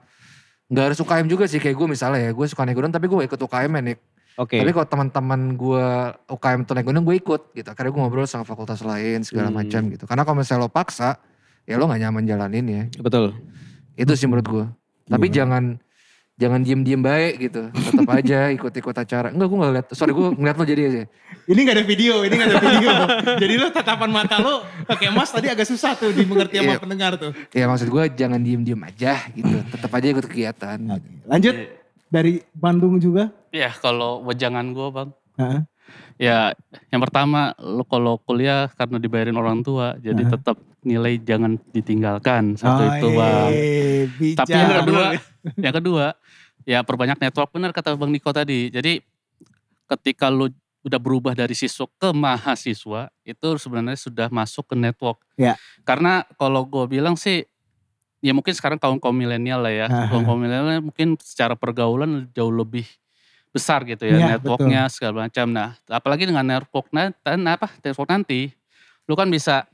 nggak 0.68 0.84
harus 0.84 0.98
UKM 0.98 1.26
juga 1.26 1.44
sih 1.44 1.56
kayak 1.56 1.74
gue 1.74 1.88
misalnya 1.88 2.20
ya 2.20 2.30
gue 2.30 2.46
suka 2.46 2.62
naik 2.62 2.76
gunung 2.76 2.92
tapi 2.92 3.08
gue 3.08 3.16
ikut 3.24 3.40
UKM 3.40 3.72
ya 3.72 3.82
Nick 3.82 4.00
Oke. 4.36 4.60
tapi 4.60 4.70
kalau 4.70 4.86
teman-teman 4.86 5.40
gue 5.52 5.86
UKM 6.28 6.60
tuh 6.62 6.72
naik 6.72 6.86
gunung 6.86 7.02
gue 7.02 7.18
ikut 7.18 7.42
gitu. 7.50 7.66
Karena 7.74 7.90
gue 7.90 7.98
ngobrol 7.98 8.22
sama 8.22 8.46
fakultas 8.46 8.78
lain 8.80 9.26
segala 9.26 9.50
Hmm. 9.50 9.58
macam 9.58 9.82
gitu. 9.90 10.06
Karena 10.06 10.22
kalau 10.22 10.38
misalnya 10.38 10.62
lo 10.62 10.70
paksa, 10.70 11.18
ya 11.66 11.74
lo 11.74 11.90
gak 11.90 11.98
nyaman 11.98 12.22
jalanin 12.22 12.66
ya. 12.70 12.82
Betul. 13.02 13.34
Itu 13.98 14.14
sih 14.14 14.30
menurut 14.30 14.46
gue. 14.46 14.64
Tapi 15.10 15.26
Gimana? 15.26 15.34
jangan 15.34 15.64
jangan 16.38 16.62
diem-diem 16.62 17.02
baik 17.02 17.34
gitu. 17.42 17.62
Tetap 17.74 18.08
aja 18.08 18.48
ikut-ikut 18.54 18.94
acara. 18.94 19.28
Enggak 19.34 19.46
gue 19.50 19.58
gak 19.58 19.72
liat. 19.74 19.86
Sorry 19.92 20.12
gue 20.14 20.28
ngeliat 20.38 20.56
lo 20.56 20.64
jadi 20.64 20.82
aja. 20.86 21.02
Ini 21.48 21.60
gak 21.66 21.76
ada 21.76 21.84
video, 21.84 22.14
ini 22.22 22.34
gak 22.38 22.48
ada 22.48 22.60
video. 22.62 22.90
Jadi 23.42 23.54
lo 23.58 23.66
tatapan 23.68 24.10
mata 24.14 24.36
lo 24.38 24.54
pakai 24.86 25.10
mas 25.10 25.28
tadi 25.28 25.50
agak 25.50 25.66
susah 25.66 25.98
tuh 25.98 26.14
dimengerti 26.14 26.62
sama 26.62 26.72
Iya. 26.72 26.80
pendengar 26.80 27.12
tuh. 27.18 27.32
Ya 27.50 27.66
maksud 27.66 27.90
gue 27.90 28.04
jangan 28.14 28.38
diem-diem 28.38 28.78
aja 28.80 29.18
gitu. 29.34 29.56
Tetap 29.68 29.90
aja 29.90 30.06
ikut 30.06 30.24
kegiatan. 30.30 30.78
Lanjut 31.26 31.54
dari 32.08 32.40
Bandung 32.54 32.96
juga. 32.96 33.34
Ya 33.50 33.74
kalau 33.74 34.22
wejangan 34.22 34.70
gue 34.70 34.88
bang. 34.94 35.08
Heeh. 35.38 35.60
Ya 36.18 36.50
yang 36.90 36.98
pertama 36.98 37.54
lo 37.62 37.86
kalau 37.86 38.18
kuliah 38.18 38.66
karena 38.74 38.98
dibayarin 38.98 39.38
orang 39.38 39.62
tua. 39.62 39.94
Jadi 40.02 40.26
Heeh. 40.26 40.34
tetap 40.34 40.58
nilai 40.82 41.14
jangan 41.22 41.54
ditinggalkan. 41.70 42.58
Satu 42.58 42.82
Oh, 42.82 42.90
itu 42.90 43.08
bang. 43.14 43.52
eh, 43.54 44.02
bijak. 44.18 44.38
Tapi 44.42 44.54
yang 44.58 44.72
kedua, 44.82 45.06
yang 45.64 45.74
kedua, 45.78 46.04
ya 46.66 46.78
perbanyak 46.82 47.18
network 47.22 47.54
benar 47.54 47.70
kata 47.70 47.94
Bang 47.94 48.10
Niko 48.10 48.34
tadi. 48.34 48.66
Jadi 48.68 48.98
ketika 49.88 50.26
lu 50.28 50.50
udah 50.82 51.00
berubah 51.00 51.34
dari 51.38 51.54
siswa 51.54 51.86
ke 51.86 52.10
mahasiswa, 52.10 53.10
itu 53.22 53.48
sebenarnya 53.58 53.98
sudah 53.98 54.26
masuk 54.30 54.72
ke 54.72 54.74
network. 54.74 55.22
Ya. 55.38 55.54
Karena 55.86 56.26
kalau 56.38 56.66
gue 56.66 56.86
bilang 56.86 57.14
sih, 57.18 57.46
ya 58.18 58.34
mungkin 58.34 58.54
sekarang 58.54 58.78
kaum 58.78 58.98
kaum 58.98 59.14
milenial 59.14 59.62
lah 59.62 59.74
ya, 59.74 59.86
kaum 60.10 60.26
kaum 60.26 60.38
milenial 60.38 60.82
mungkin 60.82 61.14
secara 61.22 61.54
pergaulan 61.54 62.26
jauh 62.34 62.50
lebih 62.50 62.86
besar 63.50 63.82
gitu 63.88 64.04
ya, 64.04 64.16
Iya, 64.20 64.26
networknya 64.36 64.86
segala 64.92 65.26
macam. 65.26 65.46
Nah, 65.50 65.74
apalagi 65.88 66.28
dengan 66.28 66.44
network 66.44 66.92
nanti, 66.92 67.16
apa 67.24 67.68
network 67.80 68.08
nanti, 68.08 68.52
lu 69.08 69.14
kan 69.16 69.28
bisa 69.28 69.64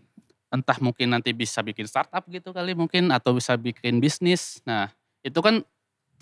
entah 0.54 0.78
mungkin 0.78 1.10
nanti 1.10 1.34
bisa 1.34 1.58
bikin 1.66 1.90
startup 1.90 2.22
gitu 2.30 2.54
kali 2.54 2.78
mungkin 2.78 3.10
atau 3.10 3.34
bisa 3.34 3.58
bikin 3.58 3.98
bisnis. 3.98 4.62
Nah, 4.62 4.86
itu 5.26 5.36
kan 5.42 5.66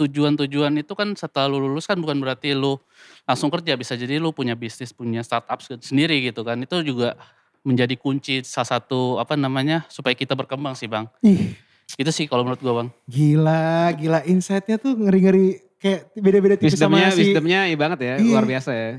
tujuan-tujuan 0.00 0.72
itu 0.80 0.96
kan 0.96 1.12
setelah 1.12 1.52
lu 1.52 1.60
lulus 1.60 1.84
kan 1.84 2.00
bukan 2.00 2.16
berarti 2.16 2.56
lu 2.56 2.80
langsung 3.28 3.52
kerja. 3.52 3.76
Bisa 3.76 3.92
jadi 3.92 4.16
lu 4.16 4.32
punya 4.32 4.56
bisnis 4.56 4.96
punya 4.96 5.20
startup 5.20 5.60
sendiri 5.60 6.24
gitu 6.24 6.40
kan. 6.40 6.56
Itu 6.64 6.80
juga 6.80 7.20
menjadi 7.62 7.94
kunci 7.94 8.42
salah 8.42 8.80
satu 8.80 9.20
apa 9.20 9.36
namanya 9.36 9.84
supaya 9.92 10.16
kita 10.16 10.32
berkembang 10.32 10.74
sih 10.74 10.88
bang. 10.88 11.06
Ih, 11.22 11.54
itu 12.00 12.10
sih 12.10 12.24
kalau 12.26 12.42
menurut 12.42 12.60
gua 12.64 12.74
bang. 12.82 12.88
Gila, 13.06 13.92
gila. 14.00 14.20
Insight-nya 14.24 14.80
tuh 14.80 14.96
ngeri-ngeri 14.96 15.60
kayak 15.82 16.14
beda-beda 16.14 16.54
tipis 16.54 16.78
Wisdomnya, 16.78 17.10
sama 17.10 17.16
si 17.18 17.22
wisdomnya 17.26 17.60
iya 17.66 17.76
banget 17.76 17.98
ya, 18.00 18.14
Iya. 18.22 18.30
luar 18.30 18.46
biasa 18.46 18.70
ya. 18.70 18.90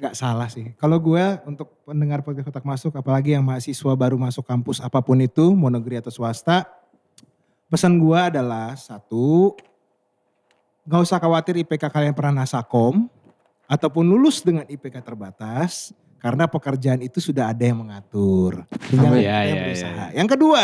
Gak 0.00 0.16
salah 0.16 0.48
sih. 0.48 0.72
Kalau 0.80 0.96
gue 0.96 1.24
untuk 1.44 1.68
pendengar 1.84 2.24
podcast 2.24 2.48
kotak 2.48 2.64
masuk, 2.64 2.96
apalagi 2.96 3.36
yang 3.36 3.44
mahasiswa 3.44 3.92
baru 3.92 4.16
masuk 4.16 4.48
kampus 4.48 4.80
apa 4.80 5.04
pun 5.04 5.20
itu, 5.20 5.52
mau 5.52 5.68
negeri 5.68 6.00
atau 6.00 6.08
swasta, 6.08 6.64
pesan 7.68 8.00
gue 8.00 8.16
adalah 8.16 8.72
satu, 8.80 9.52
gak 10.88 11.04
usah 11.04 11.20
khawatir 11.20 11.60
IPK 11.60 11.92
kalian 11.92 12.16
pernah 12.16 12.48
nasakom, 12.48 13.12
ataupun 13.68 14.08
lulus 14.08 14.40
dengan 14.40 14.64
IPK 14.64 15.04
terbatas, 15.04 15.92
karena 16.16 16.48
pekerjaan 16.48 17.04
itu 17.04 17.20
sudah 17.20 17.52
ada 17.52 17.60
yang 17.60 17.84
mengatur. 17.84 18.64
Tinggal 18.88 19.20
Ya, 19.20 19.44
yang 19.44 19.56
ya, 19.56 19.62
berusaha. 19.68 20.04
Yang 20.16 20.28
kedua, 20.32 20.62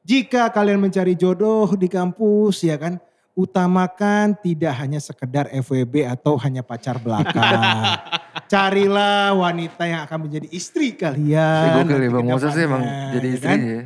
jika 0.00 0.42
kalian 0.48 0.80
mencari 0.80 1.12
jodoh 1.12 1.76
di 1.76 1.92
kampus, 1.92 2.64
ya 2.64 2.80
kan, 2.80 2.96
utamakan 3.36 4.32
tidak 4.40 4.72
hanya 4.80 4.96
sekedar 4.96 5.46
FWB 5.52 6.08
atau 6.08 6.40
hanya 6.40 6.64
pacar 6.64 6.96
belakang. 6.96 7.60
Carilah 8.52 9.36
wanita 9.36 9.84
yang 9.84 10.00
akan 10.08 10.18
menjadi 10.24 10.48
istri 10.48 10.96
kalian. 10.96 11.84
gokil 11.84 12.00
ya 12.00 12.10
bang 12.16 12.24
Moses 12.24 12.50
sih 12.56 12.64
emang 12.64 12.82
jadi 13.12 13.28
ya 13.28 13.36
kan? 13.36 13.36
istrinya 13.36 13.74
ya. 13.76 13.84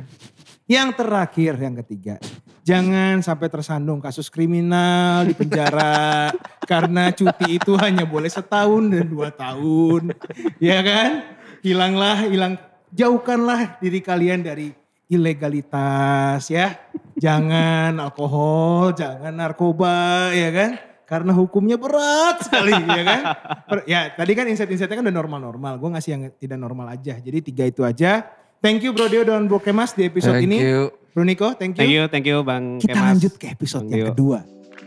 Yang 0.71 0.89
terakhir, 1.03 1.53
yang 1.59 1.75
ketiga. 1.83 2.15
Jangan 2.63 3.19
sampai 3.19 3.51
tersandung 3.51 3.99
kasus 3.99 4.31
kriminal 4.31 5.27
di 5.27 5.35
penjara. 5.35 6.31
karena 6.71 7.11
cuti 7.11 7.59
itu 7.59 7.75
hanya 7.75 8.07
boleh 8.07 8.31
setahun 8.31 8.87
dan 8.87 9.03
dua 9.11 9.35
tahun. 9.35 10.15
ya 10.63 10.79
kan? 10.79 11.35
Hilanglah, 11.59 12.23
hilang. 12.23 12.55
Jauhkanlah 12.95 13.83
diri 13.83 13.99
kalian 13.99 14.47
dari 14.47 14.71
ilegalitas 15.11 16.47
ya. 16.47 16.79
Jangan 17.21 18.01
alkohol, 18.01 18.97
jangan 18.97 19.29
narkoba 19.31 19.93
ya 20.33 20.49
kan. 20.49 20.71
Karena 21.05 21.35
hukumnya 21.35 21.75
berat 21.75 22.41
sekali 22.41 22.71
ya 22.73 23.03
kan. 23.03 23.21
Per- 23.67 23.85
Ya 23.85 24.09
tadi 24.09 24.31
kan 24.31 24.47
insight-insightnya 24.47 24.97
kan 24.97 25.05
udah 25.05 25.15
normal-normal. 25.15 25.73
Gue 25.77 25.89
ngasih 25.91 26.09
yang 26.11 26.21
tidak 26.33 26.57
normal 26.57 26.89
aja. 26.89 27.13
Jadi 27.15 27.37
tiga 27.43 27.63
itu 27.63 27.83
aja. 27.83 28.25
Thank 28.57 28.81
you 28.81 28.91
Bro 28.91 29.05
Dio 29.07 29.21
dan 29.21 29.45
Bro 29.45 29.59
Kemas 29.59 29.91
di 29.91 30.05
episode 30.05 30.39
Thank 30.39 30.49
ini. 30.49 30.57
you. 30.61 30.89
Bro 31.11 31.27
Niko, 31.27 31.51
thank 31.53 31.75
you. 31.75 31.81
Thank 31.81 31.91
you, 31.91 32.03
thank 32.07 32.25
you 32.25 32.39
Bang 32.41 32.79
Kita 32.79 32.95
Kemas. 32.95 33.05
lanjut 33.11 33.33
ke 33.35 33.45
episode 33.49 33.83
Thank 33.85 33.91
yang 33.91 34.01
you. 34.01 34.11
kedua. 34.15 34.39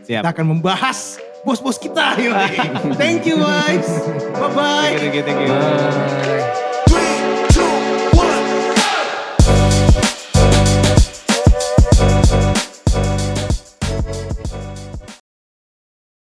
Siap. 0.03 0.21
Kita 0.23 0.29
akan 0.33 0.45
membahas 0.49 0.97
bos-bos 1.41 1.77
kita. 1.77 2.17
yoi. 2.17 2.57
thank 2.99 3.23
you 3.23 3.37
guys. 3.37 3.85
Bye-bye. 4.33 4.97
Thank 4.97 5.13
you, 5.13 5.23
thank 5.23 5.39
you, 5.39 5.45
thank 5.45 5.45
you. 5.45 5.53
Bye. 5.53 6.64